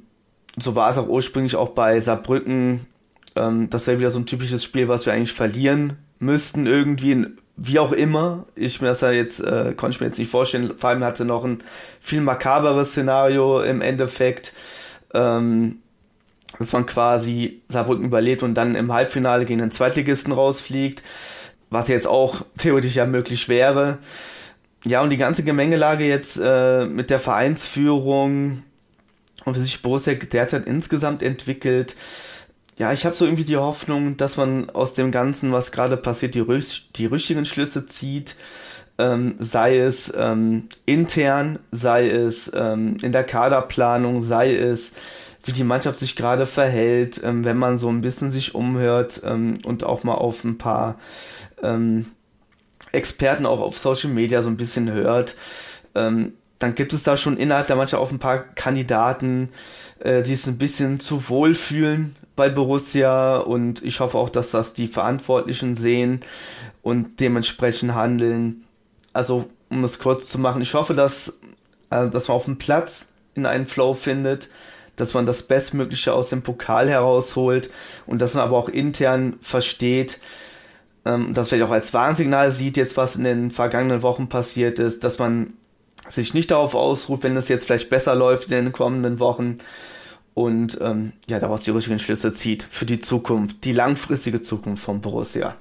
so 0.59 0.74
war 0.76 0.90
es 0.90 0.98
auch 0.98 1.09
ursprünglich 1.09 1.57
auch 1.57 1.70
bei 1.70 1.98
Saarbrücken 2.00 2.87
Ähm, 3.35 3.70
das 3.70 3.87
wäre 3.87 3.98
wieder 3.98 4.11
so 4.11 4.18
ein 4.18 4.26
typisches 4.26 4.62
Spiel, 4.64 4.88
was 4.88 5.07
wir 5.07 5.12
eigentlich 5.12 5.33
verlieren 5.33 5.96
müssten 6.18 6.66
irgendwie, 6.66 7.26
wie 7.57 7.78
auch 7.78 7.92
immer. 7.92 8.46
Ich 8.55 8.81
mir 8.81 8.88
das 8.88 9.00
ja 9.00 9.11
jetzt, 9.11 9.40
äh, 9.40 9.74
konnte 9.76 9.96
ich 9.96 10.00
mir 10.00 10.07
jetzt 10.07 10.18
nicht 10.18 10.31
vorstellen. 10.31 10.74
Vor 10.76 10.90
allem 10.90 11.05
hatte 11.05 11.24
noch 11.24 11.44
ein 11.44 11.59
viel 12.00 12.20
makaberes 12.20 12.90
Szenario 12.92 13.62
im 13.62 13.81
Endeffekt. 13.81 14.52
Ähm, 15.14 15.78
dass 16.59 16.72
man 16.72 16.87
quasi 16.87 17.62
Saarbrücken 17.68 18.05
überlebt 18.05 18.42
und 18.42 18.55
dann 18.55 18.74
im 18.74 18.92
Halbfinale 18.92 19.44
gegen 19.46 19.61
den 19.61 19.70
Zweitligisten 19.70 20.33
rausfliegt, 20.33 21.02
was 21.70 21.88
jetzt 21.88 22.07
auch 22.07 22.42
theoretisch 22.59 22.94
ja 22.94 23.07
möglich 23.07 23.48
wäre. 23.48 23.98
Ja, 24.85 25.00
und 25.02 25.11
die 25.11 25.16
ganze 25.16 25.44
Gemengelage 25.44 26.05
jetzt 26.05 26.38
äh, 26.42 26.87
mit 26.87 27.11
der 27.11 27.20
Vereinsführung 27.20 28.62
und 29.44 29.57
wie 29.57 29.61
sich 29.61 29.83
Borussia 29.83 30.14
derzeit 30.14 30.66
insgesamt 30.66 31.22
entwickelt, 31.22 31.96
ja, 32.78 32.92
ich 32.92 33.05
habe 33.05 33.16
so 33.16 33.24
irgendwie 33.24 33.44
die 33.44 33.57
Hoffnung, 33.57 34.16
dass 34.16 34.37
man 34.37 34.70
aus 34.70 34.94
dem 34.94 35.11
Ganzen, 35.11 35.52
was 35.52 35.72
gerade 35.72 35.96
passiert, 35.96 36.35
die, 36.35 36.44
die 36.96 37.07
richtigen 37.07 37.44
Schlüsse 37.44 37.87
zieht. 37.87 38.37
Ähm, 38.98 39.37
sei 39.38 39.78
es 39.78 40.12
ähm, 40.16 40.68
intern, 40.85 41.59
sei 41.70 42.09
es 42.09 42.50
ähm, 42.55 42.98
in 43.02 43.12
der 43.12 43.24
Kaderplanung, 43.24 44.20
sei 44.20 44.55
es 44.55 44.92
wie 45.44 45.52
die 45.52 45.64
Mannschaft 45.64 45.98
sich 45.98 46.14
gerade 46.14 46.46
verhält, 46.46 47.20
ähm, 47.24 47.44
wenn 47.44 47.57
man 47.57 47.78
so 47.78 47.88
ein 47.88 48.00
bisschen 48.00 48.31
sich 48.31 48.55
umhört 48.55 49.22
ähm, 49.24 49.59
und 49.64 49.85
auch 49.85 50.05
mal 50.05 50.14
auf 50.14 50.44
ein 50.44 50.59
paar 50.59 50.98
ähm, 51.62 52.07
Experten 52.92 53.46
auch 53.46 53.61
auf 53.61 53.78
Social 53.78 54.11
Media 54.11 54.42
so 54.42 54.50
ein 54.50 54.57
bisschen 54.57 54.92
hört, 54.92 55.37
dann 56.62 56.75
gibt 56.75 56.92
es 56.92 57.03
da 57.03 57.16
schon 57.16 57.37
innerhalb 57.37 57.66
der 57.66 57.77
Mannschaft 57.77 58.01
auch 58.01 58.12
ein 58.12 58.20
paar 58.20 58.38
Kandidaten, 58.38 59.48
äh, 59.98 60.22
die 60.22 60.35
es 60.35 60.46
ein 60.46 60.59
bisschen 60.59 61.01
zu 61.01 61.29
wohl 61.29 61.55
fühlen 61.55 62.14
bei 62.37 62.48
Borussia 62.48 63.38
und 63.38 63.83
ich 63.83 64.01
hoffe 64.01 64.16
auch, 64.16 64.29
dass 64.29 64.53
das 64.53 64.72
die 64.72 64.87
Verantwortlichen 64.87 65.75
sehen 65.75 66.20
und 66.83 67.20
dementsprechend 67.20 67.94
handeln. 67.94 68.64
Also, 69.12 69.51
um 69.70 69.85
es 69.85 69.98
kurz 69.98 70.27
zu 70.27 70.38
machen, 70.38 70.62
ich 70.62 70.75
hoffe, 70.75 70.94
dass, 70.94 71.40
äh, 71.90 72.09
dass 72.09 72.29
man 72.29 72.37
auf 72.37 72.44
dem 72.44 72.59
Platz 72.59 73.09
in 73.35 73.44
einen 73.44 73.66
Flow 73.66 73.94
findet, 73.94 74.48
dass 74.94 75.14
man 75.14 75.27
das 75.27 75.42
Bestmögliche 75.42 76.12
aus 76.12 76.31
dem 76.31 76.42
Pokal 76.42 76.88
herausholt 76.88 77.70
und 78.07 78.22
dass 78.22 78.35
man 78.35 78.44
aber 78.44 78.57
auch 78.57 78.68
intern 78.68 79.35
versteht, 79.40 80.20
ähm, 81.05 81.35
das 81.35 81.48
vielleicht 81.48 81.64
auch 81.64 81.72
als 81.72 81.92
Warnsignal 81.92 82.53
sieht, 82.53 82.77
jetzt 82.77 82.96
was 82.96 83.16
in 83.16 83.25
den 83.25 83.51
vergangenen 83.51 84.03
Wochen 84.03 84.29
passiert 84.29 84.79
ist, 84.79 85.03
dass 85.03 85.18
man 85.18 85.55
sich 86.09 86.35
nicht 86.35 86.51
darauf 86.51 86.75
ausruht, 86.75 87.23
wenn 87.23 87.37
es 87.37 87.49
jetzt 87.49 87.67
vielleicht 87.67 87.91
besser 87.91 88.15
läuft 88.15 88.51
in 88.51 88.65
den 88.65 88.73
kommenden 88.73 89.19
Wochen, 89.19 89.59
und 90.35 90.79
ähm, 90.81 91.12
ja, 91.29 91.38
daraus 91.38 91.62
die 91.62 91.71
richtigen 91.71 91.99
Schlüsse 91.99 92.33
zieht 92.33 92.62
für 92.62 92.87
die 92.87 93.01
Zukunft, 93.01 93.65
die 93.65 93.73
langfristige 93.73 94.41
Zukunft 94.41 94.83
von 94.83 95.01
Borussia. 95.01 95.57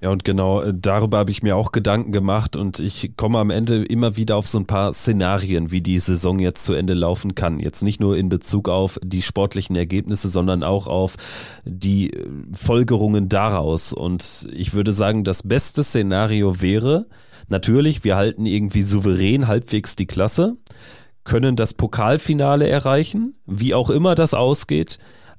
Ja, 0.00 0.10
und 0.10 0.24
genau 0.24 0.62
äh, 0.62 0.72
darüber 0.74 1.18
habe 1.18 1.30
ich 1.30 1.42
mir 1.42 1.56
auch 1.56 1.72
Gedanken 1.72 2.12
gemacht 2.12 2.54
und 2.54 2.78
ich 2.78 3.16
komme 3.16 3.38
am 3.38 3.50
Ende 3.50 3.84
immer 3.84 4.16
wieder 4.16 4.36
auf 4.36 4.46
so 4.46 4.58
ein 4.58 4.66
paar 4.66 4.92
Szenarien, 4.92 5.72
wie 5.72 5.80
die 5.80 5.98
Saison 5.98 6.38
jetzt 6.38 6.64
zu 6.64 6.72
Ende 6.72 6.94
laufen 6.94 7.34
kann. 7.34 7.58
Jetzt 7.58 7.82
nicht 7.82 8.00
nur 8.00 8.16
in 8.16 8.28
Bezug 8.28 8.68
auf 8.68 9.00
die 9.02 9.22
sportlichen 9.22 9.74
Ergebnisse, 9.74 10.28
sondern 10.28 10.62
auch 10.62 10.86
auf 10.86 11.16
die 11.64 12.12
äh, 12.12 12.26
Folgerungen 12.52 13.28
daraus. 13.28 13.92
Und 13.92 14.48
ich 14.52 14.72
würde 14.72 14.92
sagen, 14.92 15.24
das 15.24 15.42
beste 15.42 15.82
Szenario 15.82 16.60
wäre, 16.62 17.06
natürlich, 17.48 18.04
wir 18.04 18.14
halten 18.14 18.46
irgendwie 18.46 18.82
souverän 18.82 19.48
halbwegs 19.48 19.96
die 19.96 20.06
Klasse 20.06 20.56
können 21.28 21.56
das 21.56 21.74
Pokalfinale 21.74 22.66
erreichen, 22.66 23.34
wie 23.44 23.74
auch 23.74 23.90
immer 23.90 24.14
das 24.14 24.32
ausgeht. 24.32 24.98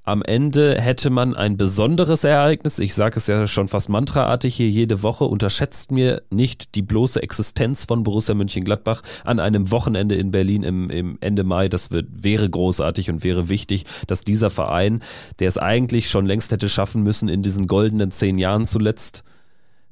Am 0.10 0.24
Ende 0.24 0.82
hätte 0.82 1.12
man 1.12 1.36
ein 1.36 1.56
besonderes 1.56 2.24
Ereignis. 2.24 2.80
Ich 2.80 2.96
sage 2.96 3.18
es 3.18 3.28
ja 3.28 3.46
schon 3.46 3.68
fast 3.68 3.90
mantraartig 3.90 4.56
hier 4.56 4.68
jede 4.68 5.04
Woche. 5.04 5.26
Unterschätzt 5.26 5.92
mir 5.92 6.24
nicht 6.32 6.74
die 6.74 6.82
bloße 6.82 7.22
Existenz 7.22 7.86
von 7.86 8.02
Borussia 8.02 8.34
Mönchengladbach 8.34 9.04
an 9.24 9.40
einem 9.40 9.70
Wochenende 9.70 10.16
in 10.16 10.32
Berlin 10.32 10.64
im, 10.64 10.90
im 10.90 11.20
Ende 11.22 11.44
Mai. 11.44 11.70
Das 11.70 11.92
wird, 11.92 12.08
wäre 12.24 12.50
großartig 12.50 13.12
und 13.12 13.24
wäre 13.24 13.50
wichtig, 13.50 13.86
dass 14.08 14.24
dieser 14.24 14.50
Verein, 14.50 15.04
der 15.38 15.48
es 15.48 15.60
eigentlich 15.60 16.10
schon 16.10 16.26
längst 16.26 16.52
hätte 16.52 16.70
schaffen 16.70 17.04
müssen, 17.04 17.30
in 17.30 17.44
diesen 17.44 17.68
goldenen 17.68 18.10
zehn 18.10 18.40
Jahren 18.40 18.66
zuletzt, 18.66 19.24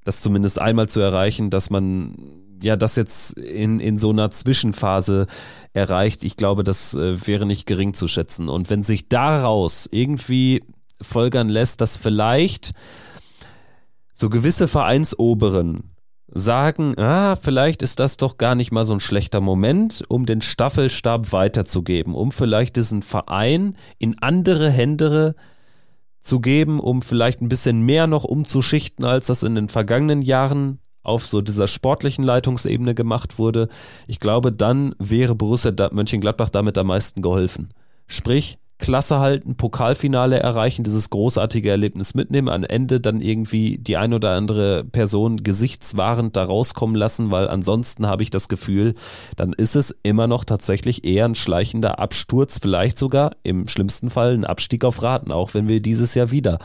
das 0.04 0.22
zumindest 0.22 0.60
einmal 0.60 0.90
zu 0.90 1.00
erreichen, 1.00 1.52
dass 1.52 1.70
man 1.70 2.16
ja 2.62 2.76
das 2.76 2.96
jetzt 2.96 3.38
in, 3.38 3.80
in 3.80 3.98
so 3.98 4.10
einer 4.10 4.32
Zwischenphase 4.32 5.28
erreicht, 5.74 6.24
ich 6.24 6.38
glaube, 6.38 6.64
das 6.64 6.94
äh, 6.94 7.28
wäre 7.28 7.46
nicht 7.46 7.66
gering 7.66 7.94
zu 7.94 8.08
schätzen. 8.08 8.50
Und 8.50 8.70
wenn 8.70 8.84
sich 8.84 9.10
daraus 9.10 9.88
irgendwie 9.92 10.64
folgern 11.02 11.50
lässt, 11.50 11.82
dass 11.82 11.98
vielleicht 11.98 12.74
so 14.14 14.30
gewisse 14.30 14.68
Vereinsoberen 14.68 15.96
sagen, 16.28 16.98
ah, 16.98 17.36
vielleicht 17.36 17.82
ist 17.82 18.00
das 18.00 18.18
doch 18.18 18.38
gar 18.38 18.56
nicht 18.56 18.72
mal 18.72 18.84
so 18.84 18.94
ein 18.94 19.00
schlechter 19.00 19.40
Moment, 19.40 20.04
um 20.08 20.26
den 20.26 20.42
Staffelstab 20.42 21.32
weiterzugeben, 21.32 22.14
um 22.16 22.32
vielleicht 22.32 22.76
diesen 22.76 23.02
Verein 23.02 23.76
in 23.98 24.18
andere 24.20 24.70
Hände 24.70 25.36
zu 26.20 26.42
geben, 26.42 26.80
um 26.80 27.02
vielleicht 27.02 27.42
ein 27.42 27.50
bisschen 27.50 27.82
mehr 27.82 28.08
noch 28.08 28.26
umzuschichten, 28.26 29.06
als 29.06 29.28
das 29.28 29.44
in 29.44 29.56
den 29.56 29.70
vergangenen 29.70 30.22
Jahren 30.22 30.80
auf 31.08 31.26
so 31.26 31.42
dieser 31.42 31.68
sportlichen 31.68 32.24
Leitungsebene 32.24 32.94
gemacht 32.94 33.40
wurde, 33.40 33.68
ich 34.08 34.20
glaube, 34.20 34.52
dann 34.52 34.96
wäre 35.00 35.36
Borussia 35.36 35.72
Mönchengladbach 35.92 36.50
damit 36.50 36.78
am 36.78 36.88
meisten 36.88 37.22
geholfen. 37.22 37.70
Sprich, 38.08 38.58
Klasse 38.80 39.20
halten, 39.20 39.56
Pokalfinale 39.56 40.40
erreichen, 40.40 40.84
dieses 40.84 41.10
großartige 41.10 41.70
Erlebnis 41.70 42.14
mitnehmen, 42.14 42.48
am 42.48 42.64
Ende 42.64 43.00
dann 43.02 43.22
irgendwie 43.22 43.80
die 43.80 43.98
ein 43.98 44.14
oder 44.14 44.36
andere 44.36 44.84
Person 44.84 45.38
gesichtswahrend 45.38 46.38
da 46.38 46.44
rauskommen 46.44 46.96
lassen, 46.96 47.32
weil 47.32 47.48
ansonsten 47.48 48.06
habe 48.06 48.22
ich 48.22 48.30
das 48.30 48.50
Gefühl, 48.50 48.94
dann 49.36 49.54
ist 49.54 49.76
es 49.76 49.96
immer 50.04 50.28
noch 50.28 50.44
tatsächlich 50.44 51.06
eher 51.06 51.26
ein 51.26 51.34
schleichender 51.34 51.98
Absturz, 51.98 52.60
vielleicht 52.62 53.00
sogar 53.00 53.32
im 53.42 53.68
schlimmsten 53.68 54.12
Fall 54.12 54.34
ein 54.34 54.46
Abstieg 54.46 54.86
auf 54.86 55.02
Raten, 55.02 55.32
auch 55.32 55.56
wenn 55.56 55.68
wir 55.68 55.82
dieses 55.82 56.14
Jahr 56.14 56.30
wieder 56.30 56.60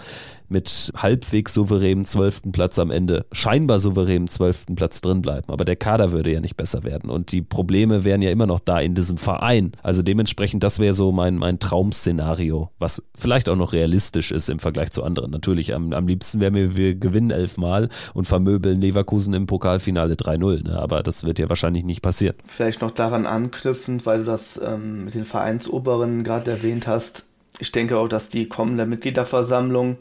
mit 0.53 0.93
halbwegs 0.97 1.55
souveränem 1.55 2.05
zwölften 2.05 2.53
Platz 2.53 2.79
am 2.79 2.91
Ende, 2.91 3.25
scheinbar 3.33 3.81
souveränem 3.81 4.29
zwölften 4.29 4.75
Platz 4.75 5.01
drin 5.01 5.23
bleiben. 5.23 5.53
Aber 5.53 5.65
der 5.65 5.77
Kader 5.77 6.13
würde 6.13 6.33
ja 6.33 6.41
nicht 6.41 6.57
besser 6.57 6.85
werden 6.85 7.11
und 7.11 7.33
die 7.33 7.43
Probleme 7.43 8.05
wären 8.05 8.23
ja 8.23 8.31
immer 8.31 8.47
noch 8.47 8.61
da 8.61 8.81
in 8.81 8.95
diesem 8.95 9.19
Verein. 9.19 9.73
Also 9.83 10.03
dementsprechend, 10.03 10.63
das 10.63 10.79
wäre 10.79 10.95
so 10.95 11.11
mein, 11.13 11.37
mein 11.37 11.59
Traum-Szenario, 11.59 12.71
was 12.79 13.03
vielleicht 13.17 13.49
auch 13.49 13.57
noch 13.57 13.73
realistisch 13.73 14.31
ist 14.31 14.49
im 14.49 14.59
Vergleich 14.59 14.93
zu 14.93 15.03
anderen. 15.03 15.31
Natürlich, 15.31 15.75
am, 15.75 15.93
am 15.93 16.07
liebsten 16.07 16.41
wären 16.41 16.55
wir, 16.55 16.77
wir 16.77 16.95
gewinnen 16.95 17.31
elfmal 17.31 17.89
und 18.15 18.27
vermöbeln 18.27 18.81
Leverkusen 18.81 19.35
im 19.35 19.47
Pokalfinale 19.47 20.15
3-0. 20.15 20.69
Ne? 20.69 20.79
Aber 20.79 21.03
das 21.03 21.25
wird 21.25 21.39
ja 21.39 21.49
wahrscheinlich 21.49 21.85
nicht 21.85 22.03
passieren. 22.03 22.37
Vielleicht 22.47 22.83
noch 22.83 22.91
daran 22.91 23.27
anknüpfend, 23.27 24.05
weil 24.07 24.19
du 24.19 24.25
das 24.25 24.61
ähm, 24.63 25.07
mit 25.07 25.15
den 25.15 25.25
Vereinsoberen 25.25 26.25
gerade 26.25 26.51
erwähnt 26.51 26.87
hast. 26.87 27.25
Ich 27.59 27.73
denke 27.73 27.99
auch, 27.99 28.09
dass 28.09 28.29
die 28.29 28.49
kommende 28.49 28.87
Mitgliederversammlung 28.87 29.99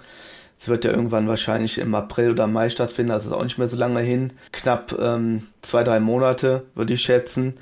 es 0.62 0.67
wird 0.67 0.86
ja 0.86 0.91
irgendwann 0.91 1.28
wahrscheinlich 1.28 1.80
im 1.80 1.95
April 1.95 2.30
oder 2.30 2.45
Mai 2.45 2.69
stattfinden, 2.69 3.12
also 3.12 3.30
ist 3.30 3.36
auch 3.36 3.43
nicht 3.43 3.58
mehr 3.58 3.67
so 3.67 3.78
lange 3.78 4.02
hin. 4.02 4.32
Knapp 4.52 4.95
ähm, 5.02 5.47
zwei, 5.63 5.84
drei 5.84 6.00
Monate, 6.00 6.65
würde 6.76 6.93
ich 6.93 7.02
schätzen. 7.02 7.56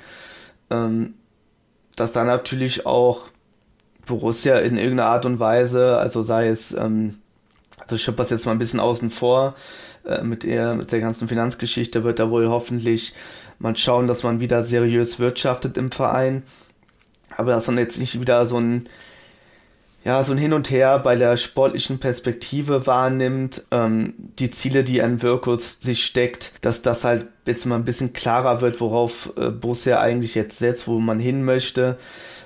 Ähm, 0.68 1.14
dass 1.96 2.12
da 2.12 2.24
natürlich 2.24 2.84
auch 2.84 3.22
Borussia 4.04 4.58
in 4.58 4.76
irgendeiner 4.76 5.08
Art 5.08 5.24
und 5.24 5.40
Weise, 5.40 5.96
also 5.96 6.22
sei 6.22 6.48
es, 6.48 6.74
ähm, 6.74 7.16
also 7.78 7.96
ich 7.96 8.04
das 8.04 8.28
jetzt 8.28 8.44
mal 8.44 8.52
ein 8.52 8.58
bisschen 8.58 8.80
außen 8.80 9.08
vor, 9.08 9.54
äh, 10.04 10.22
mit, 10.22 10.42
der, 10.42 10.74
mit 10.74 10.92
der 10.92 11.00
ganzen 11.00 11.26
Finanzgeschichte 11.26 12.04
wird 12.04 12.18
da 12.18 12.28
wohl 12.28 12.50
hoffentlich 12.50 13.14
mal 13.58 13.74
schauen, 13.78 14.08
dass 14.08 14.24
man 14.24 14.40
wieder 14.40 14.62
seriös 14.62 15.18
wirtschaftet 15.18 15.78
im 15.78 15.90
Verein. 15.90 16.42
Aber 17.34 17.52
dass 17.52 17.64
dann 17.64 17.78
jetzt 17.78 17.98
nicht 17.98 18.20
wieder 18.20 18.44
so 18.44 18.60
ein 18.60 18.90
ja, 20.02 20.24
so 20.24 20.32
ein 20.32 20.38
Hin 20.38 20.54
und 20.54 20.70
Her 20.70 20.98
bei 20.98 21.16
der 21.16 21.36
sportlichen 21.36 22.00
Perspektive 22.00 22.86
wahrnimmt, 22.86 23.64
ähm, 23.70 24.14
die 24.38 24.50
Ziele, 24.50 24.82
die 24.82 25.02
ein 25.02 25.20
Wirkus 25.20 25.80
sich 25.80 26.04
steckt, 26.04 26.52
dass 26.64 26.80
das 26.80 27.04
halt 27.04 27.26
jetzt 27.44 27.66
mal 27.66 27.76
ein 27.76 27.84
bisschen 27.84 28.14
klarer 28.14 28.62
wird, 28.62 28.80
worauf 28.80 29.32
äh, 29.36 29.50
Borussia 29.50 30.00
eigentlich 30.00 30.34
jetzt 30.34 30.58
setzt, 30.58 30.88
wo 30.88 31.00
man 31.00 31.20
hin 31.20 31.44
möchte. 31.44 31.98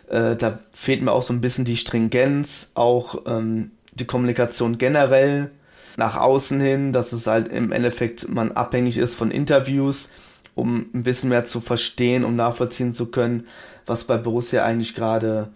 Äh, 0.09 0.35
da 0.35 0.59
fehlt 0.73 1.02
mir 1.02 1.13
auch 1.13 1.23
so 1.23 1.33
ein 1.33 1.40
bisschen 1.40 1.65
die 1.65 1.77
Stringenz, 1.77 2.73
auch 2.75 3.23
ähm, 3.27 3.71
die 3.92 4.07
Kommunikation 4.07 4.77
generell 4.79 5.50
nach 5.96 6.17
außen 6.17 6.61
hin, 6.61 6.92
dass 6.92 7.13
es 7.13 7.29
halt 7.29 7.46
im 7.48 7.71
Endeffekt 7.71 8.29
man 8.29 8.50
abhängig 8.50 8.98
ist 8.98 9.15
von 9.15 9.31
Interviews, 9.31 10.11
um 10.57 10.87
ein 10.92 11.05
bisschen 11.05 11.31
mehr 11.31 11.44
zu 11.44 11.61
verstehen, 11.61 12.25
um 12.25 12.35
nachvollziehen 12.35 12.94
zu 12.94 13.07
können, 13.07 13.46
was 13.87 14.05
bei 14.05 14.17
Borussia 14.17 14.65
eigentlich 14.65 14.96
gerade 14.96 15.50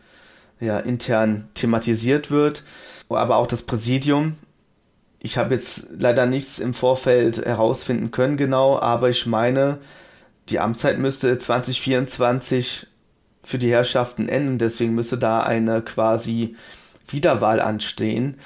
ja, 0.61 0.79
intern 0.79 1.49
thematisiert 1.55 2.31
wird, 2.31 2.65
aber 3.09 3.37
auch 3.37 3.47
das 3.47 3.63
Präsidium. 3.63 4.37
Ich 5.21 5.37
habe 5.37 5.55
jetzt 5.55 5.87
leider 5.97 6.27
nichts 6.27 6.59
im 6.59 6.75
Vorfeld 6.75 7.45
herausfinden 7.45 8.11
können 8.11 8.37
genau, 8.37 8.79
aber 8.79 9.09
ich 9.09 9.27
meine, 9.27 9.79
die 10.49 10.61
Amtszeit 10.61 10.99
müsste 10.99 11.39
2024 11.39 12.87
für 13.43 13.59
die 13.59 13.71
Herrschaften 13.71 14.29
enden, 14.29 14.59
deswegen 14.59 14.95
müsste 14.95 15.19
da 15.19 15.41
eine 15.41 15.83
quasi 15.83 16.57
Wiederwahl 17.09 17.61
anstehen. 17.61 18.39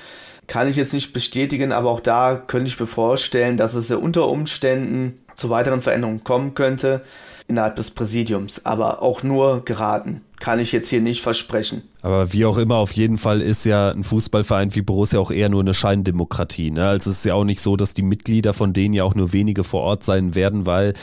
kann 0.47 0.69
ich 0.69 0.77
jetzt 0.77 0.93
nicht 0.93 1.13
bestätigen, 1.13 1.73
aber 1.73 1.91
auch 1.91 2.01
da 2.01 2.37
könnte 2.37 2.69
ich 2.69 2.79
mir 2.79 2.87
vorstellen, 2.87 3.57
dass 3.57 3.75
es 3.75 3.91
unter 3.91 4.29
Umständen 4.29 5.19
zu 5.35 5.51
weiteren 5.51 5.83
Veränderungen 5.83 6.25
kommen 6.25 6.55
könnte 6.55 7.03
innerhalb 7.49 7.77
des 7.77 7.91
Präsidiums, 7.91 8.67
aber 8.67 9.03
auch 9.03 9.23
nur 9.23 9.65
geraten. 9.65 10.23
Kann 10.43 10.59
ich 10.59 10.73
jetzt 10.73 10.89
hier 10.89 11.01
nicht 11.01 11.23
versprechen. 11.23 11.83
Aber 12.03 12.33
wie 12.33 12.45
auch 12.47 12.59
immer, 12.59 12.75
auf 12.75 12.91
jeden 12.91 13.17
Fall 13.17 13.41
ist 13.41 13.65
ja 13.65 13.93
ein 13.93 14.03
Fußballverein 14.03 14.75
wie 14.75 14.83
Borussia 14.83 15.21
auch 15.21 15.31
eher 15.31 15.49
nur 15.49 15.61
eine 15.61 15.73
Scheindemokratie. 15.73 16.73
Ne? 16.73 16.85
Also 16.85 17.11
es 17.11 17.19
ist 17.19 17.25
ja 17.27 17.35
auch 17.35 17.45
nicht 17.45 17.61
so, 17.61 17.77
dass 17.77 17.95
die 17.95 18.03
Mitglieder 18.03 18.53
von 18.53 18.73
denen 18.73 18.93
ja 18.93 19.05
auch 19.05 19.15
nur 19.15 19.33
wenige 19.33 19.63
vor 19.63 19.83
Ort 19.83 20.03
sein 20.03 20.35
werden, 20.35 20.67
weil, 20.67 20.95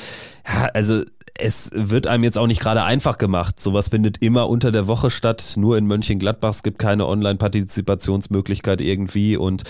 ja, 0.48 0.66
also 0.74 1.04
es 1.42 1.72
wird 1.74 2.08
einem 2.08 2.24
jetzt 2.24 2.38
auch 2.38 2.48
nicht 2.48 2.60
gerade 2.60 2.84
einfach 2.84 3.18
gemacht. 3.18 3.60
Sowas 3.60 3.90
findet 3.90 4.18
immer 4.22 4.50
unter 4.50 4.72
der 4.72 4.88
Woche 4.88 5.10
statt. 5.10 5.54
Nur 5.56 5.78
in 5.78 5.86
Mönchengladbach. 5.86 6.50
Es 6.50 6.64
gibt 6.64 6.80
keine 6.80 7.08
Online-Partizipationsmöglichkeit 7.08 8.82
irgendwie. 8.82 9.38
Und 9.38 9.64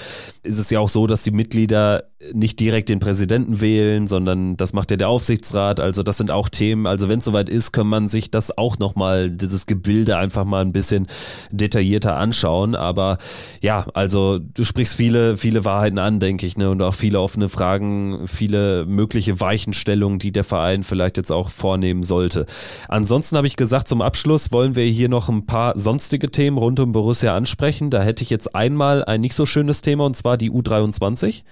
ist 0.44 0.58
es 0.58 0.70
ja 0.70 0.80
auch 0.80 0.90
so, 0.90 1.06
dass 1.08 1.24
die 1.24 1.32
Mitglieder 1.32 2.06
nicht 2.34 2.60
direkt 2.60 2.90
den 2.90 3.00
Präsidenten 3.00 3.62
wählen, 3.62 4.10
sondern 4.10 4.58
das 4.58 4.74
macht 4.74 4.92
ja 4.92 4.98
der 4.98 5.08
Aufsichtsrat. 5.08 5.80
Also 5.80 6.04
das 6.04 6.18
sind 6.18 6.32
auch 6.32 6.50
Themen. 6.50 6.86
Also 6.86 7.08
wenn 7.08 7.20
es 7.20 7.26
soweit 7.26 7.48
ist, 7.48 7.72
kann 7.72 7.88
man 7.88 8.10
sich 8.10 8.30
das 8.30 8.58
auch 8.58 8.78
nochmal, 8.78 9.30
dieses 9.30 9.68
Gebilde 9.68 10.18
einfach 10.18 10.44
mal 10.44 10.62
ein 10.62 10.74
bisschen 10.74 11.08
detaillierter 11.52 12.18
anschauen. 12.18 12.76
Aber 12.76 13.20
ja, 13.62 13.86
also 13.94 14.40
du 14.40 14.66
sprichst 14.66 14.96
viele, 14.96 15.38
viele 15.38 15.64
Wahrheiten 15.64 15.98
an, 15.98 16.20
denke 16.20 16.46
ich, 16.46 16.58
ne? 16.58 16.70
Und 16.70 16.82
auch 16.82 16.94
viele 16.94 17.22
offene 17.22 17.48
Fragen, 17.48 18.28
viele 18.28 18.86
mögliche 18.86 19.40
Weichenstellungen, 19.40 20.20
die 20.20 20.34
der 20.34 20.44
Verein 20.44 20.69
vielleicht 20.84 21.18
jetzt 21.18 21.32
auch 21.32 21.50
vornehmen 21.50 22.04
sollte. 22.04 22.46
Ansonsten 22.88 23.38
habe 23.38 23.48
ich 23.48 23.56
gesagt, 23.56 23.88
zum 23.88 24.02
Abschluss 24.02 24.52
wollen 24.52 24.76
wir 24.76 24.86
hier 24.86 25.10
noch 25.10 25.30
ein 25.30 25.46
paar 25.46 25.78
sonstige 25.78 26.32
Themen 26.32 26.58
rund 26.58 26.80
um 26.80 26.92
Borussia 26.92 27.36
ansprechen. 27.36 27.90
Da 27.90 28.02
hätte 28.02 28.24
ich 28.24 28.30
jetzt 28.30 28.56
einmal 28.56 29.04
ein 29.04 29.22
nicht 29.22 29.36
so 29.36 29.46
schönes 29.46 29.82
Thema 29.82 30.06
und 30.06 30.16
zwar 30.16 30.38
die 30.38 30.52
U23 30.52 31.44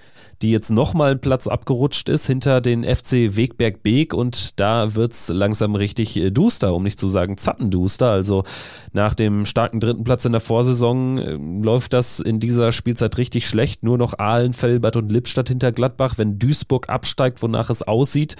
die 0.42 0.50
jetzt 0.50 0.70
nochmal 0.70 1.12
einen 1.12 1.20
Platz 1.20 1.46
abgerutscht 1.46 2.08
ist 2.08 2.26
hinter 2.26 2.60
den 2.60 2.84
FC 2.84 3.36
Wegberg 3.36 3.82
Beek 3.82 4.14
und 4.14 4.58
da 4.60 4.94
wird 4.94 5.12
es 5.12 5.28
langsam 5.28 5.74
richtig 5.74 6.16
äh, 6.16 6.30
duster, 6.30 6.74
um 6.74 6.82
nicht 6.82 7.00
zu 7.00 7.08
sagen 7.08 7.36
zappenduster. 7.36 8.10
Also 8.10 8.44
nach 8.92 9.14
dem 9.14 9.46
starken 9.46 9.80
dritten 9.80 10.04
Platz 10.04 10.24
in 10.24 10.32
der 10.32 10.40
Vorsaison 10.40 11.18
äh, 11.18 11.32
läuft 11.32 11.92
das 11.92 12.20
in 12.20 12.40
dieser 12.40 12.72
Spielzeit 12.72 13.18
richtig 13.18 13.48
schlecht. 13.48 13.82
Nur 13.82 13.98
noch 13.98 14.18
Aalen, 14.18 14.52
Felbert 14.52 14.96
und 14.96 15.10
Lippstadt 15.10 15.48
hinter 15.48 15.72
Gladbach. 15.72 16.14
Wenn 16.18 16.38
Duisburg 16.38 16.88
absteigt, 16.88 17.42
wonach 17.42 17.70
es 17.70 17.82
aussieht, 17.82 18.36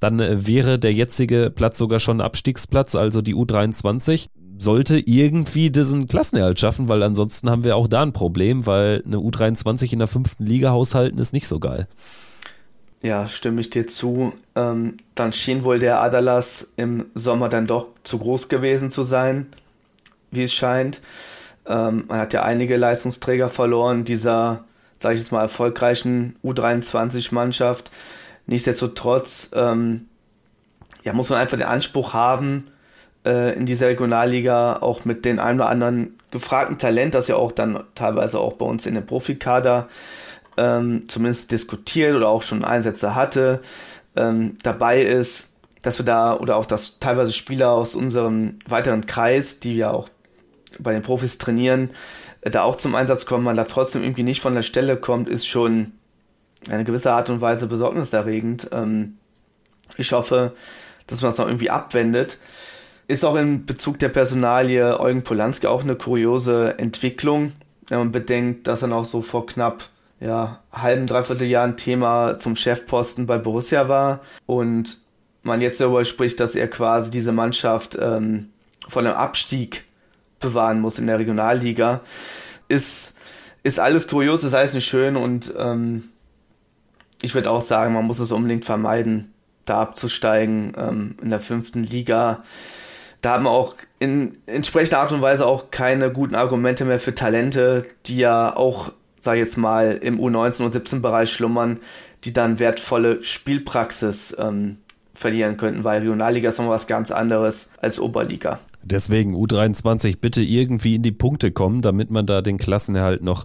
dann 0.00 0.20
äh, 0.20 0.46
wäre 0.46 0.78
der 0.78 0.92
jetzige 0.92 1.50
Platz 1.54 1.78
sogar 1.78 1.98
schon 1.98 2.20
Abstiegsplatz, 2.20 2.94
also 2.94 3.22
die 3.22 3.34
U23 3.34 4.28
sollte 4.58 4.98
irgendwie 4.98 5.70
diesen 5.70 6.08
Klassenerhalt 6.08 6.58
schaffen, 6.58 6.88
weil 6.88 7.02
ansonsten 7.02 7.48
haben 7.48 7.64
wir 7.64 7.76
auch 7.76 7.88
da 7.88 8.02
ein 8.02 8.12
Problem, 8.12 8.66
weil 8.66 9.02
eine 9.06 9.18
U23 9.18 9.92
in 9.92 10.00
der 10.00 10.08
fünften 10.08 10.44
Liga 10.44 10.70
haushalten 10.70 11.18
ist 11.18 11.32
nicht 11.32 11.48
so 11.48 11.60
geil. 11.60 11.86
Ja, 13.00 13.28
stimme 13.28 13.60
ich 13.60 13.70
dir 13.70 13.86
zu. 13.86 14.32
Ähm, 14.56 14.96
dann 15.14 15.32
schien 15.32 15.62
wohl 15.62 15.78
der 15.78 16.02
Adalas 16.02 16.68
im 16.76 17.06
Sommer 17.14 17.48
dann 17.48 17.68
doch 17.68 17.86
zu 18.02 18.18
groß 18.18 18.48
gewesen 18.48 18.90
zu 18.90 19.04
sein, 19.04 19.46
wie 20.32 20.42
es 20.42 20.52
scheint. 20.52 21.00
Ähm, 21.66 22.04
man 22.08 22.18
hat 22.18 22.32
ja 22.32 22.42
einige 22.42 22.76
Leistungsträger 22.76 23.48
verloren, 23.48 24.04
dieser, 24.04 24.64
sage 24.98 25.14
ich 25.14 25.20
jetzt 25.20 25.30
mal, 25.30 25.42
erfolgreichen 25.42 26.34
U23-Mannschaft. 26.42 27.92
Nichtsdestotrotz, 28.46 29.50
ähm, 29.52 30.08
ja, 31.04 31.12
muss 31.12 31.28
man 31.28 31.38
einfach 31.38 31.56
den 31.56 31.68
Anspruch 31.68 32.14
haben, 32.14 32.66
äh, 33.24 33.56
in 33.56 33.66
dieser 33.66 33.88
Regionalliga 33.88 34.78
auch 34.80 35.04
mit 35.04 35.24
den 35.24 35.38
ein 35.38 35.56
oder 35.56 35.68
anderen 35.68 36.18
gefragten 36.30 36.78
Talent, 36.78 37.14
das 37.14 37.28
ja 37.28 37.36
auch 37.36 37.52
dann 37.52 37.84
teilweise 37.94 38.38
auch 38.38 38.54
bei 38.54 38.66
uns 38.66 38.86
in 38.86 38.94
dem 38.94 39.06
Profikader 39.06 39.88
ähm, 40.56 41.04
zumindest 41.08 41.52
diskutiert 41.52 42.14
oder 42.14 42.28
auch 42.28 42.42
schon 42.42 42.64
Einsätze 42.64 43.14
hatte, 43.14 43.60
ähm, 44.16 44.58
dabei 44.62 45.02
ist, 45.02 45.50
dass 45.82 45.98
wir 45.98 46.04
da 46.04 46.36
oder 46.36 46.56
auch 46.56 46.66
dass 46.66 46.98
teilweise 46.98 47.32
Spieler 47.32 47.70
aus 47.70 47.94
unserem 47.94 48.58
weiteren 48.66 49.06
Kreis, 49.06 49.60
die 49.60 49.76
ja 49.76 49.90
auch 49.90 50.08
bei 50.78 50.92
den 50.92 51.02
Profis 51.02 51.38
trainieren, 51.38 51.90
äh, 52.40 52.50
da 52.50 52.62
auch 52.62 52.76
zum 52.76 52.94
Einsatz 52.94 53.26
kommen, 53.26 53.44
man 53.44 53.56
da 53.56 53.64
trotzdem 53.64 54.02
irgendwie 54.02 54.24
nicht 54.24 54.40
von 54.40 54.54
der 54.54 54.62
Stelle 54.62 54.96
kommt, 54.96 55.28
ist 55.28 55.46
schon 55.46 55.92
eine 56.68 56.84
gewisse 56.84 57.12
Art 57.12 57.30
und 57.30 57.40
Weise 57.40 57.66
besorgniserregend. 57.66 58.68
Ähm, 58.72 59.18
ich 59.96 60.12
hoffe, 60.12 60.54
dass 61.06 61.22
man 61.22 61.30
das 61.30 61.38
noch 61.38 61.46
irgendwie 61.46 61.70
abwendet. 61.70 62.38
Ist 63.08 63.24
auch 63.24 63.36
in 63.36 63.64
Bezug 63.64 63.98
der 63.98 64.10
Personalie 64.10 65.00
Eugen 65.00 65.24
Polanski 65.24 65.66
auch 65.66 65.82
eine 65.82 65.96
kuriose 65.96 66.78
Entwicklung, 66.78 67.54
wenn 67.88 67.98
man 67.98 68.12
bedenkt, 68.12 68.66
dass 68.66 68.82
er 68.82 68.88
noch 68.88 69.06
so 69.06 69.22
vor 69.22 69.46
knapp 69.46 69.88
ja, 70.20 70.60
halben, 70.70 71.06
dreiviertel 71.06 71.46
Jahren 71.46 71.78
Thema 71.78 72.38
zum 72.38 72.54
Chefposten 72.54 73.24
bei 73.24 73.38
Borussia 73.38 73.88
war 73.88 74.20
und 74.44 74.98
man 75.42 75.62
jetzt 75.62 75.80
darüber 75.80 76.04
spricht, 76.04 76.38
dass 76.38 76.54
er 76.54 76.68
quasi 76.68 77.10
diese 77.10 77.32
Mannschaft 77.32 77.96
ähm, 77.98 78.50
von 78.86 79.06
einem 79.06 79.16
Abstieg 79.16 79.84
bewahren 80.38 80.82
muss 80.82 80.98
in 80.98 81.06
der 81.06 81.18
Regionalliga, 81.18 82.02
ist, 82.68 83.14
ist 83.62 83.80
alles 83.80 84.06
kurios, 84.08 84.44
ist 84.44 84.52
alles 84.52 84.74
nicht 84.74 84.86
schön 84.86 85.16
und 85.16 85.54
ähm, 85.56 86.10
ich 87.22 87.34
würde 87.34 87.50
auch 87.50 87.62
sagen, 87.62 87.94
man 87.94 88.04
muss 88.04 88.18
es 88.18 88.32
unbedingt 88.32 88.66
vermeiden, 88.66 89.32
da 89.64 89.80
abzusteigen 89.80 90.74
ähm, 90.76 91.16
in 91.22 91.30
der 91.30 91.40
fünften 91.40 91.82
Liga 91.82 92.42
da 93.20 93.34
haben 93.34 93.44
wir 93.44 93.50
auch 93.50 93.74
in 93.98 94.38
entsprechender 94.46 95.00
Art 95.00 95.12
und 95.12 95.22
Weise 95.22 95.46
auch 95.46 95.70
keine 95.70 96.12
guten 96.12 96.34
Argumente 96.34 96.84
mehr 96.84 97.00
für 97.00 97.14
Talente, 97.14 97.84
die 98.06 98.18
ja 98.18 98.54
auch, 98.54 98.92
sag 99.20 99.34
ich 99.34 99.40
jetzt 99.40 99.56
mal, 99.56 99.98
im 100.02 100.20
U19 100.20 100.64
und 100.64 100.72
17 100.72 101.02
Bereich 101.02 101.32
schlummern, 101.32 101.80
die 102.24 102.32
dann 102.32 102.58
wertvolle 102.58 103.22
Spielpraxis 103.22 104.36
ähm, 104.38 104.78
verlieren 105.14 105.56
könnten, 105.56 105.84
weil 105.84 106.00
Regionalliga 106.00 106.48
ist 106.48 106.58
nochmal 106.58 106.74
was 106.74 106.86
ganz 106.86 107.10
anderes 107.10 107.70
als 107.80 107.98
Oberliga. 107.98 108.60
Deswegen 108.88 109.34
U23 109.34 110.18
bitte 110.20 110.42
irgendwie 110.42 110.94
in 110.96 111.02
die 111.02 111.12
Punkte 111.12 111.52
kommen, 111.52 111.82
damit 111.82 112.10
man 112.10 112.26
da 112.26 112.42
den 112.42 112.58
Klassenerhalt 112.58 113.22
noch 113.22 113.44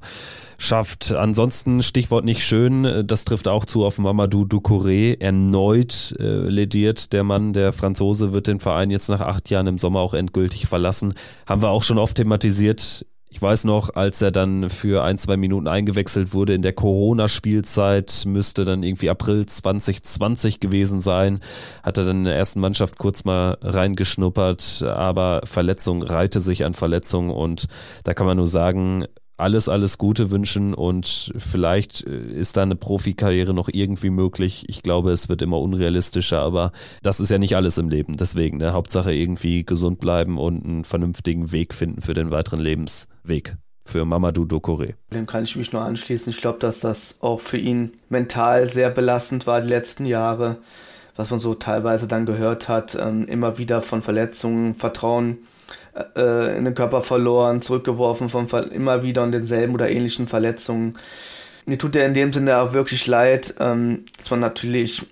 schafft. 0.58 1.14
Ansonsten 1.14 1.84
Stichwort 1.84 2.26
nicht 2.26 2.44
schön, 2.44 3.06
das 3.06 3.26
trifft 3.26 3.48
auch 3.48 3.66
zu 3.66 3.86
auf 3.86 3.98
Mamadou 3.98 4.44
Doucouré. 4.44 5.20
Erneut 5.20 6.16
äh, 6.20 6.24
lediert 6.24 7.14
der 7.14 7.24
Mann, 7.24 7.54
der 7.54 7.74
Franzose, 7.74 8.34
wird 8.34 8.48
den 8.48 8.60
Verein 8.60 8.89
jetzt 8.89 9.10
nach 9.10 9.22
acht 9.22 9.50
Jahren 9.50 9.68
im 9.68 9.78
Sommer 9.78 10.00
auch 10.00 10.14
endgültig 10.14 10.68
verlassen. 10.68 11.14
Haben 11.48 11.62
wir 11.62 11.70
auch 11.70 11.84
schon 11.84 11.98
oft 11.98 12.16
thematisiert. 12.16 13.06
Ich 13.34 13.42
weiß 13.42 13.64
noch, 13.64 13.96
als 13.96 14.22
er 14.22 14.30
dann 14.30 14.70
für 14.70 15.04
ein, 15.04 15.18
zwei 15.18 15.38
Minuten 15.38 15.68
eingewechselt 15.68 16.36
wurde 16.36 16.54
in 16.54 16.62
der 16.62 16.72
Corona-Spielzeit, 16.72 18.26
müsste 18.28 18.64
dann 18.64 18.84
irgendwie 18.84 19.10
April 19.10 19.48
2020 19.48 20.60
gewesen 20.60 21.02
sein, 21.02 21.40
hat 21.82 21.98
er 21.98 22.06
dann 22.06 22.20
in 22.20 22.26
der 22.26 22.36
ersten 22.36 22.60
Mannschaft 22.60 23.00
kurz 23.00 23.24
mal 23.24 23.58
reingeschnuppert, 23.60 24.84
aber 24.84 25.42
Verletzung 25.46 26.04
reihte 26.04 26.42
sich 26.42 26.64
an 26.64 26.76
Verletzung 26.76 27.32
und 27.32 27.66
da 28.04 28.14
kann 28.14 28.28
man 28.28 28.38
nur 28.38 28.46
sagen, 28.46 29.08
alles, 29.38 29.68
alles 29.68 29.98
Gute 29.98 30.32
wünschen 30.32 30.74
und 30.74 31.34
vielleicht 31.38 32.06
äh, 32.06 32.34
ist 32.34 32.58
da 32.58 32.64
eine 32.64 32.76
Profikarriere 32.76 33.54
noch 33.54 33.70
irgendwie 33.72 34.10
möglich. 34.10 34.66
Ich 34.68 34.84
glaube, 34.84 35.12
es 35.12 35.30
wird 35.30 35.42
immer 35.42 35.60
unrealistischer, 35.60 36.40
aber 36.40 36.72
das 37.02 37.20
ist 37.20 37.30
ja 37.30 37.38
nicht 37.38 37.56
alles 37.56 37.78
im 37.78 37.90
Leben. 37.90 38.18
Deswegen, 38.18 38.58
ne? 38.58 38.74
Hauptsache 38.74 39.14
irgendwie 39.14 39.66
gesund 39.66 40.00
bleiben 40.00 40.38
und 40.38 40.64
einen 40.64 40.84
vernünftigen 40.84 41.52
Weg 41.52 41.74
finden 41.74 42.02
für 42.02 42.14
den 42.14 42.32
weiteren 42.32 42.60
Lebensweg 42.60 43.58
für 43.86 44.06
Mamadou 44.06 44.46
Dokore. 44.46 44.94
Dem 45.14 45.26
kann 45.26 45.44
ich 45.44 45.56
mich 45.56 45.74
nur 45.74 45.82
anschließen. 45.82 46.30
Ich 46.30 46.38
glaube, 46.38 46.60
dass 46.60 46.80
das 46.80 47.18
auch 47.20 47.42
für 47.42 47.58
ihn 47.58 47.92
mental 48.10 48.70
sehr 48.70 48.90
belastend 48.90 49.46
war 49.46 49.62
die 49.62 49.68
letzten 49.68 50.06
Jahre, 50.06 50.58
was 51.16 51.30
man 51.30 51.40
so 51.40 51.54
teilweise 51.54 52.08
dann 52.08 52.26
gehört 52.26 52.70
hat, 52.70 52.96
ähm, 52.96 53.28
immer 53.28 53.58
wieder 53.58 53.82
von 53.82 54.02
Verletzungen, 54.02 54.74
Vertrauen 54.74 55.40
äh, 56.16 56.58
in 56.58 56.66
den 56.66 56.74
Körper 56.74 57.02
verloren, 57.02 57.62
zurückgeworfen 57.62 58.30
von 58.30 58.48
immer 58.72 59.04
wieder 59.04 59.24
und 59.24 59.32
denselben 59.32 59.74
oder 59.74 59.89
ähnlichen 59.89 60.28
Verletzungen. 60.28 60.98
Mir 61.66 61.78
tut 61.78 61.96
er 61.96 62.06
in 62.06 62.14
dem 62.14 62.34
Sinne 62.34 62.58
auch 62.58 62.74
wirklich 62.74 63.08
leid, 63.08 63.56
ähm, 63.60 64.06
dass 64.18 64.30
man 64.32 64.39
natürlich 64.39 65.06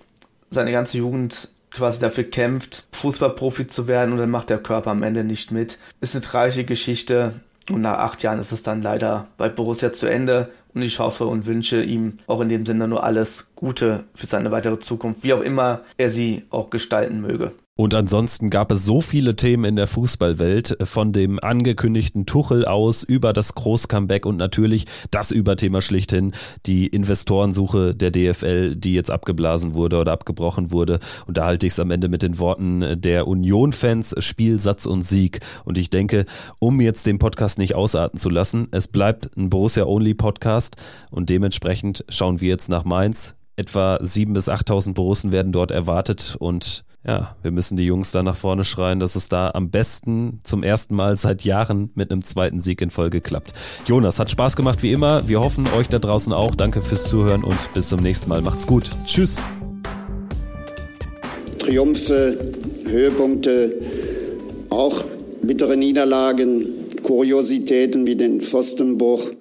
seine 0.50 0.72
ganze 0.72 0.98
Jugend 0.98 1.48
quasi 1.70 2.00
dafür 2.00 2.24
kämpft, 2.24 2.84
Fußballprofi 2.92 3.66
zu 3.66 3.88
werden 3.88 4.12
und 4.12 4.18
dann 4.18 4.30
macht 4.30 4.50
der 4.50 4.58
Körper 4.58 4.90
am 4.90 5.02
Ende 5.02 5.24
nicht 5.24 5.50
mit. 5.50 5.78
Ist 6.00 6.14
eine 6.14 6.22
tragische 6.22 6.64
Geschichte 6.64 7.32
und 7.70 7.80
nach 7.80 7.98
acht 7.98 8.22
Jahren 8.22 8.38
ist 8.38 8.52
es 8.52 8.62
dann 8.62 8.82
leider 8.82 9.28
bei 9.36 9.48
Borussia 9.48 9.92
zu 9.92 10.06
Ende 10.06 10.50
und 10.74 10.82
ich 10.82 10.98
hoffe 10.98 11.26
und 11.26 11.46
wünsche 11.46 11.82
ihm 11.82 12.18
auch 12.26 12.40
in 12.40 12.48
dem 12.48 12.66
Sinne 12.66 12.88
nur 12.88 13.04
alles 13.04 13.48
Gute 13.54 14.04
für 14.14 14.26
seine 14.26 14.50
weitere 14.50 14.78
Zukunft, 14.78 15.22
wie 15.22 15.32
auch 15.32 15.40
immer 15.40 15.80
er 15.96 16.10
sie 16.10 16.44
auch 16.50 16.70
gestalten 16.70 17.20
möge. 17.20 17.52
Und 17.74 17.94
ansonsten 17.94 18.50
gab 18.50 18.70
es 18.70 18.84
so 18.84 19.00
viele 19.00 19.34
Themen 19.34 19.64
in 19.64 19.76
der 19.76 19.86
Fußballwelt, 19.86 20.76
von 20.82 21.14
dem 21.14 21.42
angekündigten 21.42 22.26
Tuchel 22.26 22.66
aus 22.66 23.02
über 23.02 23.32
das 23.32 23.54
Großcomeback 23.54 24.26
und 24.26 24.36
natürlich 24.36 24.84
das 25.10 25.30
Überthema 25.30 25.80
schlichthin, 25.80 26.32
die 26.66 26.86
Investorensuche 26.86 27.94
der 27.94 28.10
DFL, 28.10 28.76
die 28.76 28.92
jetzt 28.92 29.10
abgeblasen 29.10 29.72
wurde 29.72 29.96
oder 29.96 30.12
abgebrochen 30.12 30.70
wurde. 30.70 30.98
Und 31.26 31.38
da 31.38 31.46
halte 31.46 31.66
ich 31.66 31.72
es 31.72 31.80
am 31.80 31.90
Ende 31.90 32.10
mit 32.10 32.22
den 32.22 32.38
Worten 32.38 33.00
der 33.00 33.26
Union-Fans, 33.26 34.16
Spiel, 34.18 34.58
Satz 34.58 34.84
und 34.84 35.00
Sieg. 35.00 35.40
Und 35.64 35.78
ich 35.78 35.88
denke, 35.88 36.26
um 36.58 36.78
jetzt 36.78 37.06
den 37.06 37.18
Podcast 37.18 37.56
nicht 37.56 37.74
ausarten 37.74 38.20
zu 38.20 38.28
lassen, 38.28 38.68
es 38.70 38.88
bleibt 38.88 39.34
ein 39.38 39.48
Borussia-Only-Podcast 39.48 40.76
und 41.10 41.30
dementsprechend 41.30 42.04
schauen 42.10 42.42
wir 42.42 42.50
jetzt 42.50 42.68
nach 42.68 42.84
Mainz. 42.84 43.34
Etwa 43.56 43.96
7.000 43.96 44.32
bis 44.34 44.48
8.000 44.48 44.94
Borussen 44.94 45.32
werden 45.32 45.52
dort 45.52 45.70
erwartet 45.70 46.36
und 46.38 46.84
ja, 47.06 47.34
wir 47.42 47.50
müssen 47.50 47.76
die 47.76 47.84
Jungs 47.84 48.12
da 48.12 48.22
nach 48.22 48.36
vorne 48.36 48.62
schreien, 48.62 49.00
dass 49.00 49.16
es 49.16 49.28
da 49.28 49.50
am 49.54 49.70
besten 49.70 50.38
zum 50.44 50.62
ersten 50.62 50.94
Mal 50.94 51.16
seit 51.16 51.42
Jahren 51.44 51.90
mit 51.94 52.12
einem 52.12 52.22
zweiten 52.22 52.60
Sieg 52.60 52.80
in 52.80 52.90
Folge 52.90 53.20
klappt. 53.20 53.54
Jonas, 53.86 54.20
hat 54.20 54.30
Spaß 54.30 54.54
gemacht 54.54 54.82
wie 54.82 54.92
immer. 54.92 55.26
Wir 55.28 55.40
hoffen 55.40 55.66
euch 55.76 55.88
da 55.88 55.98
draußen 55.98 56.32
auch. 56.32 56.54
Danke 56.54 56.80
fürs 56.80 57.08
Zuhören 57.08 57.42
und 57.42 57.72
bis 57.74 57.88
zum 57.88 58.00
nächsten 58.00 58.28
Mal. 58.28 58.40
Macht's 58.40 58.66
gut. 58.66 58.90
Tschüss. 59.04 59.42
Triumphe, 61.58 62.38
Höhepunkte, 62.86 63.74
auch 64.70 65.04
bittere 65.42 65.76
Niederlagen, 65.76 66.66
Kuriositäten 67.02 68.06
wie 68.06 68.16
den 68.16 68.40
Pfostenbruch. 68.40 69.28